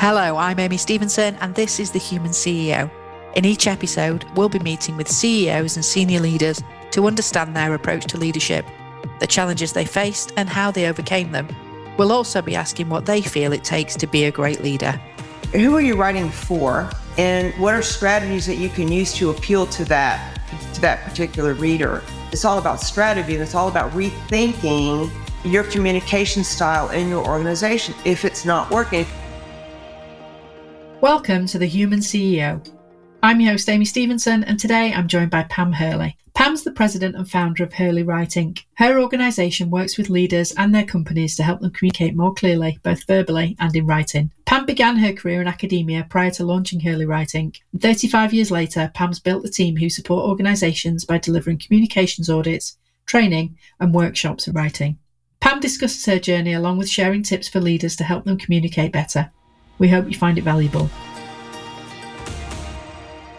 Hello, 0.00 0.38
I'm 0.38 0.58
Amy 0.58 0.78
Stevenson, 0.78 1.34
and 1.42 1.54
this 1.54 1.78
is 1.78 1.90
The 1.90 1.98
Human 1.98 2.30
CEO. 2.30 2.90
In 3.34 3.44
each 3.44 3.66
episode, 3.66 4.24
we'll 4.34 4.48
be 4.48 4.58
meeting 4.60 4.96
with 4.96 5.10
CEOs 5.12 5.76
and 5.76 5.84
senior 5.84 6.20
leaders 6.20 6.62
to 6.92 7.06
understand 7.06 7.54
their 7.54 7.74
approach 7.74 8.06
to 8.06 8.16
leadership, 8.16 8.64
the 9.18 9.26
challenges 9.26 9.74
they 9.74 9.84
faced, 9.84 10.32
and 10.38 10.48
how 10.48 10.70
they 10.70 10.88
overcame 10.88 11.32
them. 11.32 11.48
We'll 11.98 12.12
also 12.12 12.40
be 12.40 12.56
asking 12.56 12.88
what 12.88 13.04
they 13.04 13.20
feel 13.20 13.52
it 13.52 13.62
takes 13.62 13.94
to 13.96 14.06
be 14.06 14.24
a 14.24 14.30
great 14.30 14.62
leader. 14.62 14.92
Who 15.52 15.76
are 15.76 15.82
you 15.82 15.96
writing 15.96 16.30
for, 16.30 16.88
and 17.18 17.52
what 17.60 17.74
are 17.74 17.82
strategies 17.82 18.46
that 18.46 18.56
you 18.56 18.70
can 18.70 18.90
use 18.90 19.12
to 19.16 19.28
appeal 19.28 19.66
to 19.66 19.84
that 19.84 20.40
to 20.72 20.80
that 20.80 21.04
particular 21.04 21.52
reader? 21.52 22.02
It's 22.32 22.46
all 22.46 22.56
about 22.56 22.80
strategy, 22.80 23.34
and 23.34 23.42
it's 23.42 23.54
all 23.54 23.68
about 23.68 23.92
rethinking 23.92 25.10
your 25.44 25.64
communication 25.64 26.42
style 26.42 26.88
in 26.88 27.10
your 27.10 27.26
organization 27.26 27.94
if 28.06 28.24
it's 28.24 28.46
not 28.46 28.70
working. 28.70 29.04
Welcome 31.00 31.46
to 31.46 31.58
The 31.58 31.64
Human 31.64 32.00
CEO. 32.00 32.62
I'm 33.22 33.40
your 33.40 33.52
host, 33.52 33.70
Amy 33.70 33.86
Stevenson, 33.86 34.44
and 34.44 34.60
today 34.60 34.92
I'm 34.92 35.08
joined 35.08 35.30
by 35.30 35.44
Pam 35.44 35.72
Hurley. 35.72 36.18
Pam's 36.34 36.62
the 36.62 36.72
president 36.72 37.16
and 37.16 37.28
founder 37.28 37.64
of 37.64 37.72
Hurley 37.72 38.02
Writing. 38.02 38.58
Her 38.74 39.00
organisation 39.00 39.70
works 39.70 39.96
with 39.96 40.10
leaders 40.10 40.52
and 40.58 40.74
their 40.74 40.84
companies 40.84 41.36
to 41.36 41.42
help 41.42 41.62
them 41.62 41.70
communicate 41.70 42.14
more 42.14 42.34
clearly, 42.34 42.78
both 42.82 43.06
verbally 43.06 43.56
and 43.58 43.74
in 43.74 43.86
writing. 43.86 44.30
Pam 44.44 44.66
began 44.66 44.98
her 44.98 45.14
career 45.14 45.40
in 45.40 45.48
academia 45.48 46.06
prior 46.10 46.32
to 46.32 46.44
launching 46.44 46.80
Hurley 46.80 47.06
Writing. 47.06 47.54
35 47.78 48.34
years 48.34 48.50
later, 48.50 48.90
Pam's 48.92 49.20
built 49.20 49.42
the 49.42 49.48
team 49.48 49.78
who 49.78 49.88
support 49.88 50.28
organisations 50.28 51.06
by 51.06 51.16
delivering 51.16 51.60
communications 51.60 52.28
audits, 52.28 52.76
training, 53.06 53.56
and 53.80 53.94
workshops 53.94 54.46
in 54.46 54.52
writing. 54.52 54.98
Pam 55.40 55.60
discusses 55.60 56.04
her 56.04 56.18
journey 56.18 56.52
along 56.52 56.76
with 56.76 56.90
sharing 56.90 57.22
tips 57.22 57.48
for 57.48 57.58
leaders 57.58 57.96
to 57.96 58.04
help 58.04 58.26
them 58.26 58.36
communicate 58.36 58.92
better. 58.92 59.32
We 59.80 59.88
hope 59.88 60.08
you 60.08 60.16
find 60.16 60.38
it 60.38 60.42
valuable. 60.42 60.88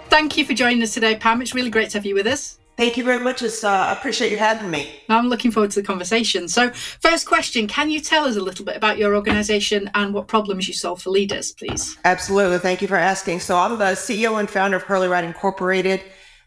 Thank 0.10 0.38
you 0.38 0.44
for 0.44 0.54
joining 0.54 0.84
us 0.84 0.94
today, 0.94 1.16
Pam. 1.16 1.42
It's 1.42 1.56
really 1.56 1.70
great 1.70 1.92
to 1.92 1.98
have 1.98 2.06
you 2.06 2.16
with 2.16 2.28
us. 2.28 2.58
Thank 2.78 2.98
you 2.98 3.04
very 3.04 3.24
much. 3.24 3.44
It's, 3.44 3.64
uh, 3.64 3.70
I 3.70 3.94
appreciate 3.94 4.32
you 4.32 4.38
having 4.38 4.72
me. 4.72 4.90
I'm 5.08 5.28
looking 5.28 5.52
forward 5.52 5.72
to 5.72 5.82
the 5.82 5.86
conversation. 5.86 6.48
So, 6.48 6.72
first 6.72 7.28
question 7.28 7.68
Can 7.68 7.92
you 7.92 8.00
tell 8.00 8.26
us 8.26 8.38
a 8.38 8.42
little 8.42 8.66
bit 8.66 8.76
about 8.76 8.98
your 8.98 9.16
organization 9.16 9.90
and 9.94 10.14
what 10.14 10.28
problems 10.28 10.68
you 10.68 10.74
solve 10.74 11.02
for 11.02 11.12
leaders, 11.12 11.52
please? 11.52 11.96
Absolutely. 12.06 12.58
Thank 12.58 12.82
you 12.82 12.88
for 12.88 12.96
asking. 12.96 13.42
So, 13.42 13.56
I'm 13.56 13.78
the 13.78 13.94
CEO 13.94 14.40
and 14.40 14.50
founder 14.50 14.78
of 14.78 14.84
Hurley 14.84 15.08
Writing 15.08 15.30
Incorporated. 15.30 16.02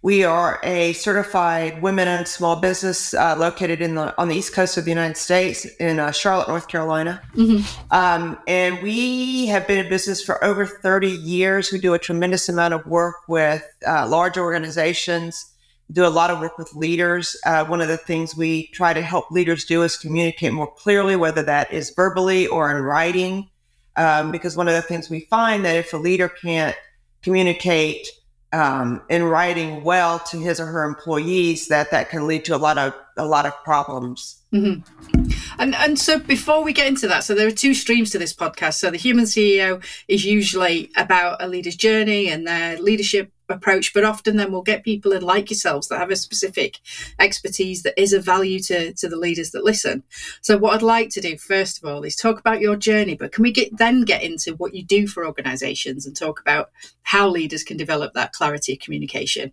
We 0.04 0.22
are 0.22 0.60
a 0.62 0.92
certified 0.92 1.80
women-owned 1.80 2.28
small 2.28 2.56
business 2.56 3.14
uh, 3.14 3.36
located 3.38 3.80
in 3.80 3.94
the 3.94 4.14
on 4.20 4.28
the 4.28 4.36
east 4.36 4.52
coast 4.52 4.76
of 4.76 4.84
the 4.84 4.90
United 4.90 5.16
States 5.16 5.64
in 5.80 5.98
uh, 5.98 6.10
Charlotte, 6.10 6.46
North 6.46 6.68
Carolina, 6.68 7.22
mm-hmm. 7.34 7.64
um, 7.90 8.38
and 8.46 8.82
we 8.82 9.46
have 9.46 9.66
been 9.66 9.82
in 9.82 9.88
business 9.88 10.22
for 10.22 10.44
over 10.44 10.66
30 10.66 11.08
years. 11.08 11.72
We 11.72 11.78
do 11.78 11.94
a 11.94 11.98
tremendous 11.98 12.50
amount 12.50 12.74
of 12.74 12.86
work 12.86 13.16
with 13.28 13.66
uh, 13.86 14.06
large 14.06 14.36
organizations. 14.36 15.50
Do 15.90 16.04
a 16.04 16.08
lot 16.08 16.30
of 16.30 16.38
work 16.38 16.58
with 16.58 16.74
leaders. 16.74 17.34
Uh, 17.46 17.64
one 17.64 17.80
of 17.80 17.88
the 17.88 17.96
things 17.96 18.36
we 18.36 18.66
try 18.72 18.92
to 18.92 19.00
help 19.00 19.30
leaders 19.30 19.64
do 19.64 19.84
is 19.84 19.96
communicate 19.96 20.52
more 20.52 20.70
clearly, 20.70 21.16
whether 21.16 21.42
that 21.44 21.72
is 21.72 21.88
verbally 21.96 22.46
or 22.46 22.70
in 22.70 22.82
writing. 22.82 23.48
Um, 23.96 24.30
because 24.32 24.54
one 24.54 24.68
of 24.68 24.74
the 24.74 24.82
things 24.82 25.08
we 25.08 25.20
find 25.30 25.64
that 25.64 25.76
if 25.76 25.94
a 25.94 25.96
leader 25.96 26.28
can't 26.28 26.76
communicate 27.22 28.06
um, 28.54 29.02
in 29.08 29.24
writing 29.24 29.82
well 29.82 30.20
to 30.30 30.38
his 30.38 30.60
or 30.60 30.66
her 30.66 30.84
employees, 30.84 31.68
that 31.68 31.90
that 31.90 32.08
can 32.08 32.28
lead 32.28 32.44
to 32.44 32.54
a 32.54 32.56
lot 32.56 32.78
of 32.78 32.94
a 33.16 33.26
lot 33.26 33.46
of 33.46 33.52
problems. 33.64 34.42
Mm-hmm. 34.52 35.30
And 35.58 35.74
and 35.74 35.98
so 35.98 36.20
before 36.20 36.62
we 36.62 36.72
get 36.72 36.86
into 36.86 37.08
that, 37.08 37.24
so 37.24 37.34
there 37.34 37.48
are 37.48 37.52
two 37.52 37.74
streams 37.74 38.10
to 38.10 38.18
this 38.18 38.32
podcast. 38.32 38.74
So 38.74 38.90
the 38.90 38.96
human 38.96 39.24
CEO 39.24 39.82
is 40.06 40.24
usually 40.24 40.92
about 40.96 41.42
a 41.42 41.48
leader's 41.48 41.76
journey 41.76 42.28
and 42.28 42.46
their 42.46 42.78
leadership 42.78 43.32
approach, 43.54 43.94
but 43.94 44.04
often 44.04 44.36
then 44.36 44.52
we'll 44.52 44.62
get 44.62 44.84
people 44.84 45.12
in 45.12 45.22
like 45.22 45.50
yourselves 45.50 45.88
that 45.88 45.98
have 45.98 46.10
a 46.10 46.16
specific 46.16 46.80
expertise 47.18 47.82
that 47.82 48.00
is 48.00 48.12
of 48.12 48.24
value 48.24 48.60
to, 48.60 48.92
to 48.94 49.08
the 49.08 49.16
leaders 49.16 49.50
that 49.52 49.64
listen. 49.64 50.02
So 50.40 50.58
what 50.58 50.74
I'd 50.74 50.82
like 50.82 51.10
to 51.10 51.20
do 51.20 51.36
first 51.38 51.78
of 51.78 51.88
all 51.88 52.02
is 52.02 52.16
talk 52.16 52.38
about 52.38 52.60
your 52.60 52.76
journey, 52.76 53.14
but 53.14 53.32
can 53.32 53.42
we 53.42 53.52
get 53.52 53.76
then 53.76 54.02
get 54.02 54.22
into 54.22 54.54
what 54.56 54.74
you 54.74 54.84
do 54.84 55.06
for 55.06 55.26
organizations 55.26 56.06
and 56.06 56.16
talk 56.16 56.40
about 56.40 56.70
how 57.02 57.28
leaders 57.28 57.64
can 57.64 57.76
develop 57.76 58.12
that 58.14 58.32
clarity 58.32 58.74
of 58.74 58.80
communication? 58.80 59.52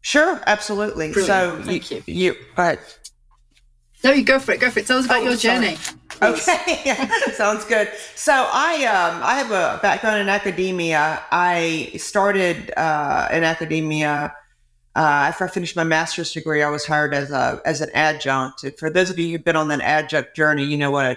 Sure, 0.00 0.40
absolutely. 0.46 1.12
Brilliant. 1.12 1.26
So 1.26 1.62
Thank 1.62 1.90
you, 1.90 2.02
you, 2.06 2.14
you 2.14 2.36
but 2.54 2.78
no, 4.04 4.12
you 4.12 4.22
go 4.22 4.38
for 4.38 4.52
it. 4.52 4.60
Go 4.60 4.70
for 4.70 4.80
it. 4.80 4.86
Tell 4.86 4.98
us 4.98 5.06
about 5.06 5.22
oh, 5.22 5.30
your 5.30 5.36
sorry. 5.36 5.76
Okay, 6.22 6.96
sounds 7.34 7.64
good. 7.64 7.90
So 8.14 8.32
I 8.32 8.84
um, 8.84 9.20
I 9.22 9.34
have 9.34 9.50
a 9.50 9.80
background 9.82 10.20
in 10.20 10.28
academia. 10.28 11.22
I 11.30 11.92
started 11.96 12.72
uh, 12.76 13.28
in 13.32 13.44
academia 13.44 14.34
uh, 14.96 14.98
after 14.98 15.44
I 15.44 15.48
finished 15.48 15.76
my 15.76 15.84
master's 15.84 16.32
degree. 16.32 16.62
I 16.62 16.68
was 16.68 16.86
hired 16.86 17.14
as 17.14 17.30
a 17.30 17.60
as 17.64 17.80
an 17.80 17.90
adjunct. 17.94 18.64
For 18.78 18.90
those 18.90 19.10
of 19.10 19.18
you 19.18 19.30
who've 19.30 19.44
been 19.44 19.56
on 19.56 19.70
an 19.70 19.80
adjunct 19.80 20.36
journey, 20.36 20.64
you 20.64 20.76
know 20.76 20.90
what 20.90 21.06
a 21.06 21.16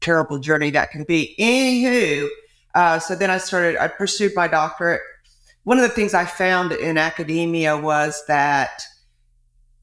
terrible 0.00 0.38
journey 0.38 0.70
that 0.70 0.90
can 0.90 1.04
be. 1.04 1.34
Anywho, 1.38 2.28
uh, 2.74 2.98
so 2.98 3.14
then 3.14 3.30
I 3.30 3.38
started. 3.38 3.78
I 3.78 3.88
pursued 3.88 4.32
my 4.34 4.48
doctorate. 4.48 5.00
One 5.64 5.78
of 5.78 5.82
the 5.82 5.94
things 5.94 6.14
I 6.14 6.26
found 6.26 6.72
in 6.72 6.98
academia 6.98 7.76
was 7.76 8.22
that 8.28 8.82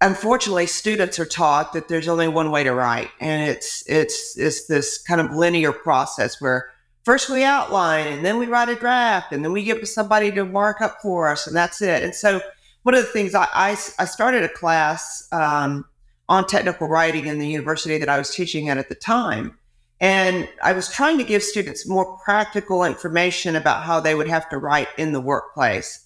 unfortunately 0.03 0.67
students 0.67 1.17
are 1.17 1.25
taught 1.25 1.71
that 1.71 1.87
there's 1.87 2.09
only 2.09 2.27
one 2.27 2.51
way 2.51 2.61
to 2.63 2.73
write 2.73 3.09
and 3.21 3.49
it's 3.49 3.83
it's 3.87 4.37
it's 4.37 4.67
this 4.67 5.01
kind 5.01 5.21
of 5.21 5.31
linear 5.31 5.71
process 5.71 6.41
where 6.41 6.71
first 7.05 7.29
we 7.29 7.41
outline 7.43 8.07
and 8.07 8.25
then 8.25 8.37
we 8.37 8.45
write 8.45 8.67
a 8.67 8.75
draft 8.75 9.31
and 9.31 9.45
then 9.45 9.53
we 9.53 9.63
give 9.63 9.87
somebody 9.87 10.29
to 10.29 10.43
mark 10.43 10.81
up 10.81 10.97
for 11.01 11.29
us 11.29 11.47
and 11.47 11.55
that's 11.55 11.81
it. 11.81 12.03
And 12.03 12.13
so 12.13 12.41
one 12.83 12.95
of 12.95 13.01
the 13.01 13.09
things 13.11 13.33
i 13.33 13.47
i, 13.53 13.71
I 13.97 14.05
started 14.05 14.43
a 14.43 14.49
class 14.49 15.27
um, 15.31 15.85
on 16.27 16.47
technical 16.47 16.87
writing 16.89 17.25
in 17.25 17.39
the 17.39 17.47
university 17.47 17.97
that 17.97 18.09
i 18.09 18.17
was 18.17 18.35
teaching 18.35 18.67
at 18.67 18.77
at 18.77 18.89
the 18.89 18.95
time 18.95 19.57
and 20.01 20.49
i 20.61 20.73
was 20.73 20.91
trying 20.91 21.17
to 21.17 21.23
give 21.23 21.43
students 21.43 21.87
more 21.87 22.17
practical 22.25 22.83
information 22.83 23.55
about 23.55 23.83
how 23.83 24.01
they 24.01 24.15
would 24.15 24.27
have 24.27 24.49
to 24.49 24.57
write 24.57 24.89
in 24.97 25.13
the 25.13 25.21
workplace 25.21 26.02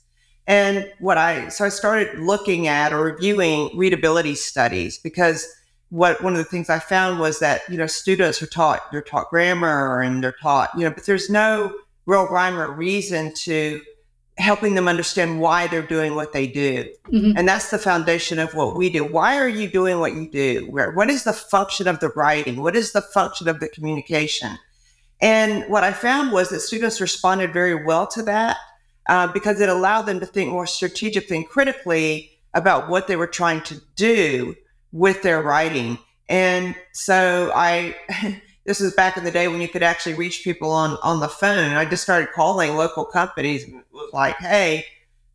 and 0.48 0.90
what 1.00 1.18
I, 1.18 1.50
so 1.50 1.66
I 1.66 1.70
started 1.70 2.20
looking 2.20 2.68
at 2.68 2.94
or 2.94 3.04
reviewing 3.04 3.70
readability 3.78 4.36
studies 4.36 4.98
because 4.98 5.46
what 5.90 6.24
one 6.24 6.34
of 6.34 6.38
the 6.38 6.46
things 6.46 6.70
I 6.70 6.80
found 6.80 7.20
was 7.20 7.40
that, 7.40 7.62
you 7.70 7.78
know, 7.78 7.88
students 7.88 8.42
are 8.42 8.48
taught, 8.48 8.90
they're 8.92 9.02
taught 9.02 9.30
grammar 9.30 10.02
and 10.02 10.24
they're 10.24 10.36
taught, 10.42 10.70
you 10.76 10.84
know, 10.84 10.90
but 10.90 11.06
there's 11.06 11.30
no 11.30 11.76
real 12.06 12.28
rhyme 12.28 12.58
or 12.58 12.72
reason 12.72 13.34
to 13.36 13.82
helping 14.38 14.76
them 14.76 14.88
understand 14.88 15.42
why 15.42 15.68
they're 15.68 15.82
doing 15.82 16.16
what 16.16 16.32
they 16.32 16.48
do. 16.48 16.86
Mm-hmm. 17.12 17.38
And 17.38 17.48
that's 17.48 17.70
the 17.70 17.80
foundation 17.80 18.40
of 18.40 18.54
what 18.54 18.78
we 18.78 18.90
do. 18.90 19.04
Why 19.04 19.38
are 19.38 19.48
you 19.50 19.68
doing 19.68 20.00
what 20.00 20.14
you 20.14 20.30
do? 20.30 20.68
Where, 20.70 20.92
what 20.92 21.10
is 21.10 21.24
the 21.26 21.34
function 21.34 21.88
of 21.88 22.00
the 22.00 22.10
writing? 22.10 22.62
What 22.62 22.76
is 22.76 22.94
the 22.94 23.02
function 23.02 23.50
of 23.50 23.60
the 23.60 23.68
communication? 23.68 24.58
And 25.20 25.66
what 25.70 25.84
I 25.84 25.92
found 25.92 26.32
was 26.32 26.50
that 26.50 26.60
students 26.60 27.02
responded 27.02 27.52
very 27.52 27.84
well 27.84 28.08
to 28.08 28.22
that 28.24 28.58
uh, 29.08 29.28
because 29.28 29.60
it 29.60 29.70
allowed 29.70 30.04
them 30.04 30.20
to 30.20 30.26
think 30.26 30.52
more 30.52 30.68
strategically 30.68 31.38
and 31.38 31.48
critically 31.48 32.32
about 32.54 32.90
what 32.90 33.08
they 33.08 33.16
were 33.16 33.28
trying 33.28 33.62
to 33.62 33.82
do 33.96 34.56
with 34.92 35.22
their 35.22 35.42
writing. 35.42 35.98
And 36.30 36.76
so 36.92 37.52
I, 37.54 37.96
this 38.66 38.82
is 38.82 38.94
back 38.94 39.18
in 39.18 39.24
the 39.24 39.32
day 39.32 39.48
when 39.48 39.62
you 39.62 39.68
could 39.68 39.84
actually 39.84 40.16
reach 40.16 40.44
people 40.44 40.72
on, 40.72 40.98
on 41.04 41.20
the 41.20 41.30
phone. 41.30 41.74
I 41.74 41.86
just 41.86 42.04
started 42.04 42.30
calling 42.34 42.76
local 42.76 43.06
companies 43.06 43.64
and 43.64 43.84
was 43.92 44.10
like, 44.14 44.36
hey, 44.38 44.86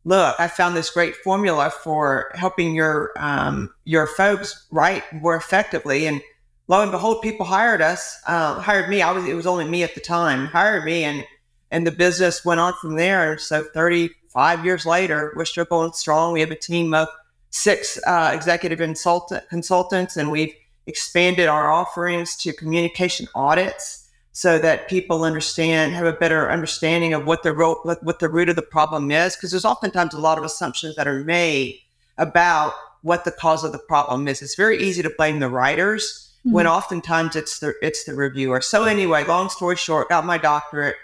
look, 0.05 0.39
I 0.39 0.49
found 0.49 0.77
this 0.77 0.91
great 0.91 1.17
formula 1.17 1.71
for 1.71 2.31
helping 2.35 2.75
your 2.75 3.13
um, 3.17 3.73
your 3.85 4.07
folks 4.07 4.67
write 4.71 5.05
more 5.13 5.37
effectively. 5.37 6.07
And 6.07 6.21
lo 6.69 6.83
and 6.83 6.91
behold, 6.91 7.23
people 7.23 7.47
hired 7.47 7.81
us, 7.81 8.21
uh, 8.27 8.61
hired 8.61 8.89
me. 8.89 9.03
I 9.03 9.13
was 9.13 9.27
it 9.27 9.35
was 9.35 9.47
only 9.47 9.67
me 9.67 9.83
at 9.83 9.95
the 9.95 10.01
time, 10.01 10.47
hired 10.47 10.85
me, 10.85 11.05
and 11.05 11.25
and 11.73 11.87
the 11.87 11.91
business 11.91 12.45
went 12.45 12.61
on 12.61 12.75
from 12.75 12.95
there. 12.97 13.39
So 13.39 13.65
35 13.65 14.65
years 14.65 14.87
later, 14.87 15.33
we're 15.35 15.47
still 15.47 15.65
going 15.65 15.93
strong. 15.95 16.35
We 16.35 16.41
have 16.41 16.51
a 16.51 16.57
team 16.57 16.93
of 16.95 17.09
six 17.51 17.99
uh, 18.07 18.31
executive 18.33 18.79
consultant, 18.79 19.49
consultants, 19.49 20.17
and 20.17 20.31
we've 20.31 20.55
expanded 20.87 21.49
our 21.49 21.73
offerings 21.73 22.37
to 22.37 22.53
communication 22.53 23.27
audits 23.35 24.11
so 24.33 24.59
that 24.59 24.89
people 24.89 25.25
understand, 25.25 25.95
have 25.95 26.07
a 26.07 26.13
better 26.13 26.51
understanding 26.51 27.15
of 27.15 27.27
what 27.27 27.43
the 27.43 27.53
ro- 27.53 27.81
what 28.03 28.19
the 28.19 28.29
root 28.29 28.51
of 28.51 28.57
the 28.57 28.63
problem 28.63 29.11
is. 29.11 29.35
Because 29.35 29.51
there's 29.51 29.65
oftentimes 29.65 30.15
a 30.15 30.21
lot 30.21 30.39
of 30.39 30.45
assumptions 30.45 30.95
that 30.97 31.09
are 31.09 31.25
made 31.25 31.79
about 32.19 32.75
what 33.01 33.25
the 33.25 33.33
cause 33.33 33.65
of 33.65 33.73
the 33.73 33.79
problem 33.79 34.29
is. 34.29 34.43
It's 34.43 34.55
very 34.55 34.79
easy 34.83 35.03
to 35.03 35.11
blame 35.17 35.41
the 35.41 35.49
writers 35.49 36.31
mm-hmm. 36.41 36.53
when 36.53 36.67
oftentimes 36.67 37.35
it's 37.35 37.61
the 37.61 37.75
it's 37.81 38.05
the 38.05 38.15
reviewer. 38.15 38.61
So 38.61 38.85
anyway, 38.85 39.25
long 39.25 39.49
story 39.49 39.77
short, 39.77 40.11
got 40.11 40.27
my 40.27 40.37
doctorate 40.37 40.97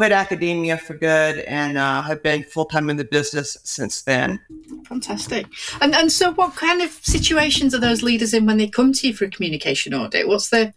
quit 0.00 0.12
academia 0.12 0.78
for 0.78 0.94
good 0.94 1.40
and 1.40 1.76
uh, 1.76 2.00
have 2.00 2.22
been 2.22 2.42
full 2.42 2.64
time 2.64 2.88
in 2.88 2.96
the 2.96 3.04
business 3.04 3.58
since 3.64 4.00
then. 4.00 4.40
Fantastic. 4.86 5.46
And 5.82 5.94
and 5.94 6.10
so, 6.10 6.32
what 6.32 6.56
kind 6.56 6.80
of 6.80 6.90
situations 6.90 7.74
are 7.74 7.80
those 7.80 8.02
leaders 8.02 8.32
in 8.32 8.46
when 8.46 8.56
they 8.56 8.66
come 8.66 8.94
to 8.94 9.08
you 9.08 9.12
for 9.12 9.26
a 9.26 9.30
communication 9.30 9.92
audit? 9.92 10.26
What's 10.26 10.48
the 10.48 10.72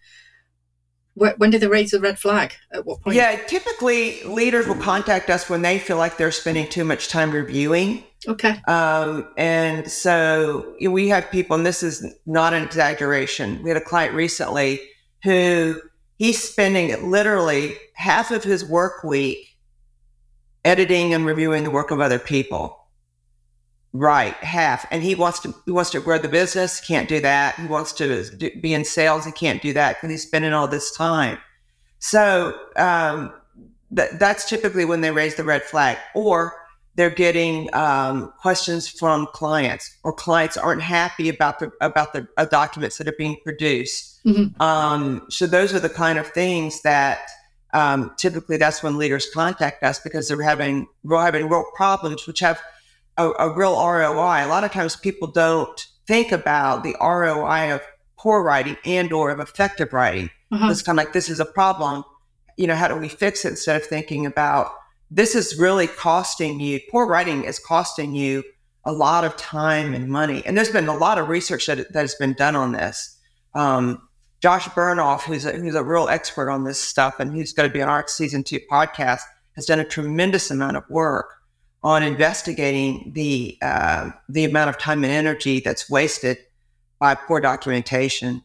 when 1.13 1.51
do 1.51 1.57
they 1.57 1.67
raise 1.67 1.91
the 1.91 2.01
red 2.01 2.19
flag? 2.19 2.53
At 2.73 2.85
what 2.85 3.01
point? 3.01 3.15
Yeah, 3.15 3.37
typically 3.47 4.21
leaders 4.23 4.67
will 4.67 4.75
contact 4.75 5.29
us 5.29 5.49
when 5.49 5.61
they 5.61 5.79
feel 5.79 5.95
like 5.95 6.17
they're 6.17 6.31
spending 6.31 6.67
too 6.67 6.83
much 6.83 7.07
time 7.07 7.31
reviewing. 7.31 8.03
Okay. 8.27 8.59
Um, 8.67 9.29
and 9.37 9.89
so 9.89 10.75
we 10.81 11.07
have 11.07 11.31
people, 11.31 11.55
and 11.55 11.65
this 11.65 11.81
is 11.81 12.05
not 12.25 12.53
an 12.53 12.63
exaggeration. 12.63 13.63
We 13.63 13.69
had 13.69 13.77
a 13.77 13.85
client 13.85 14.15
recently 14.15 14.81
who 15.23 15.79
he's 16.17 16.41
spending 16.41 17.09
literally 17.09 17.77
half 17.95 18.31
of 18.31 18.43
his 18.43 18.65
work 18.65 19.03
week 19.03 19.57
editing 20.65 21.13
and 21.13 21.25
reviewing 21.25 21.63
the 21.63 21.71
work 21.71 21.91
of 21.91 21.99
other 21.99 22.19
people. 22.19 22.79
Right, 23.95 24.33
half. 24.35 24.87
And 24.89 25.03
he 25.03 25.13
wants 25.13 25.39
to 25.41 25.53
he 25.65 25.71
wants 25.71 25.91
to 25.91 25.99
grow 25.99 26.17
the 26.17 26.27
business. 26.27 26.79
Can't 26.79 27.07
do 27.07 27.19
that. 27.19 27.55
He 27.55 27.67
wants 27.67 27.93
to 27.93 28.29
do, 28.35 28.49
be 28.59 28.73
in 28.73 28.85
sales. 28.85 29.25
He 29.25 29.31
can't 29.31 29.61
do 29.61 29.71
that 29.73 29.97
because 29.97 30.09
he's 30.09 30.23
spending 30.23 30.51
all 30.51 30.67
this 30.67 30.95
time. 30.95 31.37
So 31.99 32.57
um, 32.75 33.31
th- 33.95 34.11
that's 34.13 34.49
typically 34.49 34.83
when 34.83 35.01
they 35.01 35.11
raise 35.11 35.35
the 35.35 35.43
red 35.43 35.61
flag, 35.63 35.97
or 36.15 36.53
they're 36.95 37.09
getting 37.09 37.73
um, 37.73 38.31
questions 38.39 38.87
from 38.87 39.27
clients, 39.33 39.97
or 40.03 40.13
clients 40.13 40.57
aren't 40.57 40.81
happy 40.81 41.29
about 41.29 41.59
the 41.59 41.71
about 41.81 42.13
the 42.13 42.27
uh, 42.37 42.45
documents 42.45 42.97
that 42.97 43.07
are 43.07 43.15
being 43.17 43.37
produced. 43.43 44.23
Mm-hmm. 44.25 44.61
Um, 44.61 45.25
so 45.29 45.47
those 45.47 45.73
are 45.73 45.79
the 45.79 45.89
kind 45.89 46.19
of 46.19 46.27
things 46.27 46.81
that 46.83 47.19
um, 47.73 48.11
typically 48.17 48.57
that's 48.57 48.83
when 48.83 48.97
leaders 48.97 49.27
contact 49.33 49.83
us 49.83 49.99
because 49.99 50.27
they're 50.27 50.41
having 50.41 50.87
we're 51.03 51.23
having 51.23 51.49
real 51.49 51.65
problems, 51.75 52.27
which 52.27 52.39
have 52.39 52.61
a, 53.17 53.29
a 53.39 53.55
real 53.55 53.73
ROI. 53.73 54.45
A 54.45 54.47
lot 54.47 54.63
of 54.63 54.71
times 54.71 54.95
people 54.95 55.27
don't 55.27 55.87
think 56.05 56.31
about 56.31 56.83
the 56.83 56.95
ROI 57.01 57.73
of 57.73 57.81
poor 58.17 58.43
writing 58.43 58.77
and 58.85 59.11
or 59.11 59.31
of 59.31 59.39
effective 59.39 59.93
writing. 59.93 60.29
Uh-huh. 60.51 60.69
It's 60.69 60.83
kind 60.83 60.99
of 60.99 61.05
like 61.05 61.13
this 61.13 61.29
is 61.29 61.39
a 61.39 61.45
problem. 61.45 62.03
You 62.55 62.67
know, 62.67 62.75
how 62.75 62.87
do 62.87 62.95
we 62.95 63.07
fix 63.07 63.45
it 63.45 63.49
instead 63.49 63.81
of 63.81 63.87
thinking 63.87 64.27
about 64.27 64.71
this 65.15 65.35
is 65.35 65.59
really 65.59 65.85
costing 65.85 66.59
you 66.59 66.79
poor 66.89 67.05
writing 67.05 67.43
is 67.43 67.59
costing 67.59 68.15
you 68.15 68.43
a 68.85 68.91
lot 68.91 69.23
of 69.23 69.37
time 69.37 69.93
and 69.93 70.09
money. 70.09 70.43
And 70.45 70.57
there's 70.57 70.71
been 70.71 70.87
a 70.87 70.95
lot 70.95 71.17
of 71.17 71.29
research 71.29 71.67
that, 71.67 71.93
that 71.93 72.01
has 72.01 72.15
been 72.15 72.33
done 72.33 72.55
on 72.55 72.71
this. 72.71 73.17
Um, 73.53 74.07
Josh 74.41 74.67
Bernoff, 74.69 75.21
who's 75.21 75.45
a, 75.45 75.53
who's 75.53 75.75
a 75.75 75.83
real 75.83 76.09
expert 76.09 76.49
on 76.49 76.65
this 76.65 76.79
stuff, 76.79 77.19
and 77.19 77.33
he's 77.33 77.53
going 77.53 77.69
to 77.69 77.73
be 77.73 77.81
on 77.81 77.87
our 77.87 78.05
season 78.07 78.43
two 78.43 78.59
podcast, 78.69 79.21
has 79.55 79.65
done 79.65 79.79
a 79.79 79.85
tremendous 79.85 80.51
amount 80.51 80.75
of 80.75 80.83
work 80.89 81.27
on 81.83 82.01
investigating 82.01 83.11
the 83.13 83.57
uh, 83.61 84.09
the 84.27 84.45
amount 84.45 84.69
of 84.69 84.77
time 84.77 85.03
and 85.03 85.13
energy 85.13 85.59
that's 85.59 85.89
wasted 85.89 86.37
by 86.99 87.13
poor 87.13 87.39
documentation. 87.39 88.41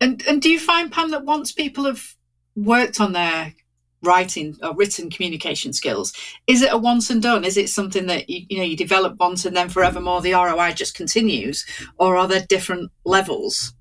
And 0.00 0.22
and 0.26 0.40
do 0.40 0.48
you 0.48 0.60
find 0.60 0.92
Pam 0.92 1.10
that 1.10 1.24
once 1.24 1.52
people 1.52 1.84
have 1.84 2.14
worked 2.54 3.00
on 3.00 3.12
their 3.12 3.54
writing 4.02 4.56
or 4.62 4.74
written 4.74 5.10
communication 5.10 5.72
skills, 5.72 6.12
is 6.46 6.62
it 6.62 6.72
a 6.72 6.78
once 6.78 7.10
and 7.10 7.22
done? 7.22 7.44
Is 7.44 7.56
it 7.56 7.68
something 7.68 8.06
that 8.06 8.28
you, 8.28 8.46
you 8.48 8.58
know 8.58 8.64
you 8.64 8.76
develop 8.76 9.18
once 9.18 9.44
and 9.44 9.56
then 9.56 9.68
forevermore 9.68 10.20
the 10.20 10.32
ROI 10.32 10.72
just 10.72 10.94
continues, 10.94 11.66
or 11.98 12.16
are 12.16 12.28
there 12.28 12.44
different 12.48 12.90
levels? 13.04 13.72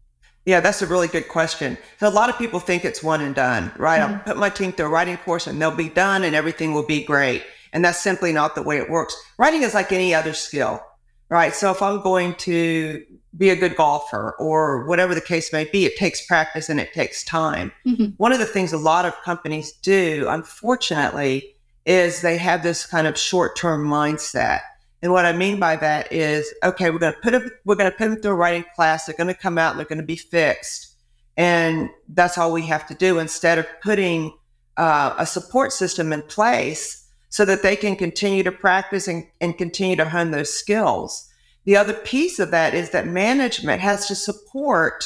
Yeah, 0.46 0.60
that's 0.60 0.84
a 0.84 0.88
really 0.88 1.08
good 1.08 1.28
question. 1.28 1.78
So 2.00 2.08
a 2.08 2.10
lot 2.10 2.30
of 2.30 2.38
people 2.38 2.60
think 2.60 2.86
it's 2.86 3.02
one 3.02 3.22
and 3.22 3.34
done, 3.34 3.72
right? 3.78 4.00
Mm-hmm. 4.00 4.14
I'll 4.14 4.20
put 4.20 4.38
my 4.38 4.50
team 4.50 4.72
through 4.72 4.86
a 4.86 4.90
writing 4.90 5.18
course 5.18 5.48
and 5.48 5.60
they'll 5.60 5.76
be 5.76 5.90
done 5.90 6.24
and 6.24 6.36
everything 6.36 6.74
will 6.74 6.86
be 6.86 7.04
great. 7.04 7.44
And 7.74 7.84
that's 7.84 8.00
simply 8.00 8.32
not 8.32 8.54
the 8.54 8.62
way 8.62 8.78
it 8.78 8.90
works. 8.90 9.16
Writing 9.40 9.64
is 9.64 9.74
like 9.74 9.92
any 9.92 10.14
other 10.14 10.34
skill, 10.34 10.82
right? 11.30 11.54
So 11.54 11.72
if 11.72 11.82
I'm 11.82 12.02
going 12.02 12.36
to 12.36 13.04
be 13.38 13.50
a 13.50 13.56
good 13.56 13.76
golfer 13.76 14.36
or 14.40 14.86
whatever 14.86 15.14
the 15.14 15.22
case 15.22 15.52
may 15.52 15.66
be, 15.66 15.86
it 15.86 15.98
takes 15.98 16.26
practice 16.26 16.70
and 16.70 16.80
it 16.80 16.94
takes 16.94 17.24
time. 17.24 17.72
Mm-hmm. 17.86 18.12
One 18.18 18.32
of 18.32 18.40
the 18.40 18.46
things 18.46 18.72
a 18.72 18.78
lot 18.78 19.06
of 19.06 19.14
companies 19.24 19.72
do, 19.74 20.26
unfortunately, 20.30 21.56
is 21.86 22.22
they 22.22 22.38
have 22.38 22.64
this 22.64 22.86
kind 22.86 23.08
of 23.08 23.18
short 23.18 23.56
term 23.56 23.86
mindset. 23.86 24.62
And 25.02 25.12
what 25.12 25.26
I 25.26 25.34
mean 25.34 25.60
by 25.60 25.76
that 25.76 26.12
is, 26.12 26.52
okay, 26.64 26.90
we're 26.90 27.00
going 27.00 27.14
to 27.14 27.20
put 27.20 27.32
them, 27.32 27.52
we're 27.66 27.76
going 27.76 27.92
to 27.92 27.98
put 27.98 28.10
them 28.10 28.22
through 28.22 28.32
a 28.32 28.36
writing 28.36 28.66
class. 28.76 29.06
They're 29.06 29.16
going 29.16 29.28
to 29.28 29.40
come 29.40 29.58
out 29.58 29.76
they're 29.76 29.86
going 29.86 30.00
to 30.00 30.06
be 30.06 30.16
fixed. 30.16 30.96
And 31.38 31.90
that's 32.10 32.38
all 32.38 32.52
we 32.52 32.66
have 32.68 32.88
to 32.88 32.96
do 32.96 33.20
instead 33.20 33.60
of 33.60 33.68
putting 33.84 34.34
uh, 34.78 35.14
a 35.18 35.26
support 35.26 35.74
system 35.74 36.14
in 36.14 36.22
place 36.24 37.05
so 37.36 37.44
that 37.44 37.64
they 37.64 37.76
can 37.76 37.98
continue 37.98 38.44
to 38.44 38.52
practice 38.52 39.10
and, 39.10 39.28
and 39.42 39.58
continue 39.58 39.98
to 39.98 40.10
hone 40.10 40.32
those 40.32 40.54
skills. 40.54 41.28
The 41.66 41.76
other 41.76 41.92
piece 41.92 42.40
of 42.40 42.50
that 42.52 42.74
is 42.74 42.92
that 42.92 43.08
management 43.08 43.82
has 43.82 44.08
to 44.08 44.16
support 44.16 45.04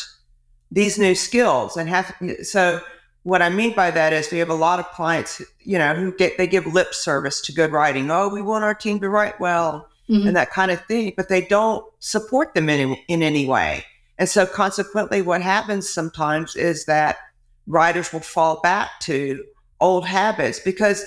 these 0.70 1.00
new 1.00 1.16
skills 1.16 1.76
and 1.76 1.90
have 1.90 2.14
so 2.44 2.82
what 3.24 3.42
I 3.42 3.50
mean 3.50 3.74
by 3.74 3.90
that 3.90 4.14
is 4.14 4.30
we 4.30 4.38
have 4.38 4.52
a 4.52 4.54
lot 4.54 4.78
of 4.78 4.88
clients, 4.92 5.42
you 5.62 5.80
know, 5.80 5.96
who 5.96 6.16
get 6.16 6.38
they 6.38 6.46
give 6.46 6.68
lip 6.68 6.94
service 6.94 7.42
to 7.42 7.52
good 7.52 7.72
writing. 7.72 8.12
Oh, 8.12 8.30
we 8.30 8.44
want 8.44 8.64
our 8.64 8.76
team 8.76 9.00
to 9.00 9.10
write 9.10 9.40
well 9.40 9.90
mm-hmm. 10.08 10.28
and 10.28 10.38
that 10.38 10.52
kind 10.52 10.70
of 10.70 10.86
thing, 10.86 11.14
but 11.18 11.30
they 11.30 11.42
don't 11.42 11.84
support 11.98 12.54
them 12.54 12.70
in 12.70 12.96
in 13.08 13.24
any 13.24 13.48
way. 13.48 13.84
And 14.20 14.30
so 14.30 14.46
consequently 14.46 15.24
what 15.24 15.42
happens 15.42 15.90
sometimes 15.90 16.56
is 16.56 16.86
that 16.86 17.18
writers 17.66 18.14
will 18.14 18.20
fall 18.20 18.62
back 18.62 19.00
to 19.00 19.44
old 19.82 20.06
habits 20.06 20.60
because 20.60 21.04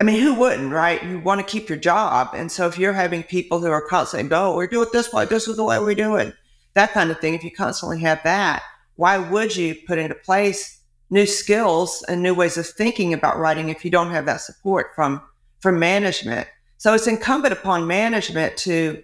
I 0.00 0.04
mean, 0.04 0.20
who 0.20 0.34
wouldn't, 0.34 0.72
right? 0.72 1.02
You 1.04 1.20
want 1.20 1.40
to 1.40 1.46
keep 1.46 1.68
your 1.68 1.76
job. 1.76 2.30
And 2.34 2.50
so 2.50 2.66
if 2.66 2.78
you're 2.78 2.94
having 2.94 3.22
people 3.22 3.60
who 3.60 3.70
are 3.70 3.86
constantly, 3.86 4.34
oh, 4.34 4.56
we're 4.56 4.66
doing 4.66 4.86
it 4.86 4.92
this 4.92 5.12
way, 5.12 5.26
this 5.26 5.46
is 5.46 5.56
the 5.56 5.64
way 5.64 5.78
we're 5.78 5.94
doing 5.94 6.32
that 6.74 6.92
kind 6.92 7.10
of 7.10 7.20
thing. 7.20 7.34
If 7.34 7.44
you 7.44 7.50
constantly 7.50 8.00
have 8.00 8.22
that, 8.22 8.62
why 8.96 9.18
would 9.18 9.54
you 9.56 9.74
put 9.86 9.98
into 9.98 10.14
place 10.14 10.80
new 11.10 11.26
skills 11.26 12.02
and 12.08 12.22
new 12.22 12.34
ways 12.34 12.56
of 12.56 12.66
thinking 12.66 13.12
about 13.12 13.38
writing 13.38 13.68
if 13.68 13.84
you 13.84 13.90
don't 13.90 14.10
have 14.10 14.24
that 14.26 14.40
support 14.40 14.88
from, 14.94 15.20
from 15.60 15.78
management? 15.78 16.48
So 16.78 16.94
it's 16.94 17.06
incumbent 17.06 17.52
upon 17.52 17.86
management 17.86 18.56
to, 18.58 19.02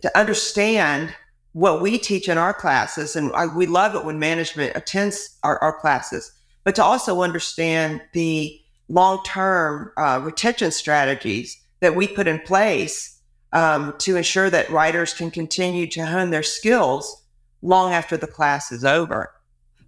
to 0.00 0.18
understand 0.18 1.14
what 1.52 1.82
we 1.82 1.98
teach 1.98 2.30
in 2.30 2.38
our 2.38 2.54
classes. 2.54 3.16
And 3.16 3.32
I, 3.34 3.46
we 3.46 3.66
love 3.66 3.94
it 3.94 4.06
when 4.06 4.18
management 4.18 4.74
attends 4.74 5.38
our, 5.42 5.58
our 5.58 5.78
classes, 5.78 6.32
but 6.64 6.74
to 6.76 6.84
also 6.84 7.20
understand 7.20 8.00
the, 8.14 8.61
long 8.92 9.22
term 9.24 9.90
uh, 9.96 10.20
retention 10.22 10.70
strategies 10.70 11.58
that 11.80 11.96
we 11.96 12.06
put 12.06 12.28
in 12.28 12.38
place 12.40 13.20
um, 13.52 13.94
to 13.98 14.16
ensure 14.16 14.50
that 14.50 14.68
writers 14.70 15.14
can 15.14 15.30
continue 15.30 15.86
to 15.86 16.06
hone 16.06 16.30
their 16.30 16.42
skills 16.42 17.24
long 17.62 17.92
after 17.92 18.16
the 18.16 18.26
class 18.26 18.70
is 18.70 18.84
over. 18.84 19.32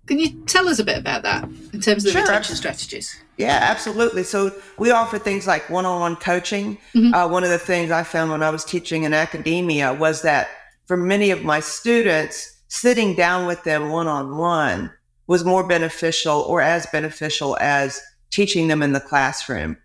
Can 0.06 0.18
you 0.18 0.30
tell 0.46 0.68
us 0.68 0.78
a 0.78 0.84
bit 0.84 0.98
about 0.98 1.22
that 1.22 1.44
in 1.72 1.80
terms 1.80 2.04
of 2.04 2.12
the 2.12 2.20
retention 2.20 2.56
strategies? 2.56 3.16
Yeah, 3.36 3.58
absolutely. 3.62 4.22
So 4.22 4.52
we 4.78 4.90
offer 4.90 5.18
things 5.18 5.46
like 5.46 5.68
one-on-one 5.70 6.16
coaching. 6.16 6.76
Mm-hmm. 6.94 7.14
Uh, 7.14 7.28
one 7.28 7.42
of 7.42 7.50
the 7.50 7.58
things 7.58 7.90
I 7.90 8.04
found 8.04 8.30
when 8.30 8.42
I 8.42 8.50
was 8.50 8.64
teaching 8.64 9.04
in 9.04 9.14
academia 9.14 9.92
was 9.94 10.22
that 10.22 10.48
for 10.86 10.96
many 10.96 11.30
of 11.30 11.42
my 11.42 11.60
students, 11.60 12.60
sitting 12.68 13.14
down 13.14 13.46
with 13.46 13.64
them 13.64 13.90
one-on-one 13.90 14.92
was 15.26 15.44
more 15.44 15.66
beneficial 15.66 16.40
or 16.42 16.60
as 16.60 16.86
beneficial 16.86 17.56
as 17.60 18.00
teaching 18.34 18.66
them 18.66 18.82
in 18.82 18.92
the 18.92 19.00
classroom. 19.00 19.76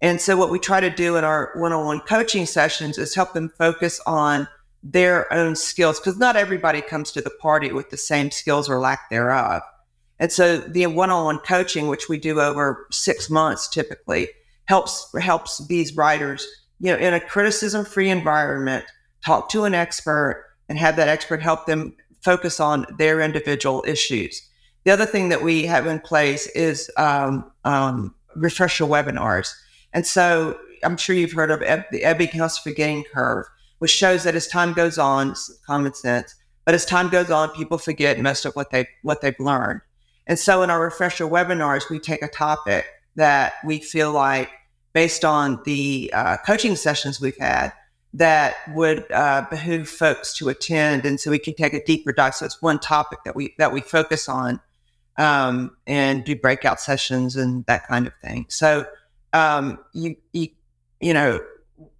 And 0.00 0.20
so 0.20 0.36
what 0.36 0.50
we 0.50 0.60
try 0.60 0.78
to 0.80 0.90
do 0.90 1.16
in 1.16 1.24
our 1.24 1.50
one-on-one 1.56 2.00
coaching 2.00 2.46
sessions 2.46 2.98
is 2.98 3.14
help 3.14 3.32
them 3.32 3.50
focus 3.58 4.00
on 4.06 4.46
their 4.80 5.32
own 5.32 5.56
skills 5.56 5.98
because 5.98 6.16
not 6.16 6.36
everybody 6.36 6.80
comes 6.80 7.10
to 7.10 7.20
the 7.20 7.34
party 7.42 7.72
with 7.72 7.90
the 7.90 7.96
same 7.96 8.30
skills 8.30 8.68
or 8.68 8.78
lack 8.78 9.10
thereof. 9.10 9.62
And 10.20 10.30
so 10.30 10.58
the 10.58 10.86
one-on-one 10.86 11.40
coaching, 11.40 11.88
which 11.88 12.08
we 12.08 12.18
do 12.18 12.40
over 12.40 12.86
six 12.92 13.28
months 13.28 13.68
typically, 13.68 14.28
helps 14.66 15.12
helps 15.20 15.66
these 15.66 15.96
writers, 15.96 16.46
you 16.78 16.92
know, 16.92 16.98
in 16.98 17.12
a 17.12 17.20
criticism-free 17.20 18.08
environment, 18.08 18.84
talk 19.24 19.48
to 19.50 19.64
an 19.64 19.74
expert 19.74 20.44
and 20.68 20.78
have 20.78 20.94
that 20.96 21.08
expert 21.08 21.42
help 21.42 21.66
them 21.66 21.96
focus 22.22 22.60
on 22.60 22.86
their 22.98 23.20
individual 23.20 23.84
issues. 23.86 24.48
The 24.86 24.92
other 24.92 25.04
thing 25.04 25.30
that 25.30 25.42
we 25.42 25.66
have 25.66 25.88
in 25.88 25.98
place 25.98 26.46
is 26.50 26.88
um, 26.96 27.50
um, 27.64 28.14
refresher 28.36 28.84
webinars. 28.84 29.52
And 29.92 30.06
so 30.06 30.56
I'm 30.84 30.96
sure 30.96 31.16
you've 31.16 31.32
heard 31.32 31.50
of 31.50 31.58
the 31.58 32.02
Ebbinghaus 32.02 32.62
forgetting 32.62 33.02
curve, 33.12 33.46
which 33.80 33.90
shows 33.90 34.22
that 34.22 34.36
as 34.36 34.46
time 34.46 34.74
goes 34.74 34.96
on, 34.96 35.34
common 35.66 35.92
sense, 35.92 36.36
but 36.64 36.72
as 36.72 36.86
time 36.86 37.08
goes 37.08 37.32
on, 37.32 37.50
people 37.50 37.78
forget 37.78 38.20
most 38.20 38.44
of 38.44 38.54
what 38.54 38.70
they 38.70 38.86
what 39.02 39.22
they've 39.22 39.40
learned. 39.40 39.80
And 40.28 40.38
so 40.38 40.62
in 40.62 40.70
our 40.70 40.80
refresher 40.80 41.26
webinars, 41.26 41.90
we 41.90 41.98
take 41.98 42.22
a 42.22 42.28
topic 42.28 42.86
that 43.16 43.54
we 43.64 43.80
feel 43.80 44.12
like, 44.12 44.50
based 44.92 45.24
on 45.24 45.60
the 45.64 46.12
uh, 46.14 46.36
coaching 46.46 46.76
sessions 46.76 47.20
we've 47.20 47.36
had, 47.38 47.72
that 48.14 48.54
would 48.68 49.10
uh, 49.10 49.46
behoove 49.50 49.88
folks 49.88 50.32
to 50.38 50.48
attend, 50.48 51.04
and 51.04 51.18
so 51.18 51.32
we 51.32 51.40
can 51.40 51.54
take 51.54 51.74
a 51.74 51.84
deeper 51.84 52.12
dive. 52.12 52.36
So 52.36 52.46
it's 52.46 52.62
one 52.62 52.78
topic 52.78 53.18
that 53.24 53.34
we 53.34 53.52
that 53.58 53.72
we 53.72 53.80
focus 53.80 54.28
on 54.28 54.60
um, 55.18 55.76
and 55.86 56.24
do 56.24 56.36
breakout 56.36 56.80
sessions 56.80 57.36
and 57.36 57.64
that 57.66 57.86
kind 57.86 58.06
of 58.06 58.12
thing. 58.22 58.46
So 58.48 58.86
um, 59.32 59.78
you, 59.92 60.16
you, 60.32 60.48
you 61.00 61.14
know, 61.14 61.40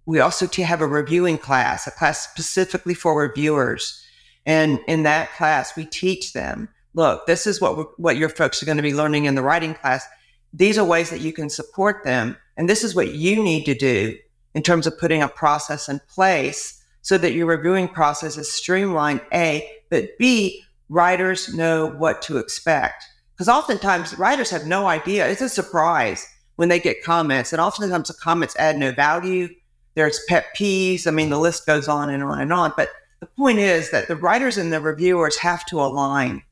we 0.05 0.19
also 0.19 0.47
have 0.63 0.81
a 0.81 0.87
reviewing 0.87 1.37
class, 1.37 1.87
a 1.87 1.91
class 1.91 2.29
specifically 2.29 2.93
for 2.93 3.19
reviewers. 3.19 4.03
And 4.45 4.79
in 4.87 5.03
that 5.03 5.31
class, 5.33 5.75
we 5.75 5.85
teach 5.85 6.33
them 6.33 6.69
look, 6.97 7.27
this 7.27 7.47
is 7.47 7.61
what 7.61 7.97
what 7.97 8.17
your 8.17 8.27
folks 8.27 8.61
are 8.61 8.65
going 8.65 8.77
to 8.77 8.83
be 8.83 8.93
learning 8.93 9.25
in 9.25 9.35
the 9.35 9.41
writing 9.41 9.73
class. 9.73 10.05
These 10.51 10.77
are 10.77 10.83
ways 10.83 11.09
that 11.11 11.21
you 11.21 11.31
can 11.31 11.49
support 11.49 12.03
them, 12.03 12.35
and 12.57 12.67
this 12.67 12.83
is 12.83 12.95
what 12.95 13.13
you 13.13 13.41
need 13.41 13.63
to 13.65 13.75
do 13.75 14.17
in 14.53 14.63
terms 14.63 14.87
of 14.87 14.99
putting 14.99 15.21
a 15.21 15.29
process 15.29 15.87
in 15.87 16.01
place 16.09 16.83
so 17.03 17.17
that 17.17 17.33
your 17.33 17.45
reviewing 17.45 17.87
process 17.87 18.37
is 18.37 18.51
streamlined. 18.51 19.21
A, 19.31 19.69
but 19.89 20.17
B, 20.17 20.63
writers 20.89 21.53
know 21.53 21.87
what 21.87 22.21
to 22.23 22.37
expect 22.37 23.03
because 23.33 23.49
oftentimes 23.49 24.17
writers 24.17 24.49
have 24.49 24.65
no 24.65 24.87
idea. 24.87 25.27
It's 25.27 25.41
a 25.41 25.49
surprise 25.49 26.25
when 26.55 26.69
they 26.69 26.79
get 26.79 27.03
comments, 27.03 27.53
and 27.53 27.61
oftentimes 27.61 28.07
the 28.07 28.15
comments 28.15 28.55
add 28.57 28.77
no 28.77 28.91
value. 28.91 29.49
There's 29.95 30.19
pet 30.27 30.47
peeves. 30.57 31.07
I 31.07 31.11
mean, 31.11 31.29
the 31.29 31.39
list 31.39 31.65
goes 31.65 31.87
on 31.87 32.09
and 32.09 32.23
on 32.23 32.39
and 32.39 32.53
on. 32.53 32.73
But 32.75 32.89
the 33.19 33.27
point 33.27 33.59
is 33.59 33.91
that 33.91 34.07
the 34.07 34.15
writers 34.15 34.57
and 34.57 34.71
the 34.71 34.81
reviewers 34.81 35.37
have 35.37 35.65
to 35.67 35.79
align 35.79 36.43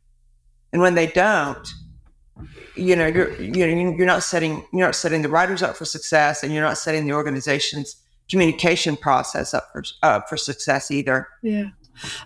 and 0.75 0.81
when 0.81 0.95
they 0.95 1.07
don't, 1.07 1.73
you 2.75 2.97
know, 2.97 3.07
you're 3.07 3.31
you 3.41 3.65
know 3.65 3.95
you're 3.95 4.05
not 4.05 4.23
setting 4.23 4.65
you're 4.73 4.85
not 4.85 4.93
setting 4.93 5.21
the 5.21 5.29
writers 5.29 5.63
up 5.63 5.77
for 5.77 5.85
success, 5.85 6.43
and 6.43 6.53
you're 6.53 6.61
not 6.61 6.77
setting 6.77 7.05
the 7.05 7.13
organization's 7.13 7.95
communication 8.29 8.97
process 8.97 9.53
up 9.53 9.69
for 9.71 9.83
uh, 10.03 10.19
for 10.27 10.35
success 10.35 10.91
either. 10.91 11.29
Yeah. 11.41 11.69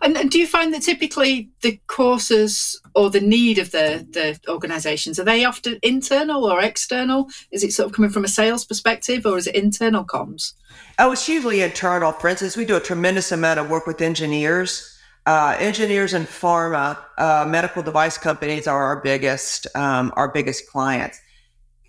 And, 0.01 0.17
and, 0.17 0.29
do 0.31 0.39
you 0.39 0.47
find 0.47 0.73
that 0.73 0.81
typically 0.81 1.49
the 1.61 1.79
courses 1.87 2.79
or 2.95 3.09
the 3.09 3.21
need 3.21 3.57
of 3.57 3.71
the, 3.71 4.07
the 4.11 4.39
organisations 4.51 5.19
are 5.19 5.23
they 5.23 5.45
often 5.45 5.79
internal 5.83 6.45
or 6.45 6.61
external? 6.61 7.27
Is 7.51 7.63
it 7.63 7.71
sort 7.71 7.87
of 7.87 7.95
coming 7.95 8.11
from 8.11 8.25
a 8.25 8.27
sales 8.27 8.65
perspective 8.65 9.25
or 9.25 9.37
is 9.37 9.47
it 9.47 9.55
internal 9.55 10.05
comms? 10.05 10.53
Oh, 10.97 11.11
it's 11.11 11.27
usually 11.27 11.61
internal. 11.61 12.11
For 12.11 12.27
instance, 12.27 12.57
we 12.57 12.65
do 12.65 12.75
a 12.75 12.81
tremendous 12.81 13.31
amount 13.31 13.59
of 13.59 13.69
work 13.69 13.87
with 13.87 14.01
engineers 14.01 14.99
uh, 15.29 15.55
engineers 15.59 16.13
and 16.13 16.25
pharma, 16.25 16.97
uh, 17.19 17.45
medical 17.47 17.83
device 17.83 18.17
companies 18.17 18.65
are 18.65 18.83
our 18.83 19.01
biggest 19.01 19.67
um, 19.75 20.11
our 20.15 20.31
biggest 20.31 20.67
clients. 20.67 21.19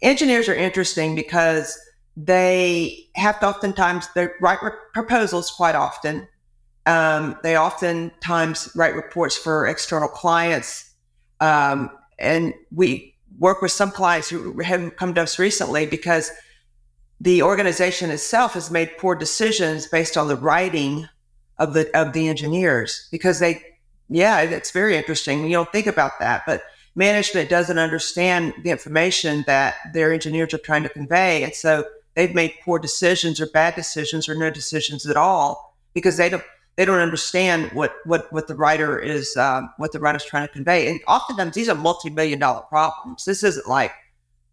Engineers 0.03 0.47
are 0.47 0.55
interesting 0.55 1.15
because 1.15 1.79
they 2.17 2.99
have 3.15 3.41
to 3.41 3.47
oftentimes 3.47 4.09
they 4.15 4.29
write 4.43 4.63
re- 4.63 4.73
proposals 4.93 5.51
quite 5.51 5.75
often. 5.75 6.29
Um, 6.87 7.37
they 7.43 7.57
oftentimes 7.57 8.71
write 8.75 8.95
reports 8.95 9.37
for 9.37 9.67
external 9.67 10.09
clients, 10.09 10.91
um, 11.41 11.91
and 12.19 12.55
we 12.73 13.17
work 13.39 13.63
with 13.63 13.73
some 13.73 13.91
clients 13.91 14.29
who 14.29 14.61
have 14.61 14.97
come 14.97 15.15
to 15.15 15.23
us 15.23 15.39
recently 15.39 15.87
because 15.87 16.31
the 17.21 17.43
organization 17.43 18.11
itself 18.11 18.55
has 18.55 18.71
made 18.71 18.91
poor 18.99 19.15
decisions 19.15 19.87
based 19.87 20.17
on 20.17 20.29
the 20.29 20.37
writing 20.37 21.09
of 21.59 21.75
the 21.75 21.91
of 21.99 22.15
the 22.15 22.29
engineers 22.29 23.09
because 23.11 23.39
they 23.39 23.63
yeah 24.09 24.41
it's 24.41 24.71
very 24.71 24.97
interesting. 24.97 25.45
You 25.45 25.53
don't 25.53 25.73
think 25.73 25.87
about 25.87 26.19
that 26.21 26.43
but 26.47 26.63
management 26.95 27.49
doesn't 27.49 27.79
understand 27.79 28.55
the 28.63 28.71
information 28.71 29.45
that 29.47 29.77
their 29.93 30.13
engineers 30.13 30.53
are 30.55 30.59
trying 30.59 30.83
to 30.83 30.89
convey. 30.89 31.43
And 31.43 31.55
so 31.55 31.85
they've 32.15 32.35
made 32.35 32.55
poor 32.65 32.79
decisions 32.79 33.41
or 33.41 33.47
bad 33.47 33.75
decisions 33.75 34.29
or 34.29 34.35
no 34.35 34.51
decisions 34.51 35.07
at 35.07 35.17
all 35.17 35.77
because 35.95 36.17
they 36.17 36.29
don't 36.29 36.45
they 36.81 36.87
don't 36.87 36.99
understand 36.99 37.71
what 37.73 37.93
what 38.07 38.33
what 38.33 38.49
the 38.49 38.55
writer 38.55 38.99
is 38.99 39.37
um, 39.37 39.71
what 39.77 39.93
the 39.93 40.01
writer's 40.01 40.25
trying 40.25 40.47
to 40.47 40.53
convey 40.53 40.89
and 40.89 40.99
oftentimes 41.07 41.55
these 41.55 41.69
are 41.69 41.75
multi-million 41.75 42.39
dollar 42.39 42.63
problems 42.63 43.27
this 43.27 43.43
isn't 43.45 43.69
like 43.69 43.93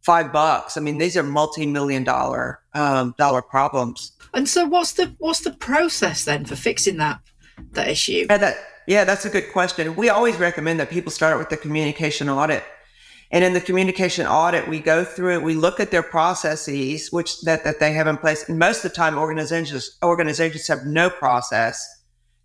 five 0.01 0.33
bucks 0.33 0.75
i 0.75 0.81
mean 0.81 0.97
these 0.97 1.15
are 1.15 1.23
multi-million 1.23 2.03
dollar 2.03 2.59
um, 2.73 3.15
dollar 3.17 3.41
problems 3.41 4.11
and 4.33 4.47
so, 4.47 4.65
what's 4.65 4.93
the 4.93 5.15
what's 5.17 5.41
the 5.41 5.53
process 5.53 6.25
then 6.25 6.45
for 6.45 6.55
fixing 6.55 6.97
that 6.97 7.21
that 7.71 7.87
issue? 7.87 8.27
Yeah, 8.29 8.37
that 8.37 8.57
yeah, 8.87 9.03
that's 9.03 9.25
a 9.25 9.29
good 9.29 9.51
question. 9.51 9.95
We 9.95 10.09
always 10.09 10.37
recommend 10.37 10.79
that 10.79 10.89
people 10.89 11.11
start 11.11 11.37
with 11.37 11.49
the 11.49 11.57
communication 11.57 12.29
audit. 12.29 12.63
And 13.29 13.43
in 13.43 13.51
the 13.51 13.59
communication 13.59 14.25
audit, 14.25 14.69
we 14.69 14.79
go 14.79 15.03
through 15.03 15.33
it. 15.33 15.43
We 15.43 15.53
look 15.53 15.81
at 15.81 15.91
their 15.91 16.03
processes, 16.03 17.11
which 17.11 17.41
that, 17.41 17.65
that 17.65 17.81
they 17.81 17.91
have 17.91 18.07
in 18.07 18.15
place. 18.15 18.47
And 18.47 18.57
most 18.57 18.85
of 18.85 18.91
the 18.91 18.95
time, 18.95 19.17
organizations 19.17 19.97
organizations 20.03 20.67
have 20.67 20.85
no 20.85 21.09
process, 21.09 21.96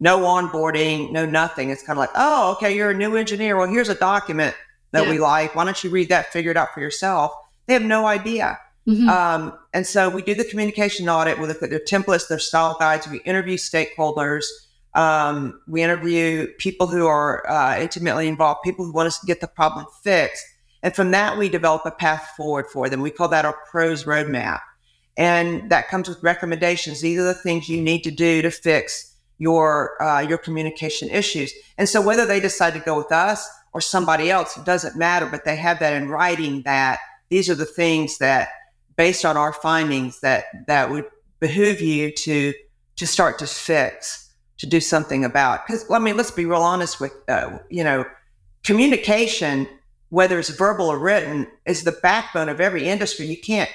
no 0.03 0.19
onboarding, 0.19 1.13
no 1.13 1.25
nothing. 1.25 1.71
It's 1.71 1.85
kind 1.85 1.97
of 1.97 2.01
like, 2.01 2.11
oh, 2.17 2.53
okay, 2.57 2.75
you're 2.75 2.91
a 2.91 2.95
new 2.95 3.15
engineer. 3.15 3.57
Well, 3.57 3.69
here's 3.69 3.89
a 3.89 3.95
document 3.95 4.57
that 4.91 5.05
yeah. 5.05 5.11
we 5.11 5.21
like. 5.21 5.55
Why 5.55 5.65
don't 5.65 5.83
you 5.85 5.91
read 5.91 6.09
that, 6.09 6.33
figure 6.33 6.51
it 6.51 6.57
out 6.57 6.75
for 6.75 6.81
yourself? 6.81 7.33
They 7.67 7.75
have 7.75 7.85
no 7.85 8.05
idea. 8.05 8.59
Mm-hmm. 8.89 9.09
Um, 9.09 9.57
and 9.73 9.87
so 9.87 10.11
we 10.11 10.23
do 10.23 10.35
the 10.35 10.45
communication 10.45 11.09
audit. 11.09 11.39
We 11.39 11.47
look 11.47 11.63
at 11.63 11.71
their 11.71 11.79
templates, 11.79 12.27
their 12.27 12.41
style 12.41 12.77
guides. 12.81 13.07
We 13.07 13.21
interview 13.21 13.57
stakeholders. 13.57 14.43
Um, 14.95 15.61
we 15.69 15.85
interview 15.85 16.49
people 16.59 16.89
who 16.89 17.07
are 17.07 17.49
uh, 17.49 17.79
intimately 17.79 18.27
involved, 18.27 18.63
people 18.65 18.85
who 18.85 18.93
want 18.93 19.07
us 19.07 19.21
to 19.21 19.27
get 19.27 19.41
the 19.41 19.47
problem 19.47 19.87
fixed. 20.03 20.45
And 20.83 20.93
from 20.97 21.13
that, 21.13 21.39
we 21.39 21.49
develop 21.49 21.83
a 21.87 21.93
path 21.93 22.33
forward 22.37 22.67
for 22.73 22.89
them. 22.89 23.03
We 23.03 23.13
call 23.13 23.29
that 23.29 23.45
our 23.45 23.57
pros 23.71 24.03
roadmap. 24.03 24.59
And 25.17 25.71
that 25.71 25.87
comes 25.87 26.09
with 26.09 26.21
recommendations. 26.25 27.01
These 27.01 27.21
are 27.21 27.25
the 27.25 27.35
things 27.35 27.69
you 27.69 27.81
need 27.81 28.03
to 28.03 28.11
do 28.11 28.43
to 28.43 28.51
fix 28.51 29.12
your 29.39 30.01
uh, 30.03 30.21
your 30.21 30.39
communication 30.39 31.09
issues. 31.11 31.53
And 31.79 31.89
so 31.89 32.01
whether 32.01 32.27
they 32.27 32.41
decide 32.41 32.75
to 32.75 32.81
go 32.81 32.97
with 32.97 33.13
us 33.13 33.49
or 33.73 33.81
somebody 33.81 34.31
else, 34.31 34.57
it 34.57 34.65
doesn't 34.65 34.97
matter. 34.97 35.27
But 35.27 35.45
they 35.45 35.57
have 35.57 35.79
that 35.81 35.95
in 35.95 36.09
writing 36.09 36.63
that 36.63 37.01
these 37.29 37.49
are 37.49 37.55
the 37.55 37.65
things 37.65 38.19
that 38.19 38.51
based 38.97 39.25
on 39.25 39.37
our 39.37 39.53
findings 39.53 40.21
that 40.21 40.45
that 40.67 40.91
would 40.91 41.07
behoove 41.41 41.81
you 41.81 42.13
to 42.13 42.53
to 42.97 43.07
start 43.07 43.39
to 43.39 43.47
fix 43.47 44.31
to 44.59 44.67
do 44.67 44.81
something 44.81 45.25
about 45.25 45.67
because 45.67 45.91
i 45.91 45.99
mean 45.99 46.17
let's 46.17 46.31
be 46.31 46.45
real 46.45 46.63
honest 46.63 47.01
with 47.01 47.13
uh, 47.29 47.59
you 47.71 47.83
know 47.83 48.05
communication 48.63 49.67
whether 50.11 50.39
it's 50.39 50.51
verbal 50.51 50.87
or 50.87 50.99
written 50.99 51.47
is 51.67 51.85
the 51.85 51.93
backbone 52.03 52.49
of 52.49 52.61
every 52.61 52.87
industry 52.87 53.27
you 53.27 53.41
can't 53.41 53.71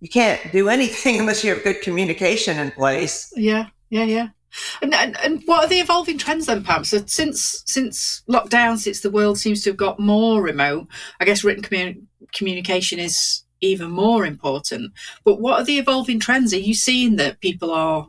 you 0.00 0.08
can't 0.08 0.40
do 0.52 0.68
anything 0.68 1.18
unless 1.20 1.42
you 1.44 1.54
have 1.54 1.62
good 1.62 1.80
communication 1.82 2.58
in 2.58 2.70
place 2.72 3.32
yeah 3.36 3.66
yeah 3.90 4.04
yeah 4.04 4.28
and, 4.82 4.94
and, 4.94 5.16
and 5.22 5.42
what 5.46 5.64
are 5.64 5.68
the 5.68 5.80
evolving 5.80 6.18
trends 6.18 6.46
then, 6.46 6.62
Pam? 6.62 6.84
So 6.84 7.02
since 7.06 7.62
since 7.66 8.22
lockdown, 8.28 8.78
since 8.78 9.00
the 9.00 9.10
world 9.10 9.38
seems 9.38 9.62
to 9.62 9.70
have 9.70 9.76
got 9.76 9.98
more 9.98 10.42
remote, 10.42 10.88
I 11.20 11.24
guess 11.24 11.44
written 11.44 11.62
commun- 11.62 12.08
communication 12.32 12.98
is 12.98 13.44
even 13.60 13.90
more 13.90 14.26
important. 14.26 14.92
But 15.24 15.40
what 15.40 15.60
are 15.60 15.64
the 15.64 15.78
evolving 15.78 16.20
trends? 16.20 16.52
Are 16.52 16.58
you 16.58 16.74
seeing 16.74 17.16
that 17.16 17.40
people 17.40 17.70
are 17.70 18.06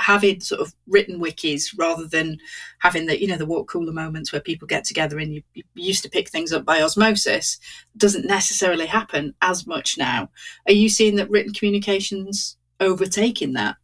having 0.00 0.40
sort 0.40 0.60
of 0.60 0.74
written 0.86 1.20
wikis 1.20 1.74
rather 1.76 2.06
than 2.06 2.38
having 2.78 3.06
the 3.06 3.20
you 3.20 3.26
know 3.26 3.36
the 3.36 3.46
walk 3.46 3.68
cooler 3.68 3.92
moments 3.92 4.32
where 4.32 4.40
people 4.40 4.66
get 4.66 4.84
together 4.84 5.18
and 5.18 5.34
you, 5.34 5.42
you, 5.52 5.62
used 5.74 6.02
to 6.02 6.08
pick 6.08 6.30
things 6.30 6.52
up 6.52 6.64
by 6.64 6.80
osmosis 6.80 7.58
doesn't 7.98 8.24
necessarily 8.24 8.86
happen 8.86 9.34
as 9.42 9.66
much 9.66 9.98
now 9.98 10.28
are 10.66 10.72
you 10.72 10.88
seeing 10.88 11.16
that 11.16 11.28
written 11.28 11.52
communications 11.52 12.56
overtaking 12.80 13.52
that 13.52 13.76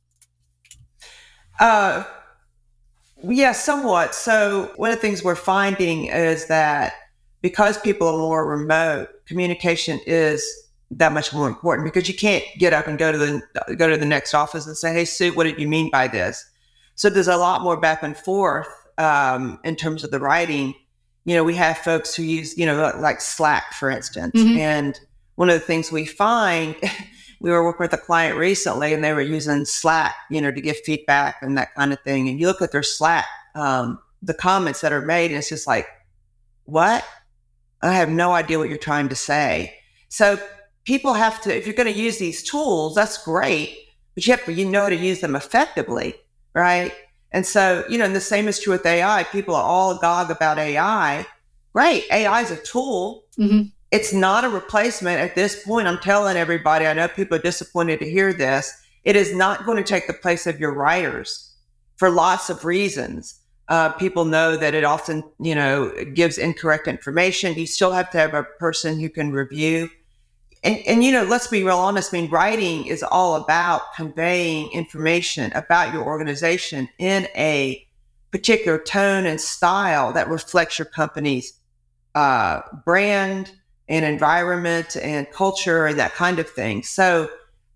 uh 1.60 2.04
yeah 3.22 3.52
somewhat 3.52 4.14
so 4.14 4.72
one 4.76 4.90
of 4.90 4.96
the 4.96 5.00
things 5.00 5.24
we're 5.24 5.34
finding 5.34 6.06
is 6.06 6.46
that 6.46 6.94
because 7.42 7.78
people 7.78 8.08
are 8.08 8.18
more 8.18 8.46
remote 8.46 9.08
communication 9.26 10.00
is 10.06 10.66
that 10.90 11.12
much 11.12 11.32
more 11.32 11.48
important 11.48 11.92
because 11.92 12.08
you 12.08 12.14
can't 12.14 12.44
get 12.58 12.72
up 12.72 12.86
and 12.86 12.98
go 12.98 13.10
to 13.10 13.18
the 13.18 13.76
go 13.76 13.88
to 13.88 13.96
the 13.96 14.06
next 14.06 14.34
office 14.34 14.66
and 14.66 14.76
say, 14.76 14.92
"Hey, 14.92 15.04
Sue, 15.04 15.32
what 15.34 15.44
did 15.44 15.60
you 15.60 15.68
mean 15.68 15.90
by 15.90 16.08
this?" 16.08 16.44
So 16.94 17.10
there's 17.10 17.28
a 17.28 17.36
lot 17.36 17.62
more 17.62 17.76
back 17.76 18.02
and 18.02 18.16
forth 18.16 18.68
um, 18.98 19.58
in 19.64 19.76
terms 19.76 20.04
of 20.04 20.10
the 20.10 20.20
writing. 20.20 20.74
You 21.24 21.34
know, 21.34 21.44
we 21.44 21.56
have 21.56 21.78
folks 21.78 22.14
who 22.14 22.22
use, 22.22 22.56
you 22.56 22.66
know, 22.66 22.92
like 22.98 23.20
Slack, 23.20 23.72
for 23.72 23.90
instance, 23.90 24.34
mm-hmm. 24.36 24.58
and 24.58 25.00
one 25.34 25.50
of 25.50 25.54
the 25.54 25.66
things 25.66 25.90
we 25.90 26.06
find. 26.06 26.76
we 27.40 27.50
were 27.50 27.64
working 27.64 27.84
with 27.84 27.92
a 27.92 27.98
client 27.98 28.38
recently 28.38 28.94
and 28.94 29.04
they 29.04 29.12
were 29.12 29.20
using 29.20 29.64
Slack, 29.64 30.14
you 30.30 30.40
know, 30.40 30.50
to 30.50 30.60
give 30.60 30.78
feedback 30.78 31.36
and 31.42 31.56
that 31.58 31.74
kind 31.74 31.92
of 31.92 32.00
thing. 32.00 32.28
And 32.28 32.40
you 32.40 32.46
look 32.46 32.62
at 32.62 32.72
their 32.72 32.82
Slack, 32.82 33.26
um, 33.54 33.98
the 34.22 34.34
comments 34.34 34.80
that 34.80 34.92
are 34.92 35.02
made, 35.02 35.30
and 35.30 35.38
it's 35.38 35.48
just 35.48 35.66
like, 35.66 35.86
what? 36.64 37.04
I 37.82 37.92
have 37.92 38.08
no 38.08 38.32
idea 38.32 38.58
what 38.58 38.68
you're 38.68 38.78
trying 38.78 39.08
to 39.10 39.14
say. 39.14 39.74
So 40.08 40.40
people 40.84 41.14
have 41.14 41.40
to, 41.42 41.54
if 41.54 41.66
you're 41.66 41.74
going 41.74 41.92
to 41.92 41.98
use 41.98 42.18
these 42.18 42.42
tools, 42.42 42.94
that's 42.94 43.22
great, 43.22 43.76
but 44.14 44.26
you 44.26 44.32
have 44.32 44.44
to, 44.46 44.52
you 44.52 44.64
know, 44.64 44.82
how 44.82 44.88
to 44.88 44.96
use 44.96 45.20
them 45.20 45.36
effectively, 45.36 46.14
right? 46.54 46.92
And 47.32 47.46
so, 47.46 47.84
you 47.88 47.98
know, 47.98 48.04
and 48.04 48.16
the 48.16 48.20
same 48.20 48.48
is 48.48 48.58
true 48.58 48.72
with 48.72 48.86
AI. 48.86 49.24
People 49.24 49.54
are 49.54 49.62
all 49.62 49.96
agog 49.96 50.30
about 50.30 50.58
AI. 50.58 51.26
Great. 51.74 52.04
AI 52.10 52.40
is 52.40 52.50
a 52.50 52.56
tool. 52.56 53.24
Mm-hmm. 53.38 53.68
It's 53.90 54.12
not 54.12 54.44
a 54.44 54.48
replacement 54.48 55.20
at 55.20 55.34
this 55.34 55.62
point. 55.64 55.86
I'm 55.86 55.98
telling 55.98 56.36
everybody, 56.36 56.86
I 56.86 56.92
know 56.92 57.08
people 57.08 57.38
are 57.38 57.42
disappointed 57.42 58.00
to 58.00 58.10
hear 58.10 58.32
this. 58.32 58.72
It 59.04 59.16
is 59.16 59.34
not 59.34 59.64
going 59.64 59.78
to 59.78 59.84
take 59.84 60.06
the 60.06 60.12
place 60.12 60.46
of 60.46 60.58
your 60.58 60.74
writers 60.74 61.54
for 61.96 62.10
lots 62.10 62.50
of 62.50 62.64
reasons. 62.64 63.40
Uh, 63.68 63.90
people 63.90 64.24
know 64.24 64.56
that 64.56 64.74
it 64.74 64.84
often, 64.84 65.22
you 65.40 65.54
know, 65.54 65.92
gives 66.14 66.38
incorrect 66.38 66.88
information. 66.88 67.54
You 67.54 67.66
still 67.66 67.92
have 67.92 68.10
to 68.10 68.18
have 68.18 68.34
a 68.34 68.44
person 68.58 69.00
who 69.00 69.08
can 69.08 69.32
review 69.32 69.88
and, 70.66 70.82
and 70.86 71.04
you 71.04 71.12
know, 71.12 71.22
let's 71.22 71.46
be 71.46 71.62
real 71.62 71.78
honest. 71.78 72.12
I 72.12 72.20
mean, 72.20 72.30
writing 72.30 72.86
is 72.86 73.04
all 73.04 73.36
about 73.36 73.94
conveying 73.94 74.70
information 74.72 75.52
about 75.52 75.92
your 75.94 76.04
organization 76.04 76.88
in 76.98 77.28
a 77.36 77.86
particular 78.32 78.76
tone 78.76 79.26
and 79.26 79.40
style 79.40 80.12
that 80.12 80.28
reflects 80.28 80.78
your 80.78 80.86
company's 80.86 81.52
uh, 82.16 82.62
brand 82.84 83.52
and 83.88 84.04
environment 84.04 84.96
and 84.96 85.30
culture 85.30 85.86
and 85.86 85.98
that 85.98 86.14
kind 86.14 86.38
of 86.38 86.48
thing. 86.48 86.82
So, 86.82 87.30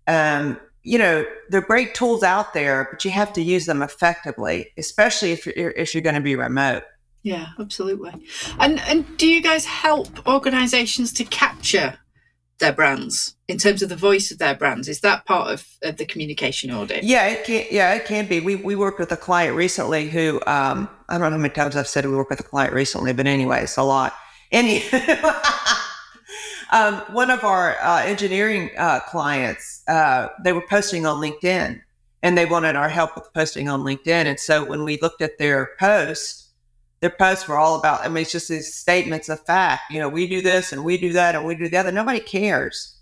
um, 0.07 0.59
you 0.83 0.97
know, 0.97 1.25
there 1.49 1.61
are 1.61 1.65
great 1.65 1.93
tools 1.93 2.23
out 2.23 2.53
there, 2.53 2.87
but 2.91 3.05
you 3.05 3.11
have 3.11 3.31
to 3.33 3.41
use 3.41 3.65
them 3.65 3.81
effectively, 3.81 4.71
especially 4.77 5.31
if 5.31 5.45
you're, 5.45 5.71
if 5.71 5.93
you're 5.93 6.01
going 6.01 6.15
to 6.15 6.21
be 6.21 6.35
remote. 6.35 6.83
Yeah, 7.23 7.49
absolutely. 7.59 8.13
And 8.59 8.79
and 8.79 9.17
do 9.17 9.27
you 9.27 9.41
guys 9.41 9.65
help 9.65 10.27
organizations 10.27 11.13
to 11.13 11.23
capture 11.23 11.99
their 12.57 12.71
brands 12.73 13.35
in 13.47 13.57
terms 13.57 13.83
of 13.83 13.89
the 13.89 13.95
voice 13.95 14.31
of 14.31 14.39
their 14.39 14.55
brands? 14.55 14.87
Is 14.87 15.01
that 15.01 15.25
part 15.25 15.51
of, 15.51 15.67
of 15.83 15.97
the 15.97 16.05
communication 16.05 16.71
audit? 16.71 17.03
Yeah, 17.03 17.27
it 17.27 17.43
can. 17.43 17.65
Yeah, 17.69 17.93
it 17.93 18.05
can 18.05 18.25
be. 18.25 18.39
We 18.39 18.55
we 18.55 18.75
worked 18.75 18.99
with 18.99 19.11
a 19.11 19.17
client 19.17 19.55
recently 19.55 20.09
who 20.09 20.41
um, 20.47 20.89
I 21.09 21.19
don't 21.19 21.29
know 21.29 21.29
how 21.31 21.37
many 21.37 21.53
times 21.53 21.75
I've 21.75 21.87
said 21.87 22.05
we 22.05 22.15
worked 22.15 22.31
with 22.31 22.39
a 22.39 22.43
client 22.43 22.73
recently, 22.73 23.13
but 23.13 23.27
anyway, 23.27 23.61
it's 23.63 23.77
a 23.77 23.83
lot. 23.83 24.15
Any. 24.51 24.83
um, 26.71 26.95
one 27.11 27.29
of 27.29 27.43
our 27.43 27.75
uh, 27.81 28.03
engineering 28.03 28.71
uh, 28.77 29.01
clients, 29.01 29.83
uh, 29.87 30.29
they 30.43 30.53
were 30.53 30.65
posting 30.69 31.05
on 31.05 31.21
LinkedIn, 31.21 31.81
and 32.23 32.37
they 32.37 32.45
wanted 32.45 32.75
our 32.75 32.89
help 32.89 33.15
with 33.15 33.33
posting 33.33 33.67
on 33.67 33.81
LinkedIn. 33.81 34.25
And 34.25 34.39
so 34.39 34.63
when 34.63 34.83
we 34.83 34.97
looked 35.01 35.21
at 35.21 35.37
their 35.37 35.71
post, 35.79 36.49
their 37.01 37.09
posts 37.09 37.47
were 37.47 37.57
all 37.57 37.79
about, 37.79 38.05
I 38.05 38.09
mean, 38.09 38.21
it's 38.21 38.31
just 38.31 38.47
these 38.47 38.73
statements 38.73 39.27
of 39.27 39.43
fact. 39.45 39.91
You 39.91 39.99
know, 39.99 40.07
we 40.07 40.27
do 40.27 40.41
this 40.41 40.71
and 40.71 40.83
we 40.83 40.97
do 40.97 41.11
that 41.13 41.35
and 41.35 41.45
we 41.45 41.55
do 41.55 41.67
the 41.67 41.77
other. 41.77 41.91
Nobody 41.91 42.19
cares. 42.19 42.95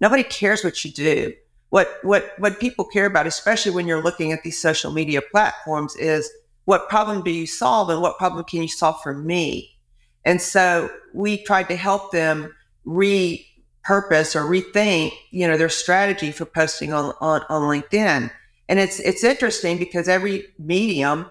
Nobody 0.00 0.22
cares 0.22 0.62
what 0.62 0.84
you 0.84 0.92
do. 0.92 1.32
What 1.70 1.98
what 2.02 2.32
what 2.38 2.60
people 2.60 2.84
care 2.84 3.06
about, 3.06 3.26
especially 3.26 3.72
when 3.72 3.86
you're 3.86 4.02
looking 4.02 4.30
at 4.30 4.42
these 4.44 4.60
social 4.60 4.92
media 4.92 5.20
platforms, 5.20 5.96
is 5.96 6.30
what 6.64 6.88
problem 6.88 7.24
do 7.24 7.30
you 7.30 7.46
solve 7.46 7.88
and 7.88 8.00
what 8.00 8.18
problem 8.18 8.44
can 8.44 8.62
you 8.62 8.68
solve 8.68 9.00
for 9.02 9.14
me? 9.14 9.76
And 10.24 10.40
so 10.40 10.90
we 11.14 11.42
tried 11.42 11.68
to 11.68 11.76
help 11.76 12.12
them 12.12 12.54
repurpose 12.86 14.34
or 14.34 14.44
rethink, 14.44 15.12
you 15.30 15.46
know, 15.46 15.56
their 15.56 15.68
strategy 15.68 16.32
for 16.32 16.44
posting 16.44 16.92
on, 16.92 17.12
on, 17.20 17.42
on 17.48 17.62
LinkedIn. 17.62 18.30
And 18.68 18.78
it's 18.80 18.98
it's 19.00 19.22
interesting 19.22 19.78
because 19.78 20.08
every 20.08 20.44
medium 20.58 21.26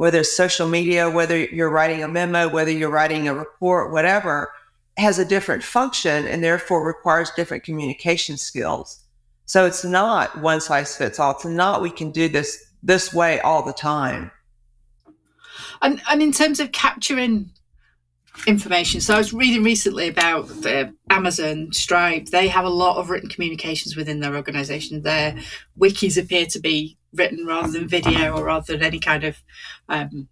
whether 0.00 0.20
it's 0.20 0.34
social 0.34 0.66
media, 0.66 1.10
whether 1.10 1.38
you're 1.38 1.68
writing 1.68 2.02
a 2.02 2.08
memo, 2.08 2.48
whether 2.48 2.70
you're 2.70 2.88
writing 2.88 3.28
a 3.28 3.34
report, 3.34 3.92
whatever, 3.92 4.50
has 4.96 5.18
a 5.18 5.26
different 5.26 5.62
function 5.62 6.26
and 6.26 6.42
therefore 6.42 6.86
requires 6.86 7.30
different 7.32 7.64
communication 7.64 8.38
skills. 8.38 9.04
So 9.44 9.66
it's 9.66 9.84
not 9.84 10.40
one 10.40 10.62
size 10.62 10.96
fits 10.96 11.20
all. 11.20 11.32
It's 11.32 11.44
not 11.44 11.82
we 11.82 11.90
can 11.90 12.12
do 12.12 12.30
this 12.30 12.64
this 12.82 13.12
way 13.12 13.40
all 13.40 13.62
the 13.62 13.74
time. 13.74 14.30
And 15.82 16.00
and 16.10 16.22
in 16.22 16.32
terms 16.32 16.60
of 16.60 16.72
capturing 16.72 17.50
information, 18.46 19.00
so 19.00 19.14
I 19.14 19.18
was 19.18 19.32
reading 19.32 19.62
recently 19.62 20.08
about 20.08 20.48
the 20.48 20.94
Amazon 21.10 21.72
Stripe. 21.72 22.26
They 22.26 22.48
have 22.48 22.64
a 22.64 22.70
lot 22.70 22.96
of 22.96 23.10
written 23.10 23.28
communications 23.28 23.96
within 23.96 24.20
their 24.20 24.36
organization. 24.36 25.02
Their 25.02 25.36
wikis 25.78 26.20
appear 26.20 26.46
to 26.46 26.60
be 26.60 26.96
written 27.12 27.46
rather 27.46 27.70
than 27.72 27.88
video 27.88 28.36
or 28.36 28.44
rather 28.44 28.72
than 28.72 28.82
any 28.82 28.98
kind 28.98 29.24
of 29.24 29.42
um, 29.88 30.28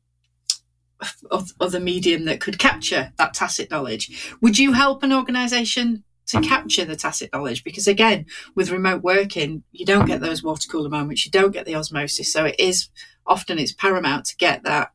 other 1.60 1.80
medium 1.80 2.24
that 2.24 2.40
could 2.40 2.58
capture 2.58 3.12
that 3.18 3.34
tacit 3.34 3.70
knowledge. 3.70 4.34
Would 4.40 4.58
you 4.58 4.72
help 4.72 5.02
an 5.02 5.12
organisation 5.12 6.04
to 6.26 6.40
capture 6.40 6.84
the 6.84 6.96
tacit 6.96 7.30
knowledge? 7.32 7.64
Because 7.64 7.86
again, 7.86 8.26
with 8.54 8.70
remote 8.70 9.02
working, 9.02 9.64
you 9.72 9.84
don't 9.84 10.06
get 10.06 10.20
those 10.20 10.42
water 10.42 10.68
cooler 10.70 10.90
moments, 10.90 11.24
you 11.24 11.32
don't 11.32 11.52
get 11.52 11.66
the 11.66 11.74
osmosis. 11.74 12.32
So 12.32 12.44
it 12.46 12.56
is 12.58 12.88
often 13.26 13.58
it's 13.58 13.72
paramount 13.72 14.24
to 14.26 14.36
get 14.36 14.62
that 14.64 14.92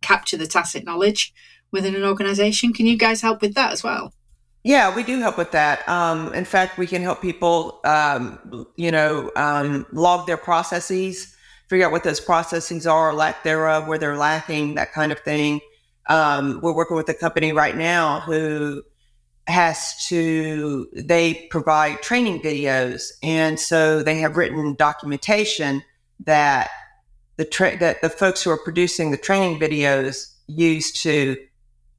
capture 0.00 0.36
the 0.36 0.46
tacit 0.46 0.84
knowledge 0.84 1.32
within 1.74 1.94
an 1.94 2.04
organisation. 2.04 2.72
Can 2.72 2.86
you 2.86 2.96
guys 2.96 3.20
help 3.20 3.42
with 3.42 3.52
that 3.54 3.72
as 3.72 3.84
well? 3.84 4.14
Yeah, 4.62 4.96
we 4.96 5.02
do 5.02 5.20
help 5.20 5.36
with 5.36 5.50
that. 5.50 5.86
Um, 5.86 6.32
in 6.32 6.46
fact, 6.46 6.78
we 6.78 6.86
can 6.86 7.02
help 7.02 7.20
people, 7.20 7.80
um, 7.84 8.66
you 8.76 8.90
know, 8.90 9.30
um, 9.36 9.84
log 9.92 10.26
their 10.26 10.38
processes, 10.38 11.36
figure 11.68 11.84
out 11.84 11.92
what 11.92 12.02
those 12.02 12.18
processes 12.18 12.86
are, 12.86 13.12
lack 13.12 13.44
thereof, 13.44 13.86
where 13.86 13.98
they're 13.98 14.16
lacking, 14.16 14.76
that 14.76 14.94
kind 14.94 15.12
of 15.12 15.18
thing. 15.18 15.60
Um, 16.08 16.60
we're 16.62 16.74
working 16.74 16.96
with 16.96 17.08
a 17.10 17.14
company 17.14 17.52
right 17.52 17.76
now 17.76 18.20
who 18.20 18.82
has 19.46 20.06
to, 20.08 20.88
they 20.94 21.46
provide 21.50 22.00
training 22.00 22.40
videos. 22.40 23.10
And 23.22 23.60
so 23.60 24.02
they 24.02 24.16
have 24.20 24.38
written 24.38 24.74
documentation 24.76 25.82
that 26.20 26.70
the, 27.36 27.44
tra- 27.44 27.76
that 27.78 28.00
the 28.00 28.08
folks 28.08 28.42
who 28.42 28.50
are 28.50 28.58
producing 28.58 29.10
the 29.10 29.18
training 29.18 29.60
videos 29.60 30.32
use 30.46 30.90
to 31.02 31.36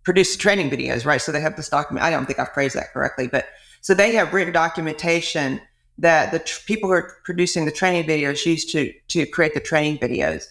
produce 0.05 0.37
training 0.37 0.69
videos, 0.69 1.05
right? 1.05 1.19
So 1.19 1.31
they 1.31 1.41
have 1.41 1.57
this 1.57 1.67
document. 1.67 2.05
I 2.05 2.11
don't 2.11 2.25
think 2.25 2.39
I 2.39 2.45
phrased 2.45 2.75
that 2.75 2.93
correctly, 2.93 3.27
but 3.27 3.47
so 3.81 3.93
they 3.93 4.13
have 4.13 4.33
written 4.33 4.53
documentation 4.53 5.59
that 5.97 6.31
the 6.31 6.39
tr- 6.39 6.61
people 6.65 6.89
who 6.89 6.95
are 6.95 7.17
producing 7.23 7.65
the 7.65 7.71
training 7.71 8.07
videos 8.07 8.45
use 8.45 8.65
to 8.71 8.93
to 9.09 9.25
create 9.25 9.53
the 9.53 9.59
training 9.59 9.97
videos, 9.97 10.45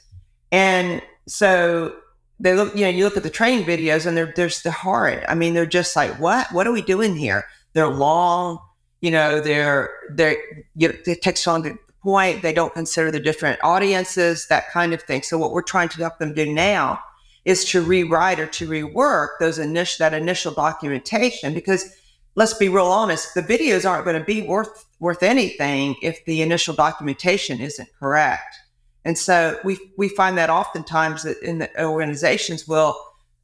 and 0.53 1.01
so 1.27 1.97
they 2.41 2.55
look. 2.55 2.75
You 2.75 2.83
know, 2.83 2.89
you 2.89 3.05
look 3.05 3.17
at 3.17 3.23
the 3.23 3.31
training 3.31 3.65
videos, 3.65 4.07
and 4.07 4.17
they're 4.17 4.33
there's 4.35 4.63
the 4.63 4.73
horrid. 4.73 5.25
I 5.29 5.35
mean, 5.35 5.55
they're 5.55 5.67
just 5.67 5.97
like, 5.97 6.19
what? 6.19 6.53
What 6.53 6.67
are 6.67 6.73
we 6.73 6.83
doing 6.83 7.17
here? 7.17 7.45
They're 7.73 7.89
long. 7.89 8.59
You 9.01 9.11
know, 9.13 9.41
they're 9.41 9.91
they're 10.11 10.37
you 10.75 10.89
know, 10.89 10.95
it 11.07 11.23
takes 11.23 11.47
on 11.47 11.63
the 11.63 11.77
point. 12.03 12.43
They 12.43 12.53
don't 12.53 12.75
consider 12.75 13.11
the 13.11 13.21
different 13.21 13.61
audiences, 13.63 14.47
that 14.49 14.71
kind 14.71 14.93
of 14.93 15.03
thing. 15.03 15.23
So 15.23 15.39
what 15.39 15.53
we're 15.53 15.63
trying 15.63 15.89
to 15.91 15.99
help 15.99 16.19
them 16.19 16.35
do 16.35 16.53
now 16.53 17.01
is 17.45 17.65
to 17.67 17.83
rewrite 17.83 18.41
or 18.41 18.47
to 18.47 18.69
rework 18.69 19.29
those 19.41 19.59
initial 19.59 20.05
that 20.05 20.15
initial 20.15 20.53
documentation 20.53 21.53
because 21.53 21.95
let's 22.35 22.55
be 22.55 22.69
real 22.69 22.87
honest 22.87 23.35
the 23.35 23.43
videos 23.43 23.89
aren't 23.89 24.05
going 24.05 24.19
to 24.19 24.25
be 24.25 24.43
worth 24.43 24.87
worth 25.01 25.23
anything 25.23 25.95
if 26.03 26.25
the 26.25 26.43
initial 26.43 26.75
documentation 26.75 27.61
isn't 27.61 27.89
correct. 27.99 28.57
And 29.05 29.19
so 29.19 29.59
we 29.65 29.79
we 29.99 30.09
find 30.09 30.39
that 30.39 30.51
oftentimes 30.51 31.25
that 31.25 31.39
in 31.43 31.59
the 31.59 31.85
organizations 31.85 32.67
will 32.67 32.97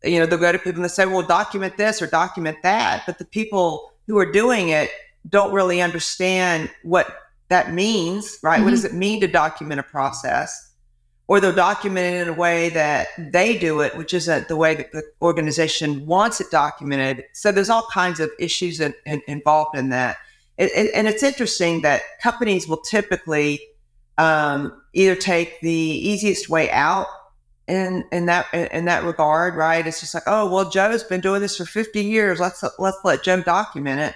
you 0.03 0.19
know 0.19 0.27
they'll 0.27 0.39
go 0.39 0.53
to 0.53 0.59
people 0.59 0.83
and 0.83 0.91
say 0.91 1.05
well 1.05 1.23
document 1.23 1.77
this 1.77 2.01
or 2.01 2.07
document 2.07 2.57
that 2.63 3.03
but 3.07 3.19
the 3.19 3.25
people 3.25 3.93
who 4.07 4.19
are 4.19 4.31
doing 4.31 4.71
it 4.71 4.91
don't 5.29 5.53
really 5.53 5.83
understand 5.83 6.71
what 6.83 7.19
that 7.49 7.75
means 7.75 8.39
right? 8.43 8.57
Mm-hmm. 8.57 8.65
what 8.65 8.71
does 8.71 8.85
it 8.85 8.95
mean 8.95 9.21
to 9.21 9.27
document 9.27 9.79
a 9.79 9.83
process 9.83 10.69
or 11.31 11.38
they'll 11.38 11.53
document 11.53 12.12
it 12.12 12.23
in 12.23 12.29
a 12.29 12.33
way 12.33 12.71
that 12.71 13.07
they 13.16 13.57
do 13.57 13.83
it, 13.83 13.97
which 13.97 14.12
isn't 14.12 14.49
the 14.49 14.57
way 14.57 14.75
that 14.75 14.90
the 14.90 15.05
organization 15.23 16.05
wants 16.05 16.40
it 16.40 16.51
documented. 16.51 17.25
So 17.35 17.53
there's 17.53 17.71
all 17.71 17.87
kinds 17.93 18.19
of 18.19 18.33
issues 18.40 18.81
in, 18.81 18.95
in, 19.07 19.23
involved 19.29 19.79
in 19.79 19.90
that. 19.90 20.16
And 20.59 21.07
it's 21.07 21.23
interesting 21.23 21.83
that 21.83 22.03
companies 22.21 22.66
will 22.66 22.79
typically 22.79 23.61
um, 24.19 24.83
either 24.93 25.14
take 25.14 25.61
the 25.61 25.71
easiest 25.71 26.49
way 26.49 26.69
out 26.73 27.07
in 27.69 28.05
in 28.11 28.27
that 28.27 28.53
in 28.53 28.87
that 28.87 29.05
regard, 29.05 29.55
right? 29.55 29.87
It's 29.87 30.01
just 30.01 30.14
like, 30.14 30.25
oh 30.27 30.51
well, 30.51 30.69
Joe's 30.69 31.05
been 31.05 31.21
doing 31.21 31.40
this 31.43 31.57
for 31.57 31.64
50 31.64 32.05
years. 32.05 32.40
Let's 32.40 32.64
let's 32.81 32.99
let 33.05 33.23
Joe 33.23 33.40
document 33.40 34.01
it. 34.01 34.14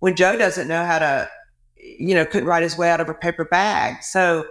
When 0.00 0.16
Joe 0.16 0.36
doesn't 0.36 0.66
know 0.66 0.84
how 0.84 0.98
to, 0.98 1.30
you 1.76 2.16
know, 2.16 2.26
couldn't 2.26 2.48
write 2.48 2.64
his 2.64 2.76
way 2.76 2.90
out 2.90 3.00
of 3.00 3.08
a 3.08 3.14
paper 3.14 3.44
bag. 3.44 4.02
So 4.02 4.44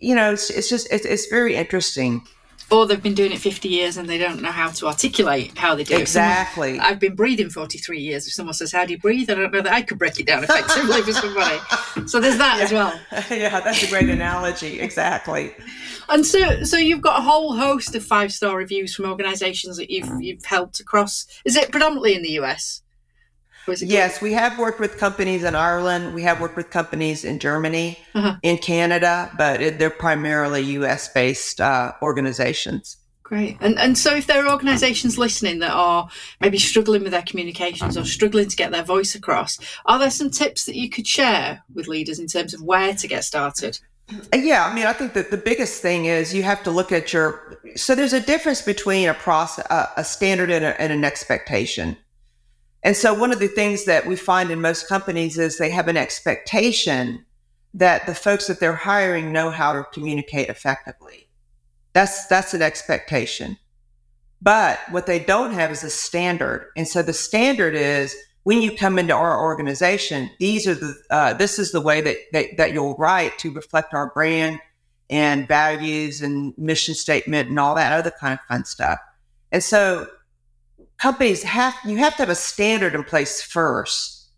you 0.00 0.14
know, 0.14 0.32
it's, 0.32 0.50
it's 0.50 0.68
just, 0.68 0.88
it's, 0.90 1.04
it's 1.04 1.26
very 1.26 1.56
interesting 1.56 2.22
or 2.70 2.86
they've 2.86 3.02
been 3.02 3.14
doing 3.14 3.32
it 3.32 3.38
50 3.38 3.68
years 3.68 3.96
and 3.96 4.08
they 4.08 4.18
don't 4.18 4.40
know 4.40 4.52
how 4.52 4.68
to 4.68 4.86
articulate 4.86 5.56
how 5.58 5.74
they 5.74 5.84
do 5.84 5.94
it. 5.94 6.00
Exactly. 6.00 6.76
Someone, 6.76 6.86
I've 6.86 7.00
been 7.00 7.16
breathing 7.16 7.50
43 7.50 8.00
years. 8.00 8.26
If 8.26 8.32
someone 8.32 8.54
says, 8.54 8.70
How 8.70 8.84
do 8.84 8.92
you 8.92 8.98
breathe? 8.98 9.28
I 9.28 9.34
don't 9.34 9.52
know 9.52 9.62
that 9.62 9.72
I 9.72 9.82
could 9.82 9.98
break 9.98 10.20
it 10.20 10.26
down 10.26 10.44
effectively 10.44 11.02
for 11.02 11.12
somebody. 11.12 11.58
So 12.06 12.20
there's 12.20 12.38
that 12.38 12.58
yeah. 12.58 12.64
as 12.64 12.72
well. 12.72 13.00
Yeah, 13.30 13.60
that's 13.60 13.82
a 13.82 13.88
great 13.88 14.08
analogy. 14.08 14.80
Exactly. 14.80 15.54
And 16.08 16.24
so 16.24 16.64
so 16.64 16.76
you've 16.76 17.00
got 17.00 17.18
a 17.18 17.22
whole 17.22 17.54
host 17.54 17.94
of 17.94 18.04
five 18.04 18.32
star 18.32 18.56
reviews 18.56 18.94
from 18.94 19.06
organizations 19.06 19.76
that 19.76 19.90
you've 19.90 20.10
you've 20.20 20.44
helped 20.44 20.80
across. 20.80 21.26
Is 21.44 21.56
it 21.56 21.70
predominantly 21.70 22.14
in 22.14 22.22
the 22.22 22.38
US? 22.40 22.82
Yes, 23.78 24.20
we 24.20 24.32
have 24.32 24.58
worked 24.58 24.80
with 24.80 24.98
companies 24.98 25.44
in 25.44 25.54
Ireland. 25.54 26.14
We 26.14 26.22
have 26.22 26.40
worked 26.40 26.56
with 26.56 26.70
companies 26.70 27.24
in 27.24 27.38
Germany, 27.38 27.98
uh-huh. 28.14 28.36
in 28.42 28.58
Canada, 28.58 29.30
but 29.36 29.60
it, 29.60 29.78
they're 29.78 29.90
primarily 29.90 30.62
US 30.62 31.08
based 31.08 31.60
uh, 31.60 31.92
organizations. 32.02 32.96
Great. 33.22 33.56
And 33.60 33.78
and 33.78 33.96
so 33.96 34.16
if 34.16 34.26
there 34.26 34.44
are 34.44 34.50
organizations 34.50 35.16
listening 35.16 35.60
that 35.60 35.70
are 35.70 36.08
maybe 36.40 36.58
struggling 36.58 37.04
with 37.04 37.12
their 37.12 37.22
communications 37.22 37.96
or 37.96 38.04
struggling 38.04 38.48
to 38.48 38.56
get 38.56 38.72
their 38.72 38.82
voice 38.82 39.14
across, 39.14 39.56
are 39.86 40.00
there 40.00 40.10
some 40.10 40.30
tips 40.30 40.64
that 40.64 40.74
you 40.74 40.90
could 40.90 41.06
share 41.06 41.62
with 41.72 41.86
leaders 41.86 42.18
in 42.18 42.26
terms 42.26 42.54
of 42.54 42.60
where 42.60 42.92
to 42.92 43.06
get 43.06 43.22
started? 43.22 43.78
Uh, 44.32 44.36
yeah, 44.36 44.66
I 44.66 44.74
mean, 44.74 44.86
I 44.86 44.92
think 44.92 45.12
that 45.12 45.30
the 45.30 45.36
biggest 45.36 45.80
thing 45.80 46.06
is 46.06 46.34
you 46.34 46.42
have 46.42 46.64
to 46.64 46.72
look 46.72 46.90
at 46.90 47.12
your. 47.12 47.56
So 47.76 47.94
there's 47.94 48.12
a 48.12 48.20
difference 48.20 48.62
between 48.62 49.08
a 49.08 49.14
process, 49.14 49.64
a 49.96 50.02
standard, 50.02 50.50
and, 50.50 50.64
a, 50.64 50.80
and 50.80 50.92
an 50.92 51.04
expectation. 51.04 51.96
And 52.82 52.96
so 52.96 53.12
one 53.12 53.32
of 53.32 53.38
the 53.40 53.48
things 53.48 53.84
that 53.84 54.06
we 54.06 54.16
find 54.16 54.50
in 54.50 54.60
most 54.60 54.88
companies 54.88 55.38
is 55.38 55.58
they 55.58 55.70
have 55.70 55.88
an 55.88 55.96
expectation 55.96 57.24
that 57.74 58.06
the 58.06 58.14
folks 58.14 58.46
that 58.46 58.58
they're 58.58 58.74
hiring 58.74 59.32
know 59.32 59.50
how 59.50 59.72
to 59.72 59.84
communicate 59.92 60.48
effectively. 60.48 61.28
That's 61.92 62.26
that's 62.26 62.54
an 62.54 62.62
expectation. 62.62 63.58
But 64.42 64.78
what 64.90 65.06
they 65.06 65.18
don't 65.18 65.52
have 65.52 65.70
is 65.70 65.84
a 65.84 65.90
standard. 65.90 66.70
And 66.76 66.88
so 66.88 67.02
the 67.02 67.12
standard 67.12 67.74
is 67.74 68.16
when 68.44 68.62
you 68.62 68.74
come 68.74 68.98
into 68.98 69.14
our 69.14 69.38
organization, 69.40 70.30
these 70.38 70.66
are 70.66 70.74
the 70.74 70.94
uh, 71.10 71.34
this 71.34 71.58
is 71.58 71.72
the 71.72 71.80
way 71.80 72.00
that, 72.00 72.16
that 72.32 72.56
that 72.56 72.72
you'll 72.72 72.96
write 72.96 73.38
to 73.40 73.52
reflect 73.52 73.92
our 73.92 74.10
brand 74.12 74.58
and 75.10 75.46
values 75.46 76.22
and 76.22 76.54
mission 76.56 76.94
statement 76.94 77.50
and 77.50 77.58
all 77.58 77.74
that 77.74 77.92
other 77.92 78.12
kind 78.12 78.38
of 78.38 78.46
fun 78.46 78.64
stuff. 78.64 78.98
And 79.52 79.62
so 79.62 80.06
companies 81.00 81.42
have 81.42 81.74
you 81.84 81.96
have 81.96 82.12
to 82.12 82.22
have 82.22 82.28
a 82.28 82.34
standard 82.34 82.94
in 82.94 83.02
place 83.02 83.42
first 83.42 84.28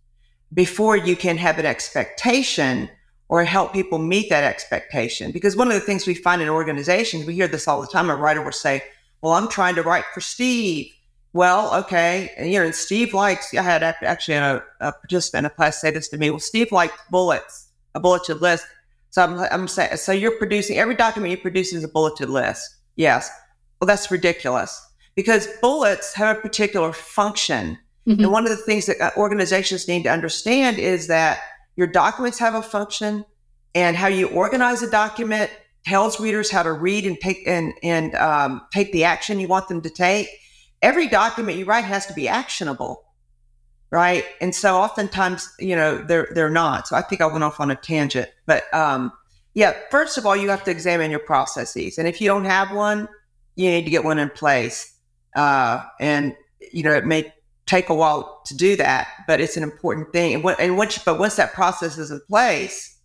before 0.54 0.96
you 0.96 1.16
can 1.16 1.36
have 1.36 1.58
an 1.58 1.66
expectation 1.66 2.88
or 3.28 3.42
help 3.44 3.72
people 3.72 3.98
meet 3.98 4.28
that 4.28 4.44
expectation. 4.44 5.32
Because 5.32 5.56
one 5.56 5.68
of 5.68 5.74
the 5.74 5.80
things 5.80 6.06
we 6.06 6.14
find 6.14 6.42
in 6.42 6.50
organizations, 6.50 7.24
we 7.24 7.34
hear 7.34 7.48
this 7.48 7.66
all 7.66 7.80
the 7.80 7.86
time. 7.86 8.10
A 8.10 8.16
writer 8.16 8.42
will 8.42 8.52
say, 8.52 8.82
"Well, 9.20 9.32
I'm 9.32 9.48
trying 9.48 9.74
to 9.76 9.82
write 9.82 10.04
for 10.14 10.20
Steve." 10.20 10.92
Well, 11.34 11.74
okay, 11.80 12.30
and 12.36 12.52
you 12.52 12.58
know, 12.58 12.66
and 12.66 12.74
Steve 12.74 13.14
likes. 13.14 13.52
I 13.54 13.62
had 13.62 13.82
actually 13.82 14.34
a, 14.34 14.62
a 14.80 14.92
participant 14.92 15.46
in 15.46 15.46
a 15.46 15.50
class 15.50 15.80
say 15.80 15.90
this 15.90 16.08
to 16.08 16.18
me. 16.18 16.30
Well, 16.30 16.40
Steve 16.40 16.70
likes 16.70 16.96
bullets, 17.10 17.68
a 17.94 18.00
bulleted 18.00 18.40
list. 18.40 18.66
So 19.10 19.22
I'm, 19.22 19.38
I'm 19.38 19.68
saying, 19.68 19.96
so 19.96 20.12
you're 20.12 20.38
producing 20.38 20.78
every 20.78 20.94
document 20.94 21.30
you 21.30 21.36
produce 21.38 21.72
is 21.72 21.84
a 21.84 21.88
bulleted 21.88 22.30
list. 22.30 22.76
Yes. 22.96 23.30
Well, 23.80 23.86
that's 23.86 24.10
ridiculous 24.10 24.80
because 25.14 25.48
bullets 25.60 26.14
have 26.14 26.36
a 26.36 26.40
particular 26.40 26.92
function. 26.92 27.78
Mm-hmm. 28.06 28.22
And 28.22 28.32
one 28.32 28.44
of 28.44 28.50
the 28.50 28.56
things 28.56 28.86
that 28.86 29.00
uh, 29.00 29.10
organizations 29.16 29.86
need 29.86 30.04
to 30.04 30.10
understand 30.10 30.78
is 30.78 31.06
that 31.06 31.40
your 31.76 31.86
documents 31.86 32.38
have 32.38 32.54
a 32.54 32.62
function 32.62 33.24
and 33.74 33.96
how 33.96 34.08
you 34.08 34.28
organize 34.28 34.82
a 34.82 34.90
document 34.90 35.50
tells 35.84 36.20
readers 36.20 36.50
how 36.50 36.62
to 36.62 36.72
read 36.72 37.06
and 37.06 37.18
take 37.20 37.46
and, 37.46 37.72
and 37.82 38.14
um, 38.14 38.62
take 38.72 38.92
the 38.92 39.04
action 39.04 39.40
you 39.40 39.48
want 39.48 39.68
them 39.68 39.80
to 39.82 39.90
take. 39.90 40.28
Every 40.80 41.08
document 41.08 41.58
you 41.58 41.64
write 41.64 41.84
has 41.84 42.06
to 42.06 42.12
be 42.12 42.28
actionable, 42.28 43.04
right? 43.90 44.24
And 44.40 44.54
so 44.54 44.76
oftentimes, 44.76 45.52
you 45.58 45.76
know, 45.76 45.98
they're 45.98 46.28
they're 46.34 46.50
not. 46.50 46.88
So 46.88 46.96
I 46.96 47.02
think 47.02 47.20
I 47.20 47.26
went 47.26 47.44
off 47.44 47.60
on 47.60 47.70
a 47.70 47.76
tangent, 47.76 48.28
but 48.46 48.72
um, 48.74 49.12
yeah. 49.54 49.74
First 49.90 50.18
of 50.18 50.26
all, 50.26 50.36
you 50.36 50.50
have 50.50 50.64
to 50.64 50.70
examine 50.70 51.10
your 51.10 51.20
processes, 51.20 51.98
and 51.98 52.08
if 52.08 52.20
you 52.20 52.26
don't 52.26 52.46
have 52.46 52.72
one, 52.72 53.08
you 53.54 53.70
need 53.70 53.84
to 53.84 53.90
get 53.90 54.04
one 54.04 54.18
in 54.18 54.30
place. 54.30 54.91
Uh, 55.34 55.82
and 56.00 56.36
you 56.72 56.82
know, 56.82 56.92
it 56.92 57.04
may 57.06 57.32
take 57.66 57.88
a 57.88 57.94
while 57.94 58.42
to 58.46 58.56
do 58.56 58.76
that, 58.76 59.08
but 59.26 59.40
it's 59.40 59.56
an 59.56 59.62
important 59.62 60.12
thing. 60.12 60.34
And, 60.34 60.44
what, 60.44 60.58
and 60.60 60.76
once, 60.76 60.98
but 60.98 61.18
once 61.18 61.36
that 61.36 61.52
process 61.52 61.98
is 61.98 62.10
in 62.10 62.20
place, 62.28 62.98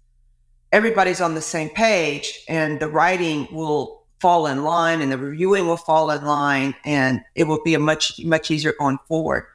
everybody's 0.71 1.21
on 1.21 1.35
the 1.35 1.41
same 1.41 1.69
page, 1.69 2.43
and 2.47 2.79
the 2.79 2.87
writing 2.87 3.47
will 3.51 4.03
fall 4.19 4.47
in 4.47 4.63
line, 4.63 5.01
and 5.01 5.11
the 5.11 5.17
reviewing 5.17 5.67
will 5.67 5.77
fall 5.77 6.09
in 6.11 6.25
line, 6.25 6.75
and 6.85 7.21
it 7.35 7.45
will 7.45 7.61
be 7.63 7.75
a 7.75 7.79
much 7.79 8.19
much 8.23 8.51
easier 8.51 8.73
going 8.79 8.97
forward. 9.07 9.45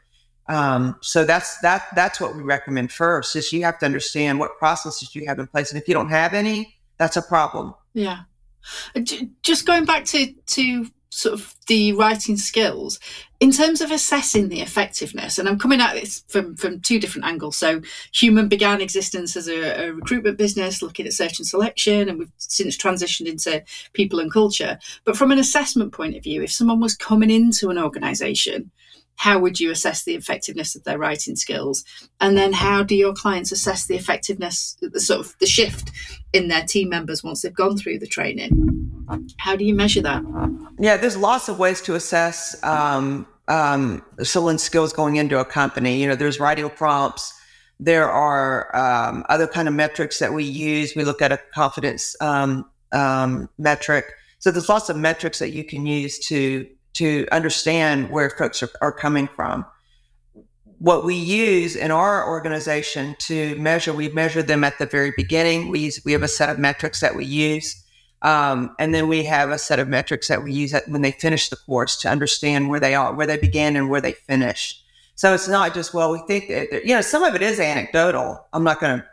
Um, 0.48 0.96
so 1.02 1.24
that's 1.24 1.58
that 1.60 1.86
that's 1.94 2.20
what 2.20 2.36
we 2.36 2.42
recommend 2.42 2.92
first. 2.92 3.36
Is 3.36 3.52
you 3.52 3.64
have 3.64 3.78
to 3.80 3.86
understand 3.86 4.38
what 4.38 4.56
processes 4.58 5.14
you 5.14 5.26
have 5.26 5.38
in 5.38 5.46
place, 5.46 5.72
and 5.72 5.80
if 5.80 5.88
you 5.88 5.94
don't 5.94 6.10
have 6.10 6.32
any, 6.32 6.76
that's 6.98 7.16
a 7.16 7.22
problem. 7.22 7.74
Yeah. 7.92 8.20
Just 9.42 9.66
going 9.66 9.84
back 9.84 10.04
to 10.06 10.32
to 10.32 10.86
sort 11.12 11.34
of 11.34 11.54
the 11.66 11.92
writing 11.92 12.36
skills. 12.36 12.98
In 13.38 13.50
terms 13.50 13.80
of 13.80 13.90
assessing 13.90 14.48
the 14.48 14.60
effectiveness 14.60 15.36
and 15.36 15.48
i'm 15.48 15.58
coming 15.58 15.80
at 15.80 15.94
this 15.94 16.24
from 16.28 16.56
from 16.56 16.80
two 16.80 16.98
different 16.98 17.26
angles. 17.26 17.56
So 17.56 17.82
human 18.12 18.48
began 18.48 18.80
existence 18.80 19.36
as 19.36 19.48
a, 19.48 19.88
a, 19.88 19.92
recruitment 19.92 20.38
business 20.38 20.80
looking 20.80 21.06
at 21.06 21.12
search 21.12 21.38
and 21.38 21.46
selection 21.46 22.08
and 22.08 22.18
we've 22.18 22.32
since 22.38 22.76
transitioned 22.76 23.26
into 23.26 23.62
people 23.92 24.20
and 24.20 24.32
culture. 24.32 24.78
But 25.04 25.16
from 25.16 25.32
an 25.32 25.38
assessment 25.38 25.92
point 25.92 26.16
of 26.16 26.22
view 26.22 26.42
if 26.42 26.52
someone 26.52 26.80
was 26.80 26.96
coming 26.96 27.30
into 27.30 27.68
an 27.68 27.78
organization 27.78 28.70
how 29.22 29.38
would 29.38 29.60
you 29.60 29.70
assess 29.70 30.02
the 30.02 30.16
effectiveness 30.16 30.74
of 30.74 30.82
their 30.82 30.98
writing 30.98 31.36
skills? 31.36 31.84
And 32.20 32.36
then 32.36 32.52
how 32.52 32.82
do 32.82 32.96
your 32.96 33.14
clients 33.14 33.52
assess 33.52 33.86
the 33.86 33.94
effectiveness 33.94 34.76
the 34.80 34.98
sort 34.98 35.20
of 35.20 35.38
the 35.38 35.46
shift 35.46 35.92
in 36.32 36.48
their 36.48 36.64
team 36.64 36.88
members 36.88 37.22
once 37.22 37.42
they've 37.42 37.54
gone 37.54 37.76
through 37.76 38.00
the 38.00 38.08
training? 38.08 38.50
How 39.38 39.54
do 39.54 39.64
you 39.64 39.74
measure 39.76 40.02
that? 40.02 40.24
Yeah 40.80 40.96
there's 40.96 41.16
lots 41.16 41.48
of 41.48 41.60
ways 41.60 41.80
to 41.82 41.94
assess 41.94 42.60
um, 42.64 43.24
um, 43.46 44.02
someone's 44.24 44.64
skills 44.64 44.92
going 44.92 45.14
into 45.14 45.38
a 45.38 45.44
company. 45.44 46.00
You 46.00 46.08
know 46.08 46.16
there's 46.16 46.40
writing 46.40 46.68
prompts. 46.68 47.32
There 47.78 48.10
are 48.10 48.74
um, 48.74 49.24
other 49.28 49.46
kind 49.46 49.68
of 49.68 49.74
metrics 49.74 50.18
that 50.18 50.32
we 50.32 50.42
use. 50.42 50.94
We 50.96 51.04
look 51.04 51.22
at 51.22 51.30
a 51.30 51.38
confidence 51.54 52.16
um, 52.20 52.68
um, 52.90 53.48
metric. 53.56 54.04
So 54.40 54.50
there's 54.50 54.68
lots 54.68 54.88
of 54.88 54.96
metrics 54.96 55.38
that 55.38 55.50
you 55.50 55.62
can 55.62 55.86
use 55.86 56.18
to 56.26 56.66
to 56.94 57.26
understand 57.32 58.10
where 58.10 58.30
folks 58.30 58.62
are, 58.62 58.70
are 58.80 58.92
coming 58.92 59.28
from. 59.28 59.64
What 60.78 61.04
we 61.04 61.14
use 61.14 61.76
in 61.76 61.90
our 61.90 62.28
organization 62.28 63.14
to 63.20 63.54
measure, 63.56 63.92
we 63.92 64.08
measure 64.08 64.42
them 64.42 64.64
at 64.64 64.78
the 64.78 64.86
very 64.86 65.12
beginning. 65.16 65.68
We 65.68 65.80
use, 65.80 66.00
we 66.04 66.12
have 66.12 66.22
a 66.22 66.28
set 66.28 66.48
of 66.50 66.58
metrics 66.58 67.00
that 67.00 67.14
we 67.14 67.24
use. 67.24 67.82
Um, 68.22 68.74
and 68.78 68.94
then 68.94 69.08
we 69.08 69.24
have 69.24 69.50
a 69.50 69.58
set 69.58 69.78
of 69.78 69.88
metrics 69.88 70.28
that 70.28 70.42
we 70.42 70.52
use 70.52 70.74
when 70.86 71.02
they 71.02 71.12
finish 71.12 71.48
the 71.48 71.56
course 71.56 71.96
to 71.98 72.08
understand 72.08 72.68
where 72.68 72.80
they 72.80 72.94
are, 72.94 73.14
where 73.14 73.26
they 73.26 73.36
began 73.36 73.76
and 73.76 73.90
where 73.90 74.00
they 74.00 74.12
finish. 74.12 74.80
So 75.14 75.34
it's 75.34 75.48
not 75.48 75.74
just, 75.74 75.92
well, 75.92 76.12
we 76.12 76.22
think 76.26 76.48
that, 76.48 76.84
you 76.84 76.94
know, 76.94 77.00
some 77.00 77.22
of 77.22 77.34
it 77.34 77.42
is 77.42 77.60
anecdotal. 77.60 78.46
I'm 78.52 78.64
not 78.64 78.80
going 78.80 78.98
to, 78.98 79.06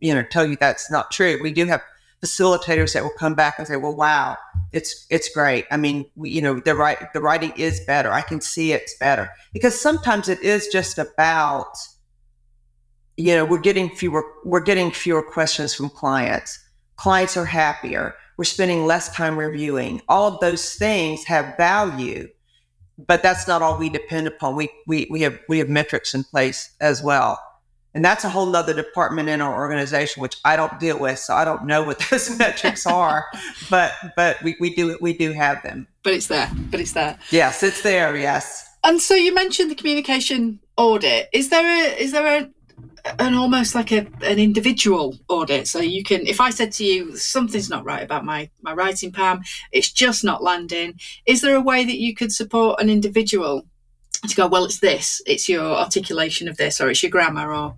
you 0.00 0.14
know, 0.14 0.22
tell 0.22 0.46
you 0.46 0.56
that's 0.56 0.90
not 0.90 1.10
true. 1.10 1.38
We 1.42 1.52
do 1.52 1.66
have 1.66 1.82
facilitators 2.22 2.94
that 2.94 3.02
will 3.02 3.10
come 3.18 3.34
back 3.34 3.58
and 3.58 3.66
say, 3.66 3.76
"Well, 3.76 3.94
wow, 3.94 4.36
it's 4.72 5.06
it's 5.10 5.28
great. 5.28 5.66
I 5.70 5.76
mean, 5.76 6.06
we, 6.14 6.30
you 6.30 6.42
know, 6.42 6.60
the 6.60 6.74
right 6.74 7.12
the 7.12 7.20
writing 7.20 7.52
is 7.56 7.80
better. 7.86 8.12
I 8.12 8.22
can 8.22 8.40
see 8.40 8.72
it's 8.72 8.96
better 8.98 9.30
because 9.52 9.80
sometimes 9.80 10.28
it 10.28 10.40
is 10.40 10.68
just 10.68 10.98
about, 10.98 11.76
you 13.16 13.34
know, 13.34 13.44
we're 13.44 13.58
getting 13.58 13.90
fewer 13.90 14.24
we're 14.44 14.60
getting 14.60 14.90
fewer 14.90 15.22
questions 15.22 15.74
from 15.74 15.90
clients. 15.90 16.58
Clients 16.96 17.36
are 17.36 17.46
happier. 17.46 18.14
We're 18.36 18.44
spending 18.44 18.86
less 18.86 19.14
time 19.14 19.38
reviewing. 19.38 20.02
All 20.08 20.32
of 20.32 20.40
those 20.40 20.74
things 20.74 21.24
have 21.24 21.56
value, 21.56 22.28
but 22.98 23.22
that's 23.22 23.48
not 23.48 23.62
all 23.62 23.78
we 23.78 23.88
depend 23.88 24.28
upon. 24.28 24.56
We 24.56 24.70
we 24.86 25.08
we 25.10 25.22
have 25.22 25.38
we 25.48 25.58
have 25.58 25.68
metrics 25.68 26.14
in 26.14 26.24
place 26.24 26.74
as 26.80 27.02
well. 27.02 27.38
And 27.94 28.04
that's 28.04 28.24
a 28.24 28.28
whole 28.28 28.46
nother 28.46 28.72
department 28.72 29.28
in 29.28 29.40
our 29.40 29.54
organization, 29.54 30.22
which 30.22 30.36
I 30.44 30.56
don't 30.56 30.78
deal 30.78 30.98
with. 30.98 31.18
So 31.18 31.34
I 31.34 31.44
don't 31.44 31.66
know 31.66 31.82
what 31.82 31.98
those 32.10 32.36
metrics 32.38 32.86
are, 32.86 33.26
but, 33.68 33.92
but 34.16 34.42
we, 34.42 34.56
we 34.60 34.74
do, 34.74 34.96
we 35.00 35.12
do 35.12 35.32
have 35.32 35.62
them. 35.62 35.88
But 36.02 36.14
it's 36.14 36.28
there, 36.28 36.50
but 36.70 36.80
it's 36.80 36.92
there. 36.92 37.18
Yes, 37.30 37.62
it's 37.62 37.82
there. 37.82 38.16
Yes. 38.16 38.68
And 38.84 39.00
so 39.00 39.14
you 39.14 39.34
mentioned 39.34 39.70
the 39.70 39.74
communication 39.74 40.60
audit. 40.76 41.28
Is 41.32 41.50
there 41.50 41.66
a, 41.66 41.96
is 42.00 42.12
there 42.12 42.42
a, 42.42 42.50
an 43.18 43.34
almost 43.34 43.74
like 43.74 43.92
a, 43.92 44.06
an 44.22 44.38
individual 44.38 45.16
audit. 45.28 45.66
So 45.68 45.80
you 45.80 46.02
can, 46.02 46.26
if 46.26 46.40
I 46.40 46.50
said 46.50 46.72
to 46.72 46.84
you, 46.84 47.16
something's 47.16 47.70
not 47.70 47.84
right 47.84 48.02
about 48.02 48.24
my, 48.24 48.50
my 48.62 48.72
writing, 48.72 49.12
Pam, 49.12 49.42
it's 49.72 49.90
just 49.90 50.24
not 50.24 50.42
landing. 50.42 50.98
Is 51.26 51.40
there 51.40 51.56
a 51.56 51.60
way 51.60 51.84
that 51.84 51.98
you 51.98 52.14
could 52.14 52.32
support 52.32 52.80
an 52.80 52.90
individual 52.90 53.66
to 54.28 54.36
go, 54.36 54.46
well, 54.46 54.64
it's 54.64 54.80
this, 54.80 55.22
it's 55.26 55.48
your 55.48 55.64
articulation 55.64 56.48
of 56.48 56.56
this, 56.56 56.80
or 56.80 56.90
it's 56.90 57.02
your 57.02 57.10
grammar, 57.10 57.52
or 57.54 57.76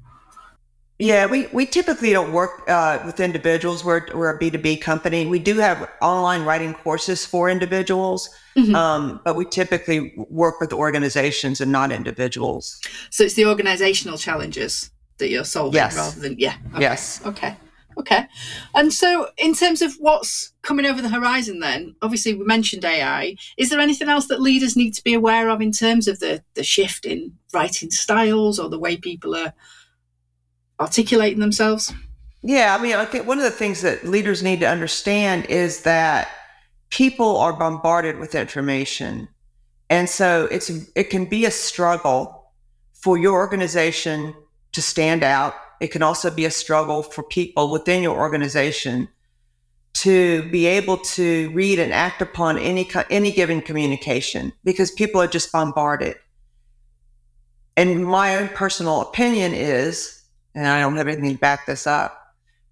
yeah, 0.99 1.27
we, 1.27 1.49
we 1.49 1.67
typically 1.67 2.13
don't 2.13 2.33
work 2.33 2.63
uh, 2.69 3.01
with 3.05 3.19
individuals. 3.19 3.85
We're, 3.85 4.07
we're 4.15 4.37
a 4.37 4.39
B2B 4.39 4.81
company. 4.81 5.27
We 5.27 5.41
do 5.41 5.57
have 5.57 5.91
online 6.01 6.45
writing 6.45 6.75
courses 6.75 7.27
for 7.27 7.51
individuals, 7.51 8.29
mm-hmm. 8.57 8.73
um, 8.75 9.21
but 9.25 9.35
we 9.35 9.45
typically 9.45 10.15
work 10.17 10.61
with 10.61 10.73
organizations 10.73 11.61
and 11.61 11.73
not 11.73 11.91
individuals. 11.91 12.81
So 13.11 13.25
it's 13.25 13.35
the 13.35 13.47
organizational 13.47 14.17
challenges 14.17 14.91
that 15.19 15.29
you're 15.29 15.45
solving 15.45 15.75
yes. 15.75 15.97
rather 15.97 16.21
than, 16.21 16.39
yeah. 16.39 16.55
Okay. 16.73 16.83
Yes. 16.83 17.21
Okay. 17.27 17.57
Okay. 17.99 18.27
And 18.75 18.93
so, 18.93 19.29
in 19.37 19.55
terms 19.55 19.83
of 19.83 19.95
what's 19.99 20.53
coming 20.63 20.87
over 20.87 21.03
the 21.03 21.09
horizon, 21.09 21.61
then, 21.61 21.95
obviously, 22.03 22.35
we 22.35 22.45
mentioned 22.45 22.85
AI. 22.85 23.37
Is 23.57 23.71
there 23.71 23.81
anything 23.81 24.09
else 24.09 24.27
that 24.29 24.41
leaders 24.41 24.77
need 24.77 24.95
to 24.95 25.05
be 25.05 25.15
aware 25.15 25.49
of 25.49 25.61
in 25.61 25.73
terms 25.73 26.09
of 26.09 26.21
the, 26.21 26.43
the 26.55 26.63
shift 26.63 27.05
in 27.05 27.33
writing 27.53 27.91
styles 27.91 28.59
or 28.59 28.69
the 28.69 28.79
way 28.79 28.97
people 28.97 29.35
are 29.35 29.53
articulating 30.81 31.41
themselves? 31.41 31.93
Yeah. 32.43 32.77
I 32.79 32.83
mean, 32.83 32.97
I 32.97 33.05
think 33.05 33.27
one 33.27 33.39
of 33.39 33.45
the 33.45 33.51
things 33.51 33.83
that 33.83 34.05
leaders 34.05 34.43
need 34.43 34.61
to 34.61 34.69
understand 34.69 35.47
is 35.47 35.83
that 35.83 36.29
people 36.91 37.37
are 37.39 37.53
bombarded 37.53 38.19
with 38.19 38.35
information. 38.35 39.29
And 39.89 40.09
so 40.09 40.47
it's 40.51 40.71
it 40.95 41.11
can 41.11 41.27
be 41.27 41.45
a 41.45 41.51
struggle 41.51 42.53
for 42.93 43.19
your 43.19 43.35
organization 43.35 44.35
to 44.73 44.83
stand 44.83 45.23
out 45.23 45.55
it 45.83 45.91
can 45.91 46.01
also 46.01 46.31
be 46.31 46.45
a 46.45 46.51
struggle 46.51 47.03
for 47.03 47.25
people 47.25 47.69
within 47.69 48.05
your 48.05 48.17
organization 48.17 49.09
to 49.95 50.49
be 50.51 50.65
able 50.65 50.97
to 50.97 51.51
read 51.51 51.81
and 51.81 51.93
act 51.93 52.23
upon 52.23 52.57
any 52.57 52.89
any 53.11 53.33
given 53.33 53.61
communication 53.61 54.53
because 54.63 54.93
people 54.93 55.21
are 55.21 55.27
just 55.27 55.51
bombarded. 55.51 56.15
And 57.77 58.07
my 58.07 58.37
own 58.37 58.49
personal 58.51 59.01
opinion 59.01 59.55
is, 59.55 60.23
and 60.55 60.69
I 60.69 60.79
don't 60.81 60.97
have 60.97 61.09
anything 61.09 61.33
to 61.33 61.39
back 61.41 61.67
this 61.67 61.85
up. 61.85 62.17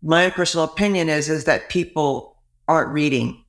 My 0.03 0.27
own 0.27 0.31
personal 0.31 0.65
opinion 0.65 1.09
is 1.09 1.29
is 1.29 1.47
that 1.47 1.69
people 1.69 2.37
aren't 2.69 2.93
reading, 2.93 3.45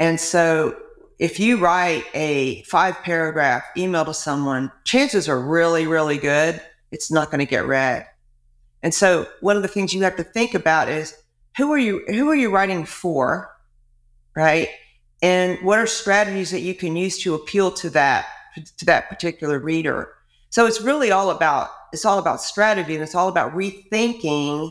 and 0.00 0.18
so 0.18 0.76
if 1.20 1.38
you 1.38 1.58
write 1.58 2.04
a 2.14 2.62
five 2.62 2.96
paragraph 3.04 3.62
email 3.76 4.04
to 4.06 4.12
someone, 4.12 4.72
chances 4.82 5.28
are 5.28 5.40
really, 5.40 5.86
really 5.86 6.18
good 6.18 6.60
it's 6.90 7.10
not 7.10 7.30
going 7.30 7.40
to 7.40 7.46
get 7.46 7.66
read. 7.66 8.06
And 8.84 8.92
so 8.92 9.26
one 9.40 9.56
of 9.56 9.62
the 9.62 9.68
things 9.68 9.94
you 9.94 10.02
have 10.02 10.16
to 10.16 10.22
think 10.22 10.54
about 10.54 10.90
is 10.90 11.16
who 11.56 11.72
are 11.72 11.78
you 11.78 12.04
who 12.06 12.28
are 12.28 12.34
you 12.36 12.50
writing 12.50 12.84
for? 12.84 13.50
Right? 14.36 14.68
And 15.22 15.58
what 15.62 15.78
are 15.78 15.86
strategies 15.86 16.50
that 16.50 16.60
you 16.60 16.74
can 16.74 16.94
use 16.94 17.18
to 17.22 17.34
appeal 17.34 17.70
to 17.72 17.90
that 17.90 18.26
to 18.76 18.84
that 18.84 19.08
particular 19.08 19.58
reader? 19.58 20.12
So 20.50 20.66
it's 20.66 20.82
really 20.82 21.10
all 21.10 21.30
about 21.30 21.70
it's 21.94 22.04
all 22.04 22.18
about 22.18 22.42
strategy 22.42 22.92
and 22.94 23.02
it's 23.02 23.14
all 23.14 23.28
about 23.28 23.54
rethinking 23.54 24.70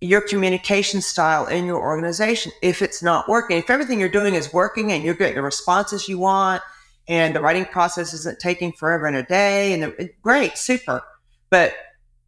your 0.00 0.22
communication 0.22 1.02
style 1.02 1.46
in 1.46 1.66
your 1.66 1.78
organization 1.78 2.52
if 2.62 2.80
it's 2.80 3.02
not 3.02 3.28
working. 3.28 3.58
If 3.58 3.68
everything 3.68 4.00
you're 4.00 4.08
doing 4.08 4.34
is 4.34 4.50
working 4.50 4.92
and 4.92 5.04
you're 5.04 5.14
getting 5.14 5.34
the 5.34 5.42
responses 5.42 6.08
you 6.08 6.18
want 6.18 6.62
and 7.06 7.36
the 7.36 7.42
writing 7.42 7.66
process 7.66 8.14
isn't 8.14 8.38
taking 8.38 8.72
forever 8.72 9.04
and 9.04 9.16
a 9.16 9.24
day 9.24 9.74
and 9.74 9.82
the, 9.82 10.10
great, 10.22 10.56
super. 10.56 11.02
But 11.50 11.74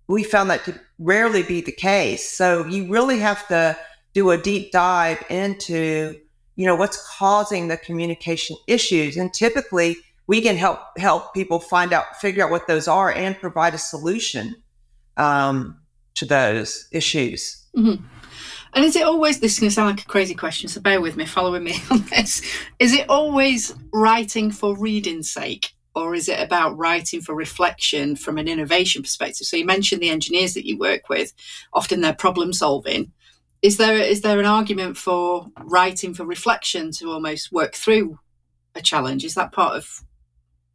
we 0.08 0.22
found 0.22 0.50
that 0.50 0.64
to 0.64 0.78
rarely 0.98 1.42
be 1.42 1.60
the 1.60 1.72
case. 1.72 2.28
So 2.28 2.66
you 2.66 2.88
really 2.90 3.18
have 3.18 3.46
to 3.48 3.76
do 4.14 4.30
a 4.30 4.38
deep 4.38 4.72
dive 4.72 5.22
into, 5.30 6.16
you 6.56 6.66
know, 6.66 6.76
what's 6.76 7.02
causing 7.16 7.68
the 7.68 7.76
communication 7.76 8.56
issues. 8.66 9.16
And 9.16 9.32
typically 9.32 9.96
we 10.26 10.40
can 10.40 10.56
help 10.56 10.80
help 10.96 11.34
people 11.34 11.58
find 11.58 11.92
out, 11.92 12.16
figure 12.20 12.44
out 12.44 12.50
what 12.50 12.66
those 12.66 12.88
are 12.88 13.12
and 13.12 13.38
provide 13.38 13.74
a 13.74 13.78
solution 13.78 14.54
um, 15.16 15.78
to 16.14 16.24
those 16.24 16.88
issues. 16.92 17.64
Mm-hmm. 17.76 18.04
And 18.74 18.84
is 18.84 18.96
it 18.96 19.02
always, 19.02 19.40
this 19.40 19.54
is 19.54 19.60
going 19.60 19.68
to 19.68 19.74
sound 19.74 19.90
like 19.90 20.04
a 20.04 20.08
crazy 20.08 20.34
question, 20.34 20.68
so 20.68 20.80
bear 20.80 21.00
with 21.00 21.16
me, 21.16 21.26
following 21.26 21.64
me 21.64 21.74
on 21.90 22.02
this. 22.06 22.42
Is 22.78 22.94
it 22.94 23.08
always 23.08 23.74
writing 23.92 24.50
for 24.50 24.76
reading's 24.76 25.30
sake? 25.30 25.72
Or 25.94 26.14
is 26.14 26.28
it 26.28 26.40
about 26.40 26.76
writing 26.78 27.20
for 27.20 27.34
reflection 27.34 28.16
from 28.16 28.38
an 28.38 28.48
innovation 28.48 29.02
perspective? 29.02 29.46
So 29.46 29.56
you 29.56 29.66
mentioned 29.66 30.02
the 30.02 30.10
engineers 30.10 30.54
that 30.54 30.66
you 30.66 30.78
work 30.78 31.08
with, 31.08 31.32
often 31.72 32.00
they're 32.00 32.14
problem 32.14 32.52
solving. 32.52 33.12
Is 33.60 33.76
there 33.76 33.96
is 33.96 34.22
there 34.22 34.40
an 34.40 34.46
argument 34.46 34.96
for 34.96 35.46
writing 35.60 36.14
for 36.14 36.24
reflection 36.24 36.90
to 36.92 37.10
almost 37.10 37.52
work 37.52 37.74
through 37.74 38.18
a 38.74 38.80
challenge? 38.80 39.24
Is 39.24 39.34
that 39.34 39.52
part 39.52 39.76
of 39.76 40.02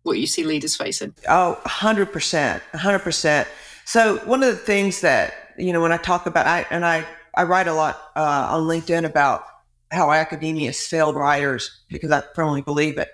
what 0.03 0.19
you 0.19 0.27
see 0.27 0.43
leaders 0.43 0.75
facing? 0.75 1.13
Oh, 1.27 1.59
100%. 1.65 2.61
100%. 2.73 3.47
So 3.85 4.17
one 4.19 4.43
of 4.43 4.49
the 4.49 4.55
things 4.55 5.01
that, 5.01 5.33
you 5.57 5.73
know, 5.73 5.81
when 5.81 5.91
I 5.91 5.97
talk 5.97 6.27
about, 6.27 6.47
I, 6.47 6.65
and 6.69 6.85
I 6.85 7.05
I 7.37 7.43
write 7.43 7.67
a 7.67 7.73
lot 7.73 8.01
uh, 8.15 8.47
on 8.49 8.63
LinkedIn 8.63 9.05
about 9.05 9.43
how 9.91 10.11
academia 10.11 10.69
has 10.69 10.85
failed 10.87 11.15
writers 11.15 11.83
because 11.87 12.09
I 12.09 12.23
firmly 12.33 12.61
believe 12.63 12.97
it. 12.97 13.09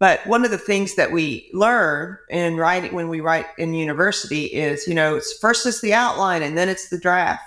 But 0.00 0.26
one 0.26 0.46
of 0.46 0.50
the 0.50 0.58
things 0.58 0.94
that 0.94 1.12
we 1.12 1.50
learn 1.52 2.16
in 2.30 2.56
writing 2.56 2.94
when 2.94 3.08
we 3.10 3.20
write 3.20 3.44
in 3.58 3.74
university 3.74 4.46
is, 4.46 4.88
you 4.88 4.94
know, 4.94 5.16
it's 5.16 5.38
first 5.38 5.66
it's 5.66 5.82
the 5.82 5.92
outline 5.92 6.42
and 6.42 6.56
then 6.56 6.70
it's 6.70 6.88
the 6.88 6.98
draft. 6.98 7.44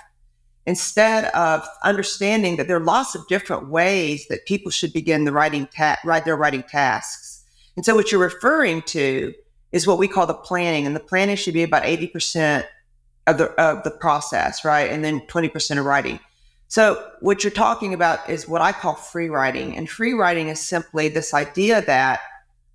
Instead 0.68 1.26
of 1.34 1.68
understanding 1.84 2.56
that 2.58 2.68
there 2.68 2.78
are 2.78 2.84
lots 2.84 3.16
of 3.16 3.28
different 3.28 3.70
ways 3.70 4.28
that 4.28 4.46
people 4.46 4.72
should 4.72 4.94
begin 4.94 5.26
the 5.26 5.32
writing 5.32 5.68
ta- 5.76 5.98
write 6.06 6.26
their 6.26 6.38
writing 6.38 6.64
tasks. 6.64 7.44
And 7.76 7.84
so 7.84 7.96
what 7.96 8.12
you're 8.12 8.22
referring 8.22 8.84
to 8.84 9.34
is 9.72 9.88
what 9.88 9.98
we 9.98 10.08
call 10.08 10.28
the 10.28 10.36
planning, 10.36 10.86
and 10.86 10.96
the 10.96 11.00
planning 11.00 11.36
should 11.36 11.56
be 11.56 11.64
about 11.64 11.84
80% 11.84 12.66
of 13.26 13.40
the 13.40 13.50
of 13.60 13.84
the 13.84 13.92
process, 13.92 14.64
right? 14.64 14.92
And 14.92 15.04
then 15.04 15.22
20% 15.22 15.80
of 15.80 15.86
writing. 15.86 16.20
So 16.68 17.04
what 17.20 17.44
you're 17.44 17.52
talking 17.52 17.96
about 17.96 18.30
is 18.30 18.48
what 18.48 18.62
I 18.62 18.72
call 18.74 18.94
free 18.94 19.30
writing. 19.30 19.76
And 19.76 19.90
free 19.90 20.14
writing 20.14 20.50
is 20.50 20.60
simply 20.60 21.10
this 21.10 21.34
idea 21.34 21.82
that 21.82 22.22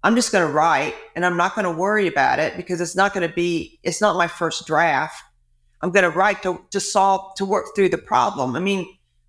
I'm 0.03 0.15
just 0.15 0.33
going 0.33 0.47
to 0.47 0.53
write 0.53 0.95
and 1.17 1.27
I'm 1.27 1.37
not 1.37 1.55
going 1.55 1.65
to 1.65 1.71
worry 1.71 2.07
about 2.07 2.39
it 2.39 2.57
because 2.57 2.81
it's 2.81 2.95
not 2.95 3.13
going 3.15 3.29
to 3.29 3.35
be 3.35 3.79
it's 3.83 4.01
not 4.01 4.17
my 4.17 4.29
first 4.29 4.67
draft. 4.67 5.23
I'm 5.81 5.91
going 5.91 6.05
to 6.05 6.17
write 6.17 6.43
to 6.43 6.65
to 6.71 6.81
solve 6.81 7.35
to 7.37 7.45
work 7.45 7.67
through 7.75 7.91
the 7.91 7.99
problem. 7.99 8.57
I 8.57 8.61
mean, 8.61 8.87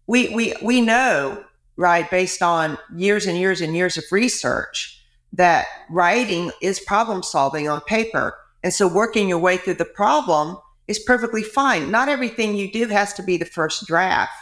we 0.07 0.33
we 0.33 0.53
we 0.63 0.81
know, 0.81 1.43
right, 1.75 2.09
based 2.09 2.41
on 2.41 2.77
years 2.95 3.25
and 3.25 3.37
years 3.37 3.61
and 3.61 3.75
years 3.75 3.97
of 3.97 4.03
research 4.11 4.95
that 5.33 5.67
writing 5.89 6.51
is 6.61 6.79
problem 6.79 7.23
solving 7.23 7.69
on 7.69 7.81
paper. 7.81 8.35
And 8.63 8.73
so 8.73 8.87
working 8.87 9.29
your 9.29 9.39
way 9.39 9.57
through 9.57 9.75
the 9.75 9.85
problem 9.85 10.57
is 10.87 10.99
perfectly 10.99 11.43
fine. 11.43 11.91
Not 11.91 12.09
everything 12.09 12.55
you 12.55 12.71
do 12.71 12.87
has 12.87 13.13
to 13.13 13.23
be 13.23 13.37
the 13.37 13.45
first 13.45 13.85
draft. 13.85 14.33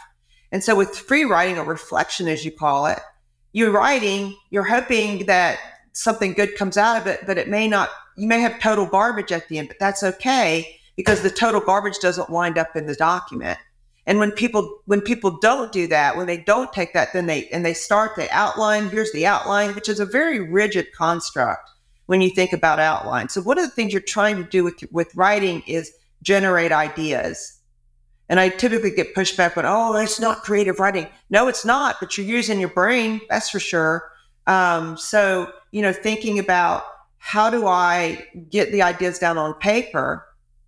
And 0.50 0.64
so 0.64 0.74
with 0.74 0.96
free 0.96 1.24
writing 1.24 1.58
or 1.58 1.64
reflection, 1.64 2.26
as 2.26 2.44
you 2.44 2.50
call 2.50 2.86
it, 2.86 2.98
you're 3.52 3.70
writing, 3.70 4.34
you're 4.50 4.64
hoping 4.64 5.26
that 5.26 5.58
something 5.92 6.32
good 6.32 6.56
comes 6.56 6.76
out 6.76 7.00
of 7.00 7.06
it, 7.06 7.20
but 7.26 7.38
it 7.38 7.48
may 7.48 7.68
not, 7.68 7.90
you 8.16 8.26
may 8.26 8.40
have 8.40 8.60
total 8.60 8.86
garbage 8.86 9.32
at 9.32 9.48
the 9.48 9.58
end, 9.58 9.68
but 9.68 9.78
that's 9.78 10.02
okay 10.02 10.78
because 10.96 11.22
the 11.22 11.30
total 11.30 11.60
garbage 11.60 11.98
doesn't 12.00 12.30
wind 12.30 12.58
up 12.58 12.74
in 12.74 12.86
the 12.86 12.94
document. 12.94 13.58
And 14.06 14.18
when 14.18 14.32
people 14.32 14.80
when 14.86 15.02
people 15.02 15.38
don't 15.38 15.70
do 15.70 15.86
that, 15.88 16.16
when 16.16 16.26
they 16.26 16.38
don't 16.38 16.72
take 16.72 16.94
that, 16.94 17.12
then 17.12 17.26
they 17.26 17.46
and 17.48 17.64
they 17.64 17.74
start 17.74 18.16
the 18.16 18.26
outline. 18.30 18.88
Here's 18.88 19.12
the 19.12 19.26
outline, 19.26 19.74
which 19.74 19.86
is 19.86 20.00
a 20.00 20.06
very 20.06 20.40
rigid 20.40 20.86
construct 20.96 21.68
when 22.06 22.22
you 22.22 22.30
think 22.30 22.54
about 22.54 22.80
outline. 22.80 23.28
So 23.28 23.42
one 23.42 23.58
of 23.58 23.66
the 23.66 23.70
things 23.70 23.92
you're 23.92 24.00
trying 24.00 24.36
to 24.36 24.44
do 24.44 24.64
with 24.64 24.82
with 24.92 25.14
writing 25.14 25.62
is 25.66 25.92
generate 26.22 26.72
ideas. 26.72 27.58
And 28.30 28.38
I 28.40 28.48
typically 28.48 28.90
get 28.90 29.14
pushback 29.14 29.56
when, 29.56 29.64
oh, 29.66 29.92
that's 29.92 30.20
not 30.20 30.42
creative 30.42 30.78
writing. 30.78 31.06
No, 31.30 31.48
it's 31.48 31.64
not, 31.64 31.96
but 32.00 32.16
you're 32.16 32.26
using 32.26 32.60
your 32.60 32.68
brain, 32.68 33.20
that's 33.30 33.48
for 33.50 33.60
sure. 33.60 34.10
Um, 34.46 34.96
so, 34.96 35.50
you 35.70 35.82
know, 35.82 35.92
thinking 35.92 36.38
about 36.38 36.84
how 37.18 37.50
do 37.50 37.66
I 37.66 38.26
get 38.50 38.72
the 38.72 38.82
ideas 38.82 39.18
down 39.18 39.38
on 39.38 39.54
paper, 39.54 40.24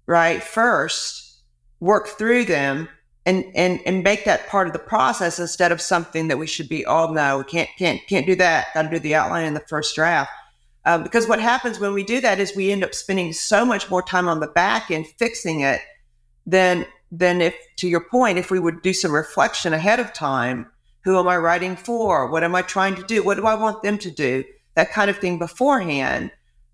right? 0.06 0.42
First, 0.42 1.42
work 1.80 2.08
through 2.08 2.44
them 2.44 2.88
and 3.26 3.44
and 3.54 3.80
and 3.86 4.02
make 4.02 4.24
that 4.24 4.48
part 4.48 4.66
of 4.66 4.72
the 4.72 4.78
process 4.78 5.38
instead 5.38 5.72
of 5.72 5.80
something 5.80 6.28
that 6.28 6.38
we 6.38 6.46
should 6.46 6.68
be, 6.68 6.84
oh 6.86 7.12
no, 7.12 7.38
we 7.38 7.44
can't 7.44 7.68
can't 7.78 8.00
can't 8.08 8.26
do 8.26 8.34
that. 8.36 8.68
Got 8.74 8.82
to 8.82 8.90
do 8.90 8.98
the 8.98 9.14
outline 9.14 9.46
in 9.46 9.54
the 9.54 9.60
first 9.60 9.94
draft. 9.94 10.30
Um, 10.86 11.02
because 11.02 11.28
what 11.28 11.40
happens 11.40 11.78
when 11.78 11.92
we 11.92 12.02
do 12.02 12.20
that 12.22 12.40
is 12.40 12.56
we 12.56 12.72
end 12.72 12.82
up 12.82 12.94
spending 12.94 13.32
so 13.32 13.66
much 13.66 13.90
more 13.90 14.02
time 14.02 14.28
on 14.28 14.40
the 14.40 14.46
back 14.46 14.90
end 14.90 15.06
fixing 15.18 15.60
it 15.60 15.80
than 16.46 16.86
than 17.12 17.40
if, 17.40 17.54
to 17.76 17.88
your 17.88 18.00
point, 18.00 18.38
if 18.38 18.50
we 18.50 18.60
would 18.60 18.82
do 18.82 18.92
some 18.92 19.12
reflection 19.12 19.72
ahead 19.72 20.00
of 20.00 20.12
time. 20.12 20.66
Who 21.04 21.18
am 21.18 21.28
I 21.28 21.38
writing 21.38 21.76
for? 21.76 22.30
What 22.30 22.44
am 22.44 22.54
I 22.54 22.62
trying 22.62 22.94
to 22.96 23.02
do? 23.02 23.22
What 23.22 23.36
do 23.36 23.46
I 23.46 23.54
want 23.54 23.82
them 23.82 23.98
to 23.98 24.10
do? 24.10 24.44
That 24.74 24.92
kind 24.92 25.10
of 25.10 25.18
thing 25.18 25.38
beforehand. 25.38 26.30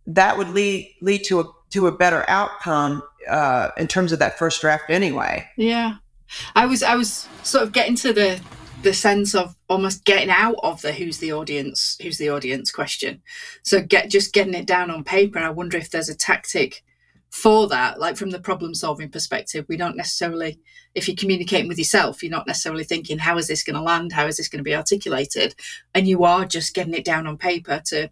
That 0.07 0.39
would 0.39 0.51
lead 0.51 0.95
lead 1.01 1.25
to 1.25 1.41
a 1.41 1.45
to 1.71 1.87
a 1.87 1.93
better 1.93 2.25
outcome 2.29 3.03
uh, 3.29 3.71
in 3.77 3.89
terms 3.89 4.13
of 4.13 4.19
that 4.21 4.39
first 4.39 4.61
draft, 4.61 4.85
anyway. 4.89 5.47
Yeah, 5.57 5.97
I 6.55 6.67
was 6.67 6.83
I 6.83 6.95
was 6.95 7.29
sort 7.43 7.65
of 7.65 7.73
getting 7.73 7.97
to 7.97 8.13
the 8.13 8.41
the 8.83 8.95
sense 8.95 9.35
of 9.35 9.57
almost 9.69 10.05
getting 10.05 10.31
out 10.31 10.57
of 10.63 10.81
the 10.83 10.93
who's 10.93 11.19
the 11.19 11.33
audience 11.33 11.99
who's 12.03 12.19
the 12.19 12.29
audience 12.29 12.71
question 12.71 13.21
so 13.63 13.83
get 13.83 14.11
just 14.11 14.33
getting 14.33 14.55
it 14.55 14.67
down 14.67 14.91
on 14.91 15.03
paper 15.03 15.39
i 15.39 15.49
wonder 15.49 15.77
if 15.77 15.91
there's 15.91 16.11
a 16.11 16.15
tactic 16.15 16.85
for 17.37 17.69
that 17.69 18.01
like 18.01 18.17
from 18.17 18.31
the 18.31 18.41
problem 18.41 18.75
solving 18.75 19.11
perspective 19.11 19.67
we 19.69 19.77
don't 19.77 19.97
necessarily 19.97 20.59
if 20.95 21.07
you're 21.07 21.15
communicating 21.15 21.69
with 21.69 21.77
yourself 21.77 22.23
you're 22.23 22.33
not 22.33 22.47
necessarily 22.47 22.83
thinking 22.83 23.19
how 23.19 23.37
is 23.37 23.47
this 23.47 23.63
going 23.63 23.77
to 23.77 23.83
land 23.83 24.11
how 24.11 24.27
is 24.27 24.39
this 24.39 24.49
going 24.49 24.59
to 24.59 24.65
be 24.65 24.75
articulated 24.75 25.55
and 25.95 26.09
you 26.09 26.25
are 26.25 26.47
just 26.47 26.75
getting 26.75 26.95
it 26.95 27.05
down 27.05 27.27
on 27.27 27.37
paper 27.37 27.83
to 27.85 28.09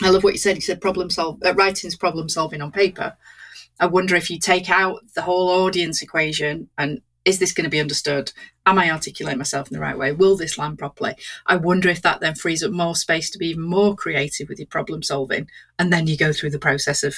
i 0.00 0.08
love 0.08 0.22
what 0.22 0.32
you 0.32 0.38
said 0.38 0.54
you 0.54 0.60
said 0.60 0.80
problem 0.80 1.10
solve 1.10 1.40
uh, 1.44 1.52
writing's 1.54 1.96
problem 1.96 2.28
solving 2.28 2.62
on 2.62 2.70
paper 2.70 3.16
i 3.80 3.86
wonder 3.86 4.14
if 4.14 4.30
you 4.30 4.38
take 4.38 4.70
out 4.70 5.00
the 5.16 5.22
whole 5.22 5.48
audience 5.48 6.00
equation 6.00 6.68
and 6.78 7.02
is 7.24 7.38
this 7.38 7.52
going 7.52 7.62
to 7.62 7.70
be 7.70 7.78
understood? 7.78 8.32
Am 8.66 8.80
I 8.80 8.90
articulating 8.90 9.38
myself 9.38 9.70
in 9.70 9.74
the 9.74 9.80
right 9.80 9.96
way? 9.96 10.10
Will 10.10 10.36
this 10.36 10.58
land 10.58 10.76
properly? 10.76 11.14
I 11.46 11.54
wonder 11.54 11.88
if 11.88 12.02
that 12.02 12.20
then 12.20 12.34
frees 12.34 12.64
up 12.64 12.72
more 12.72 12.96
space 12.96 13.30
to 13.30 13.38
be 13.38 13.50
even 13.50 13.62
more 13.62 13.94
creative 13.94 14.48
with 14.48 14.58
your 14.58 14.66
problem 14.66 15.04
solving. 15.04 15.48
And 15.78 15.92
then 15.92 16.08
you 16.08 16.16
go 16.16 16.32
through 16.32 16.50
the 16.50 16.58
process 16.58 17.04
of 17.04 17.14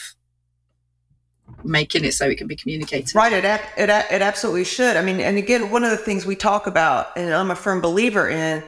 making 1.63 2.05
it 2.05 2.13
so 2.13 2.27
it 2.27 2.39
can 2.39 2.47
be 2.47 2.57
communicated. 2.57 3.15
Right. 3.15 3.33
It, 3.33 3.45
it, 3.45 3.89
it 3.89 4.23
absolutely 4.23 4.65
should. 4.65 4.97
I 4.97 5.03
mean, 5.03 5.21
and 5.21 5.39
again, 5.39 5.71
one 5.71 5.85
of 5.85 5.91
the 5.91 5.97
things 5.97 6.27
we 6.27 6.37
talk 6.37 6.67
about, 6.67 7.17
and 7.17 7.33
I'm 7.33 7.51
a 7.51 7.57
firm 7.57 7.81
believer 7.81 8.29
in, 8.29 8.63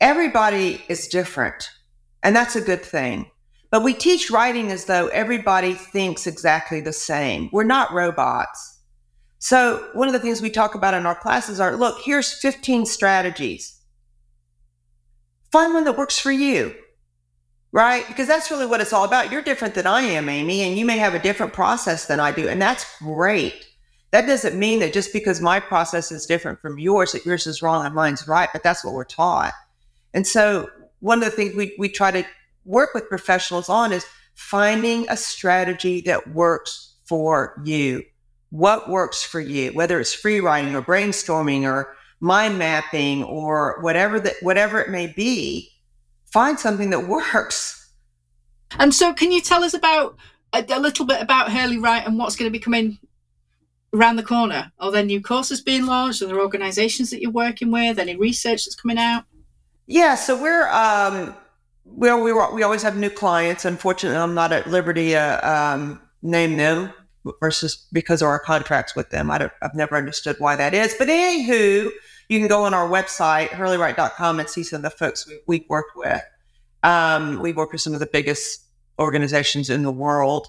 everybody 0.00 0.84
is 0.88 1.08
different. 1.08 1.70
And 2.22 2.34
that's 2.34 2.56
a 2.56 2.60
good 2.60 2.82
thing. 2.82 3.30
But 3.70 3.82
we 3.82 3.94
teach 3.94 4.30
writing 4.30 4.70
as 4.70 4.84
though 4.84 5.08
everybody 5.08 5.74
thinks 5.74 6.26
exactly 6.26 6.80
the 6.80 6.92
same. 6.92 7.50
We're 7.52 7.64
not 7.64 7.92
robots 7.92 8.76
so, 9.38 9.90
one 9.92 10.08
of 10.08 10.12
the 10.12 10.18
things 10.18 10.40
we 10.40 10.50
talk 10.50 10.74
about 10.74 10.94
in 10.94 11.06
our 11.06 11.14
classes 11.14 11.60
are 11.60 11.76
look, 11.76 12.00
here's 12.02 12.32
15 12.32 12.86
strategies. 12.86 13.80
Find 15.52 15.74
one 15.74 15.84
that 15.84 15.96
works 15.96 16.18
for 16.18 16.32
you, 16.32 16.74
right? 17.72 18.06
Because 18.06 18.26
that's 18.26 18.50
really 18.50 18.66
what 18.66 18.80
it's 18.80 18.92
all 18.92 19.04
about. 19.04 19.30
You're 19.30 19.42
different 19.42 19.74
than 19.74 19.86
I 19.86 20.02
am, 20.02 20.28
Amy, 20.28 20.62
and 20.62 20.78
you 20.78 20.84
may 20.84 20.98
have 20.98 21.14
a 21.14 21.18
different 21.18 21.52
process 21.52 22.06
than 22.06 22.20
I 22.20 22.32
do, 22.32 22.48
and 22.48 22.60
that's 22.60 22.86
great. 22.98 23.66
That 24.12 24.26
doesn't 24.26 24.58
mean 24.58 24.78
that 24.80 24.92
just 24.92 25.12
because 25.12 25.40
my 25.40 25.60
process 25.60 26.10
is 26.10 26.26
different 26.26 26.60
from 26.60 26.78
yours, 26.78 27.12
that 27.12 27.26
yours 27.26 27.46
is 27.46 27.60
wrong 27.60 27.84
and 27.84 27.94
mine's 27.94 28.26
right, 28.26 28.48
but 28.52 28.62
that's 28.62 28.84
what 28.84 28.94
we're 28.94 29.04
taught. 29.04 29.52
And 30.14 30.26
so, 30.26 30.70
one 31.00 31.18
of 31.18 31.24
the 31.24 31.30
things 31.30 31.54
we, 31.54 31.74
we 31.78 31.88
try 31.88 32.10
to 32.10 32.24
work 32.64 32.94
with 32.94 33.08
professionals 33.08 33.68
on 33.68 33.92
is 33.92 34.06
finding 34.34 35.08
a 35.08 35.16
strategy 35.16 36.00
that 36.02 36.32
works 36.34 36.94
for 37.04 37.60
you. 37.64 38.02
What 38.50 38.88
works 38.88 39.22
for 39.22 39.40
you, 39.40 39.72
whether 39.72 40.00
it's 40.00 40.14
free 40.14 40.40
writing 40.40 40.74
or 40.74 40.82
brainstorming 40.82 41.64
or 41.64 41.94
mind 42.20 42.58
mapping 42.58 43.24
or 43.24 43.78
whatever 43.80 44.18
that 44.20 44.34
whatever 44.40 44.80
it 44.80 44.90
may 44.90 45.06
be, 45.06 45.70
find 46.36 46.60
something 46.60 46.90
that 46.90 47.08
works. 47.08 47.90
And 48.78 48.92
so, 48.94 49.14
can 49.14 49.32
you 49.32 49.40
tell 49.40 49.64
us 49.64 49.72
about 49.72 50.18
a, 50.52 50.62
a 50.68 50.78
little 50.78 51.06
bit 51.06 51.22
about 51.22 51.50
Hurley 51.50 51.78
Write 51.78 52.06
and 52.06 52.18
what's 52.18 52.36
going 52.36 52.46
to 52.46 52.52
be 52.52 52.62
coming 52.62 52.98
around 53.94 54.16
the 54.16 54.22
corner? 54.22 54.70
Are 54.78 54.92
there 54.92 55.02
new 55.02 55.22
courses 55.22 55.62
being 55.62 55.86
launched? 55.86 56.20
Are 56.20 56.26
there 56.26 56.38
organisations 56.38 57.08
that 57.08 57.22
you're 57.22 57.30
working 57.30 57.70
with? 57.70 57.98
Any 57.98 58.16
research 58.16 58.66
that's 58.66 58.74
coming 58.74 58.98
out? 58.98 59.24
Yeah, 59.86 60.14
so 60.14 60.38
we're 60.38 60.68
um, 60.68 61.34
well, 61.86 62.22
we 62.22 62.34
we 62.54 62.62
always 62.62 62.82
have 62.82 62.98
new 62.98 63.08
clients. 63.08 63.64
Unfortunately, 63.64 64.18
I'm 64.18 64.34
not 64.34 64.52
at 64.52 64.66
liberty 64.66 65.12
to 65.12 65.50
um, 65.50 66.02
name 66.20 66.58
them 66.58 66.92
versus 67.40 67.86
because 67.94 68.20
of 68.20 68.28
our 68.28 68.40
contracts 68.40 68.94
with 68.94 69.08
them. 69.08 69.30
I 69.30 69.48
have 69.62 69.74
never 69.74 69.96
understood 69.96 70.36
why 70.38 70.54
that 70.56 70.74
is. 70.74 70.94
But 70.98 71.08
anywho, 71.08 71.88
you 72.28 72.38
can 72.38 72.48
go 72.48 72.64
on 72.64 72.74
our 72.74 72.88
website, 72.88 73.48
hurleywrite.com, 73.48 74.40
and 74.40 74.48
see 74.48 74.62
some 74.62 74.78
of 74.78 74.82
the 74.82 74.90
folks 74.90 75.26
we, 75.26 75.38
we've 75.46 75.68
worked 75.68 75.96
with. 75.96 76.22
Um, 76.82 77.40
we 77.40 77.52
work 77.52 77.72
with 77.72 77.80
some 77.80 77.94
of 77.94 78.00
the 78.00 78.08
biggest 78.12 78.64
organizations 78.98 79.70
in 79.70 79.82
the 79.82 79.92
world. 79.92 80.48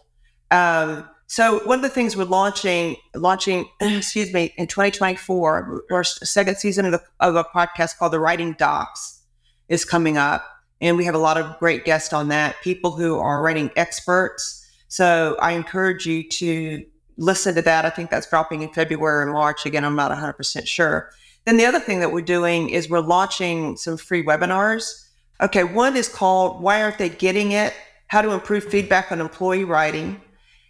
Um, 0.52 1.08
so 1.28 1.60
one 1.66 1.80
of 1.80 1.84
the 1.84 1.90
things 1.90 2.16
we're 2.16 2.24
launching, 2.24 2.96
launching, 3.14 3.66
excuse 3.82 4.34
me, 4.34 4.54
in 4.58 4.68
2024, 4.68 5.84
our 5.92 6.04
second 6.04 6.58
season 6.58 6.86
of, 6.86 6.94
the, 6.94 7.02
of 7.20 7.36
a 7.36 7.44
podcast 7.44 7.98
called 7.98 8.14
The 8.14 8.20
Writing 8.20 8.54
Docs 8.58 9.24
is 9.68 9.84
coming 9.84 10.18
up. 10.18 10.46
And 10.80 10.96
we 10.96 11.06
have 11.06 11.16
a 11.16 11.20
lot 11.20 11.38
of 11.38 11.58
great 11.60 11.86
guests 11.86 12.14
on 12.14 12.30
that, 12.30 12.56
people 12.62 12.92
who 12.92 13.18
are 13.18 13.42
writing 13.42 13.72
experts. 13.76 14.66
So 14.88 15.36
I 15.42 15.54
encourage 15.54 16.06
you 16.06 16.30
to 16.30 16.86
listen 17.18 17.56
to 17.56 17.62
that. 17.64 17.84
I 17.84 17.90
think 17.90 18.10
that's 18.10 18.30
dropping 18.30 18.62
in 18.62 18.70
February 18.70 19.28
or 19.28 19.34
March. 19.34 19.66
Again, 19.66 19.84
I'm 19.84 19.96
not 19.96 20.12
100% 20.12 20.68
sure. 20.68 21.10
Then 21.48 21.56
the 21.56 21.66
other 21.66 21.80
thing 21.80 22.02
that 22.02 22.12
we're 22.12 22.20
doing 22.20 22.72
is 22.72 22.90
we're 22.90 23.00
launching 23.00 23.78
some 23.78 23.96
free 23.96 24.22
webinars. 24.22 24.84
Okay, 25.40 25.64
one 25.64 25.96
is 25.96 26.10
called 26.10 26.62
Why 26.62 26.84
Aren't 26.84 26.98
They 26.98 27.08
Getting 27.08 27.54
It? 27.54 27.74
How 28.08 28.22
to 28.22 28.32
Improve 28.32 28.66
Feedback 28.66 29.14
on 29.14 29.22
Employee 29.22 29.64
Writing. 29.64 30.20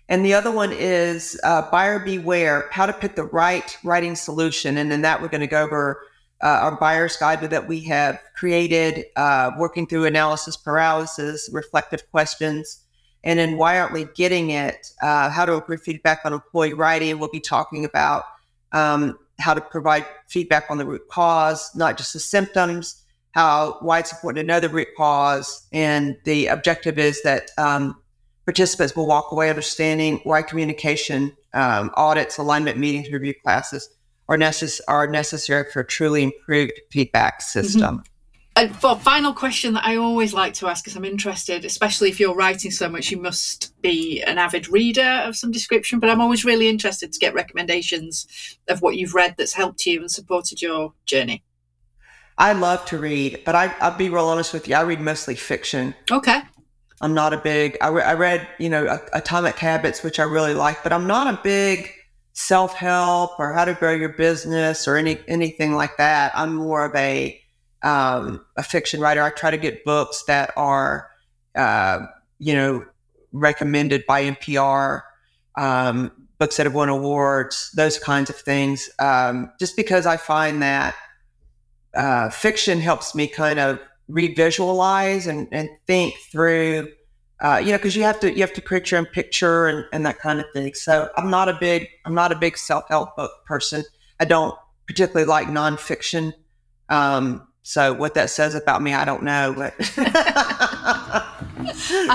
And 0.07 0.23
the 0.23 0.35
other 0.35 0.51
one 0.51 0.71
is 0.71 1.39
uh, 1.43 1.63
Buyer 1.71 1.97
Beware, 1.97 2.67
How 2.69 2.85
to 2.85 2.93
Pick 2.93 3.15
the 3.15 3.23
Right 3.23 3.75
Writing 3.83 4.15
Solution. 4.15 4.77
And 4.77 4.93
in 4.93 5.01
that, 5.01 5.19
we're 5.19 5.29
going 5.29 5.41
to 5.41 5.47
go 5.47 5.63
over 5.63 5.99
uh, 6.43 6.45
our 6.45 6.79
buyer's 6.79 7.17
guide 7.17 7.41
that 7.41 7.67
we 7.67 7.81
have 7.85 8.19
created, 8.35 9.05
uh, 9.15 9.49
working 9.57 9.87
through 9.87 10.05
analysis 10.05 10.55
paralysis, 10.55 11.49
reflective 11.51 12.07
questions. 12.11 12.83
And 13.23 13.39
then 13.39 13.57
why 13.57 13.79
aren't 13.79 13.93
we 13.93 14.05
getting 14.15 14.51
it? 14.51 14.91
Uh, 15.01 15.31
how 15.31 15.43
to 15.43 15.53
improve 15.53 15.81
feedback 15.81 16.21
on 16.23 16.33
employee 16.33 16.75
writing. 16.75 17.17
We'll 17.17 17.29
be 17.29 17.39
talking 17.39 17.83
about 17.83 18.25
um, 18.73 19.17
how 19.39 19.53
to 19.53 19.61
provide 19.61 20.05
feedback 20.27 20.65
on 20.69 20.77
the 20.77 20.85
root 20.85 21.07
cause, 21.09 21.69
not 21.75 21.97
just 21.97 22.13
the 22.13 22.19
symptoms, 22.19 23.03
how 23.31 23.77
why 23.81 23.99
it's 23.99 24.11
important 24.11 24.43
to 24.43 24.47
know 24.47 24.59
the 24.59 24.69
root 24.69 24.87
cause. 24.97 25.67
And 25.71 26.17
the 26.25 26.47
objective 26.47 26.97
is 26.97 27.21
that 27.23 27.51
um, 27.57 27.95
participants 28.45 28.95
will 28.95 29.07
walk 29.07 29.31
away 29.31 29.49
understanding 29.49 30.19
why 30.23 30.41
communication 30.41 31.35
um, 31.53 31.91
audits, 31.95 32.37
alignment 32.37 32.77
meetings, 32.77 33.11
review 33.11 33.33
classes 33.43 33.89
are, 34.27 34.37
necess- 34.37 34.81
are 34.87 35.07
necessary 35.07 35.65
for 35.71 35.81
a 35.81 35.85
truly 35.85 36.23
improved 36.23 36.73
feedback 36.91 37.41
system. 37.41 37.97
Mm-hmm. 37.97 38.11
And 38.57 38.75
for 38.75 38.95
final 38.95 39.33
question 39.33 39.75
that 39.75 39.85
I 39.85 39.97
always 39.97 40.33
like 40.33 40.55
to 40.55 40.67
ask, 40.67 40.83
because 40.83 40.95
I'm 40.95 41.05
interested, 41.05 41.63
especially 41.63 42.09
if 42.09 42.19
you're 42.19 42.33
writing 42.33 42.71
so 42.71 42.89
much, 42.89 43.11
you 43.11 43.21
must 43.21 43.79
be 43.83 44.23
an 44.23 44.39
avid 44.39 44.67
reader 44.67 45.21
of 45.25 45.35
some 45.35 45.51
description. 45.51 45.99
But 45.99 46.09
I'm 46.09 46.21
always 46.21 46.43
really 46.43 46.67
interested 46.67 47.13
to 47.13 47.19
get 47.19 47.35
recommendations 47.35 48.57
of 48.67 48.81
what 48.81 48.97
you've 48.97 49.13
read 49.13 49.35
that's 49.37 49.53
helped 49.53 49.85
you 49.85 49.99
and 49.99 50.09
supported 50.09 50.59
your 50.59 50.93
journey. 51.05 51.43
I 52.39 52.53
love 52.53 52.83
to 52.85 52.97
read, 52.97 53.43
but 53.45 53.53
I, 53.53 53.75
will 53.79 53.95
be 53.95 54.09
real 54.09 54.25
honest 54.25 54.53
with 54.53 54.67
you. 54.67 54.73
I 54.73 54.81
read 54.81 55.01
mostly 55.01 55.35
fiction. 55.35 55.93
Okay. 56.09 56.41
I'm 56.99 57.13
not 57.13 57.33
a 57.33 57.37
big. 57.37 57.77
I, 57.79 57.89
re- 57.89 58.01
I 58.01 58.15
read, 58.15 58.47
you 58.57 58.69
know, 58.69 58.99
Atomic 59.13 59.59
Habits, 59.59 60.01
which 60.01 60.19
I 60.19 60.23
really 60.23 60.55
like, 60.55 60.81
but 60.81 60.91
I'm 60.91 61.05
not 61.05 61.31
a 61.31 61.39
big 61.43 61.91
self 62.33 62.73
help 62.73 63.39
or 63.39 63.53
how 63.53 63.65
to 63.65 63.75
grow 63.75 63.93
your 63.93 64.13
business 64.13 64.87
or 64.87 64.97
any 64.97 65.19
anything 65.27 65.75
like 65.75 65.97
that. 65.97 66.31
I'm 66.35 66.55
more 66.55 66.85
of 66.85 66.95
a 66.95 67.39
um, 67.83 68.45
a 68.55 68.63
fiction 68.63 68.99
writer. 68.99 69.21
I 69.21 69.29
try 69.29 69.51
to 69.51 69.57
get 69.57 69.83
books 69.83 70.23
that 70.27 70.51
are, 70.57 71.09
uh, 71.55 71.99
you 72.39 72.53
know, 72.53 72.85
recommended 73.31 74.05
by 74.07 74.23
NPR, 74.23 75.01
um, 75.57 76.11
books 76.37 76.57
that 76.57 76.65
have 76.65 76.75
won 76.75 76.89
awards, 76.89 77.71
those 77.75 77.99
kinds 77.99 78.29
of 78.29 78.35
things. 78.35 78.89
Um, 78.99 79.51
just 79.59 79.75
because 79.75 80.05
I 80.05 80.17
find 80.17 80.61
that 80.61 80.95
uh, 81.95 82.29
fiction 82.29 82.79
helps 82.79 83.15
me 83.15 83.27
kind 83.27 83.59
of 83.59 83.79
revisualize 84.09 85.27
and, 85.27 85.47
and 85.51 85.69
think 85.85 86.15
through 86.31 86.87
uh, 87.39 87.61
you 87.63 87.71
know, 87.71 87.77
because 87.77 87.95
you 87.95 88.03
have 88.03 88.19
to 88.19 88.33
you 88.33 88.41
have 88.41 88.53
to 88.53 88.61
create 88.61 88.89
your 88.89 88.99
own 88.99 89.05
picture 89.05 89.67
and, 89.67 89.85
and 89.93 90.05
that 90.05 90.19
kind 90.19 90.39
of 90.39 90.45
thing. 90.53 90.73
So 90.73 91.09
I'm 91.17 91.29
not 91.29 91.49
a 91.49 91.57
big 91.59 91.87
I'm 92.05 92.15
not 92.15 92.31
a 92.31 92.35
big 92.35 92.57
self 92.57 92.85
help 92.89 93.15
book 93.15 93.31
person. 93.45 93.83
I 94.19 94.25
don't 94.25 94.55
particularly 94.87 95.27
like 95.27 95.47
nonfiction. 95.47 96.33
Um, 96.89 97.46
so 97.67 97.91
what 97.91 98.13
that 98.13 98.29
says 98.29 98.55
about 98.55 98.81
me, 98.81 98.93
I 98.93 99.03
don't 99.03 99.23
know. 99.23 99.53
But 99.53 99.73
I 99.77 101.27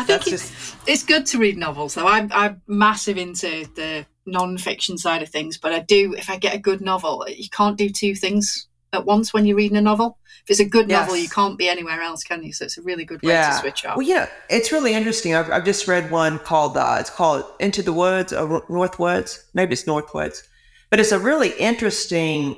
think 0.06 0.26
it's, 0.26 0.48
just... 0.48 0.76
it's 0.86 1.02
good 1.02 1.26
to 1.26 1.36
read 1.36 1.58
novels. 1.58 1.94
Though 1.94 2.08
I'm 2.08 2.30
I'm 2.32 2.62
massive 2.66 3.18
into 3.18 3.66
the 3.74 4.06
nonfiction 4.26 4.98
side 4.98 5.22
of 5.22 5.28
things, 5.28 5.58
but 5.58 5.72
I 5.72 5.80
do 5.80 6.14
if 6.14 6.30
I 6.30 6.38
get 6.38 6.54
a 6.54 6.58
good 6.58 6.80
novel, 6.80 7.26
you 7.28 7.50
can't 7.50 7.76
do 7.76 7.90
two 7.90 8.14
things 8.14 8.66
at 8.94 9.04
once 9.04 9.34
when 9.34 9.44
you're 9.44 9.58
reading 9.58 9.76
a 9.76 9.82
novel. 9.82 10.16
If 10.44 10.52
it's 10.52 10.60
a 10.60 10.64
good 10.64 10.88
yes. 10.88 11.02
novel, 11.02 11.18
you 11.18 11.28
can't 11.28 11.58
be 11.58 11.68
anywhere 11.68 12.00
else, 12.00 12.24
can 12.24 12.42
you? 12.42 12.54
So 12.54 12.64
it's 12.64 12.78
a 12.78 12.82
really 12.82 13.04
good 13.04 13.22
way 13.22 13.34
yeah. 13.34 13.50
to 13.50 13.56
switch 13.58 13.84
off. 13.84 13.98
Well, 13.98 14.06
yeah, 14.06 14.30
it's 14.48 14.72
really 14.72 14.94
interesting. 14.94 15.34
I've, 15.34 15.50
I've 15.50 15.66
just 15.66 15.86
read 15.86 16.10
one 16.10 16.38
called 16.38 16.78
uh, 16.78 16.96
it's 16.98 17.10
called 17.10 17.44
Into 17.60 17.82
the 17.82 17.92
Woods 17.92 18.32
or 18.32 18.64
North 18.70 18.98
Woods. 18.98 19.44
Maybe 19.52 19.74
it's 19.74 19.86
North 19.86 20.14
Woods, 20.14 20.48
but 20.88 20.98
it's 20.98 21.12
a 21.12 21.18
really 21.18 21.50
interesting. 21.58 22.56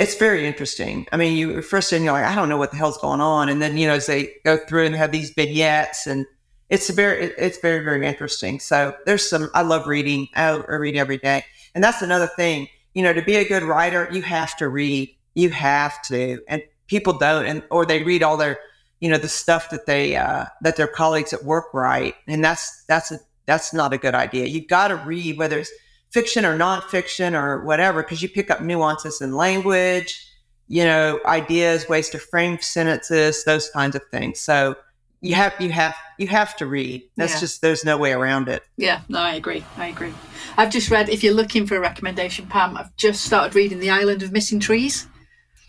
It's 0.00 0.16
very 0.16 0.46
interesting. 0.46 1.06
I 1.12 1.18
mean, 1.18 1.36
you 1.36 1.60
first 1.60 1.92
in 1.92 2.02
you're 2.02 2.14
like, 2.14 2.24
I 2.24 2.34
don't 2.34 2.48
know 2.48 2.56
what 2.56 2.70
the 2.70 2.78
hell's 2.78 2.98
going 2.98 3.20
on, 3.20 3.50
and 3.50 3.60
then 3.60 3.76
you 3.76 3.86
know 3.86 3.94
as 3.94 4.06
they 4.06 4.32
go 4.44 4.56
through 4.56 4.86
and 4.86 4.96
have 4.96 5.12
these 5.12 5.30
vignettes, 5.30 6.06
and 6.06 6.26
it's 6.70 6.88
very 6.88 7.26
it's 7.36 7.58
very 7.58 7.84
very 7.84 8.06
interesting. 8.06 8.60
So 8.60 8.94
there's 9.04 9.28
some. 9.28 9.50
I 9.54 9.60
love 9.60 9.86
reading. 9.86 10.28
I 10.34 10.56
read 10.56 10.96
every 10.96 11.18
day, 11.18 11.44
and 11.74 11.84
that's 11.84 12.00
another 12.00 12.28
thing. 12.28 12.68
You 12.94 13.02
know, 13.02 13.12
to 13.12 13.22
be 13.22 13.36
a 13.36 13.46
good 13.46 13.62
writer, 13.62 14.08
you 14.10 14.22
have 14.22 14.56
to 14.56 14.68
read 14.68 15.14
you 15.34 15.50
have 15.50 16.02
to, 16.02 16.40
and 16.48 16.62
people 16.86 17.14
don't, 17.14 17.46
and 17.46 17.62
or 17.70 17.86
they 17.86 18.02
read 18.02 18.22
all 18.22 18.36
their, 18.36 18.58
you 19.00 19.08
know, 19.08 19.18
the 19.18 19.28
stuff 19.28 19.70
that 19.70 19.86
they 19.86 20.16
uh, 20.16 20.46
that 20.62 20.76
their 20.76 20.88
colleagues 20.88 21.32
at 21.32 21.44
work 21.44 21.72
write, 21.72 22.14
and 22.26 22.44
that's 22.44 22.84
that's 22.86 23.12
a 23.12 23.18
that's 23.46 23.72
not 23.72 23.92
a 23.92 23.98
good 23.98 24.14
idea. 24.14 24.46
You've 24.46 24.68
got 24.68 24.88
to 24.88 24.96
read 24.96 25.38
whether 25.38 25.58
it's 25.58 25.72
fiction 26.10 26.44
or 26.44 26.56
nonfiction 26.56 27.40
or 27.40 27.64
whatever, 27.64 28.02
because 28.02 28.22
you 28.22 28.28
pick 28.28 28.50
up 28.50 28.60
nuances 28.60 29.20
in 29.20 29.32
language, 29.32 30.26
you 30.68 30.84
know, 30.84 31.20
ideas, 31.26 31.88
ways 31.88 32.08
to 32.10 32.18
frame 32.18 32.58
sentences, 32.60 33.44
those 33.44 33.70
kinds 33.70 33.96
of 33.96 34.02
things. 34.10 34.40
So 34.40 34.76
you 35.20 35.34
have 35.34 35.54
you 35.60 35.70
have 35.70 35.94
you 36.18 36.26
have 36.28 36.56
to 36.56 36.66
read. 36.66 37.02
That's 37.16 37.34
yeah. 37.34 37.40
just 37.40 37.62
there's 37.62 37.84
no 37.84 37.96
way 37.96 38.12
around 38.12 38.48
it. 38.48 38.62
Yeah, 38.76 39.02
no, 39.08 39.20
I 39.20 39.34
agree. 39.34 39.64
I 39.76 39.88
agree. 39.88 40.14
I've 40.56 40.70
just 40.70 40.90
read. 40.90 41.08
If 41.08 41.22
you're 41.22 41.34
looking 41.34 41.66
for 41.66 41.76
a 41.76 41.80
recommendation, 41.80 42.46
Pam, 42.46 42.76
I've 42.76 42.94
just 42.96 43.24
started 43.24 43.54
reading 43.54 43.80
The 43.80 43.90
Island 43.90 44.22
of 44.22 44.32
Missing 44.32 44.60
Trees. 44.60 45.06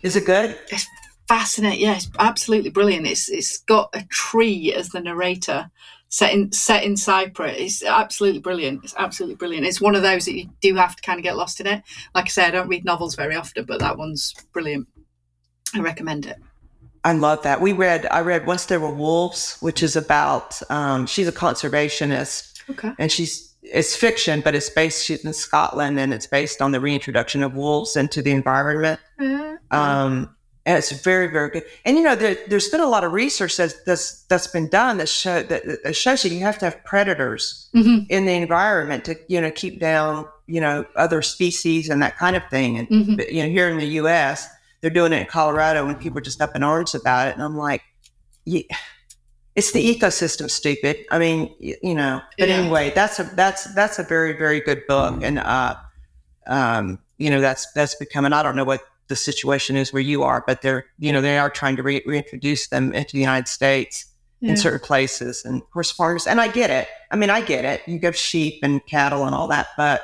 Is 0.02 0.16
it 0.16 0.24
good? 0.24 0.58
It's 0.70 0.86
fascinating. 1.28 1.80
Yeah, 1.80 1.96
it's 1.96 2.10
absolutely 2.18 2.70
brilliant. 2.70 3.06
It's 3.06 3.28
it's 3.28 3.58
got 3.58 3.90
a 3.94 4.04
tree 4.10 4.72
as 4.72 4.88
the 4.88 5.00
narrator 5.00 5.70
set 6.12 6.34
in 6.34 6.52
set 6.52 6.84
in 6.84 6.94
Cyprus. 6.94 7.56
It's 7.58 7.82
absolutely 7.82 8.40
brilliant. 8.40 8.84
It's 8.84 8.94
absolutely 8.98 9.36
brilliant. 9.36 9.66
It's 9.66 9.80
one 9.80 9.94
of 9.94 10.02
those 10.02 10.26
that 10.26 10.36
you 10.36 10.50
do 10.60 10.74
have 10.74 10.94
to 10.94 11.02
kind 11.02 11.18
of 11.18 11.24
get 11.24 11.38
lost 11.38 11.58
in 11.58 11.66
it. 11.66 11.82
Like 12.14 12.26
I 12.26 12.28
say, 12.28 12.44
I 12.44 12.50
don't 12.50 12.68
read 12.68 12.84
novels 12.84 13.16
very 13.16 13.34
often, 13.34 13.64
but 13.64 13.80
that 13.80 13.96
one's 13.96 14.34
brilliant. 14.52 14.86
I 15.74 15.80
recommend 15.80 16.26
it. 16.26 16.36
I 17.02 17.14
love 17.14 17.42
that. 17.42 17.62
We 17.62 17.72
read. 17.72 18.06
I 18.10 18.20
read 18.20 18.46
Once 18.46 18.66
There 18.66 18.78
Were 18.78 18.94
Wolves, 18.94 19.56
which 19.60 19.82
is 19.82 19.96
about. 19.96 20.60
Um, 20.70 21.06
she's 21.06 21.26
a 21.26 21.32
conservationist. 21.32 22.60
Okay. 22.70 22.92
And 22.98 23.10
she's 23.10 23.56
it's 23.62 23.96
fiction, 23.96 24.42
but 24.42 24.54
it's 24.54 24.68
based. 24.68 25.06
She's 25.06 25.24
in 25.24 25.32
Scotland, 25.32 25.98
and 25.98 26.12
it's 26.12 26.26
based 26.26 26.60
on 26.60 26.72
the 26.72 26.80
reintroduction 26.80 27.42
of 27.42 27.54
wolves 27.54 27.96
into 27.96 28.20
the 28.20 28.32
environment. 28.32 29.00
Uh-huh. 29.18 29.56
Um, 29.70 30.36
and 30.64 30.78
it's 30.78 30.92
very, 30.92 31.26
very 31.26 31.50
good. 31.50 31.64
And 31.84 31.96
you 31.96 32.04
know, 32.04 32.14
there, 32.14 32.36
has 32.48 32.68
been 32.68 32.80
a 32.80 32.88
lot 32.88 33.02
of 33.04 33.12
research 33.12 33.56
that's 33.56 33.82
that's, 33.82 34.22
that's 34.24 34.46
been 34.46 34.68
done 34.68 34.98
that 34.98 35.08
show 35.08 35.42
that, 35.42 35.82
that 35.82 35.96
shows 35.96 36.24
you 36.24 36.30
you 36.30 36.40
have 36.40 36.58
to 36.58 36.66
have 36.66 36.84
predators 36.84 37.68
mm-hmm. 37.74 38.04
in 38.08 38.26
the 38.26 38.32
environment 38.32 39.04
to 39.06 39.16
you 39.28 39.40
know 39.40 39.50
keep 39.50 39.80
down 39.80 40.26
you 40.46 40.60
know 40.60 40.84
other 40.94 41.20
species 41.20 41.88
and 41.88 42.00
that 42.02 42.16
kind 42.16 42.36
of 42.36 42.42
thing. 42.48 42.78
And 42.78 42.88
mm-hmm. 42.88 43.34
you 43.34 43.42
know, 43.42 43.48
here 43.48 43.68
in 43.68 43.78
the 43.78 43.86
U.S., 43.86 44.48
they're 44.80 44.90
doing 44.90 45.12
it 45.12 45.20
in 45.20 45.26
Colorado, 45.26 45.86
and 45.86 45.98
people 45.98 46.18
are 46.18 46.22
just 46.22 46.40
up 46.40 46.54
in 46.54 46.62
arms 46.62 46.94
about 46.94 47.28
it. 47.28 47.34
And 47.34 47.42
I'm 47.42 47.56
like, 47.56 47.82
yeah, 48.44 48.62
it's 49.56 49.72
the 49.72 49.84
ecosystem, 49.84 50.48
stupid. 50.48 50.98
I 51.10 51.18
mean, 51.18 51.54
you 51.58 51.94
know. 51.94 52.20
But 52.38 52.48
Yeah. 52.48 52.56
anyway, 52.56 52.90
that's 52.94 53.18
a 53.18 53.24
that's 53.24 53.72
that's 53.74 53.98
a 53.98 54.04
very 54.04 54.34
very 54.34 54.60
good 54.60 54.86
book, 54.86 55.22
and 55.22 55.40
uh, 55.40 55.74
um, 56.46 57.00
you 57.18 57.30
know, 57.30 57.40
that's 57.40 57.70
that's 57.72 57.96
becoming. 57.96 58.32
I 58.32 58.44
don't 58.44 58.54
know 58.54 58.64
what 58.64 58.80
the 59.12 59.16
situation 59.16 59.76
is 59.76 59.92
where 59.92 60.02
you 60.02 60.22
are, 60.22 60.42
but 60.46 60.62
they're 60.62 60.86
you 60.98 61.12
know 61.12 61.20
they 61.20 61.38
are 61.38 61.50
trying 61.50 61.76
to 61.76 61.82
re- 61.82 62.02
reintroduce 62.06 62.68
them 62.68 62.92
into 62.94 63.12
the 63.12 63.20
United 63.20 63.46
States 63.48 64.06
Yeah. 64.40 64.50
in 64.52 64.56
certain 64.56 64.80
places, 64.80 65.44
and 65.44 65.62
horse 65.72 65.90
farmers. 65.90 66.26
And 66.26 66.40
I 66.40 66.48
get 66.48 66.70
it. 66.70 66.88
I 67.10 67.16
mean, 67.16 67.30
I 67.30 67.40
get 67.42 67.64
it. 67.64 67.82
You 67.86 68.00
have 68.04 68.16
sheep 68.16 68.60
and 68.62 68.84
cattle 68.86 69.24
and 69.26 69.34
all 69.34 69.48
that, 69.48 69.68
but 69.76 70.02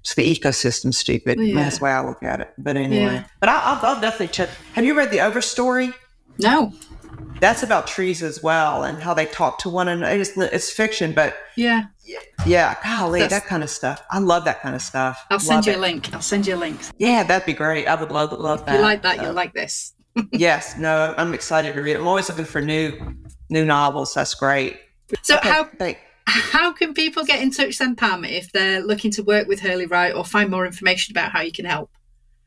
it's 0.00 0.14
the 0.14 0.22
ecosystem, 0.38 0.92
stupid. 0.92 1.40
Yeah. 1.40 1.54
That's 1.54 1.78
the 1.78 1.84
way 1.84 1.90
I 1.92 2.04
look 2.04 2.22
at 2.22 2.40
it. 2.40 2.52
But 2.58 2.76
anyway, 2.76 3.14
Yeah. 3.14 3.24
but 3.40 3.48
I, 3.48 3.60
I'll, 3.64 3.86
I'll 3.94 4.00
definitely 4.00 4.28
check. 4.28 4.50
Have 4.74 4.84
you 4.84 4.94
read 4.96 5.10
the 5.10 5.18
Overstory? 5.18 5.94
No. 6.38 6.72
That's 7.40 7.62
about 7.62 7.86
trees 7.86 8.22
as 8.22 8.42
well 8.42 8.84
and 8.84 9.02
how 9.02 9.14
they 9.14 9.26
talk 9.26 9.58
to 9.60 9.68
one 9.70 9.88
another. 9.88 10.14
It's, 10.20 10.36
it's 10.36 10.70
fiction, 10.70 11.12
but 11.12 11.34
Yeah. 11.56 11.84
Yeah, 12.46 12.76
golly, 12.82 13.20
That's- 13.20 13.40
that 13.42 13.48
kind 13.48 13.62
of 13.62 13.70
stuff. 13.70 14.02
I 14.10 14.18
love 14.18 14.44
that 14.44 14.60
kind 14.60 14.74
of 14.74 14.82
stuff. 14.82 15.24
I'll 15.30 15.38
send 15.40 15.58
Love 15.58 15.66
you 15.66 15.72
it. 15.72 15.78
a 15.78 15.80
link. 15.80 16.14
I'll 16.14 16.20
send 16.20 16.46
you 16.46 16.54
a 16.54 16.56
link. 16.56 16.78
Yeah, 16.98 17.22
that'd 17.22 17.46
be 17.46 17.52
great. 17.52 17.86
I 17.86 17.94
would 17.94 18.10
love 18.10 18.32
love 18.32 18.60
If 18.60 18.66
that. 18.66 18.76
you 18.76 18.80
like 18.82 19.02
that, 19.02 19.16
So, 19.16 19.22
you'll 19.24 19.32
like 19.32 19.54
this. 19.54 19.94
yes, 20.32 20.76
no, 20.78 21.14
I'm 21.16 21.34
excited 21.34 21.74
to 21.74 21.80
read. 21.82 21.96
I'm 21.96 22.06
always 22.06 22.28
looking 22.28 22.44
for 22.44 22.60
new 22.60 22.98
new 23.50 23.64
novels. 23.64 24.14
That's 24.14 24.34
great. 24.34 24.78
So 25.22 25.36
Okay, 25.36 25.48
how 25.48 25.64
thank- 25.78 25.98
how 26.26 26.72
can 26.72 26.94
people 26.94 27.24
get 27.24 27.42
in 27.42 27.50
touch 27.50 27.76
then, 27.78 27.96
Pam, 27.96 28.24
if 28.24 28.50
they're 28.52 28.80
looking 28.80 29.10
to 29.12 29.22
work 29.22 29.46
with 29.46 29.60
Hurley 29.60 29.86
Write 29.86 30.14
or 30.14 30.24
find 30.24 30.50
more 30.50 30.64
information 30.66 31.12
about 31.12 31.32
how 31.32 31.40
you 31.42 31.52
can 31.52 31.64
help? 31.66 31.90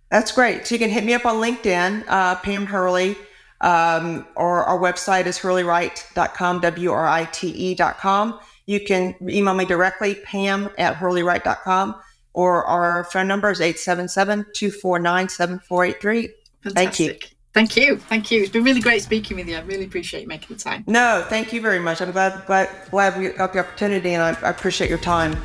That's 0.09 0.31
great. 0.31 0.65
So 0.65 0.73
you 0.75 0.79
can 0.79 0.89
hit 0.89 1.03
me 1.03 1.13
up 1.13 1.25
on 1.25 1.35
LinkedIn, 1.35 2.05
uh, 2.07 2.35
Pam 2.35 2.65
Hurley, 2.65 3.15
um, 3.61 4.25
or 4.35 4.63
our 4.63 4.79
website 4.79 5.25
is 5.27 5.37
hurleywrite.com, 5.37 6.61
W-R-I-T-E.com. 6.61 8.39
You 8.67 8.81
can 8.81 9.15
email 9.27 9.55
me 9.55 9.65
directly, 9.65 10.13
pam 10.15 10.69
at 10.77 10.95
hurleywrite.com, 10.95 11.95
or 12.33 12.65
our 12.65 13.05
phone 13.05 13.27
number 13.27 13.49
is 13.49 13.61
877-249-7483. 13.61 16.29
Thank 16.69 16.99
you. 16.99 17.15
Thank 17.53 17.75
you. 17.75 17.97
Thank 17.97 18.29
you. 18.29 18.41
It's 18.41 18.51
been 18.51 18.63
really 18.63 18.81
great 18.81 19.01
speaking 19.01 19.37
with 19.37 19.47
you. 19.47 19.57
I 19.57 19.61
really 19.61 19.85
appreciate 19.85 20.21
you 20.21 20.27
making 20.27 20.55
the 20.55 20.61
time. 20.61 20.83
No, 20.85 21.25
thank 21.27 21.51
you 21.51 21.61
very 21.61 21.79
much. 21.79 21.99
I'm 22.01 22.11
glad 22.11 22.45
glad, 22.45 22.69
glad 22.91 23.17
we 23.17 23.29
got 23.29 23.53
the 23.53 23.59
opportunity, 23.59 24.13
and 24.13 24.21
I, 24.21 24.37
I 24.45 24.51
appreciate 24.51 24.91
your 24.91 24.99
time. 24.99 25.35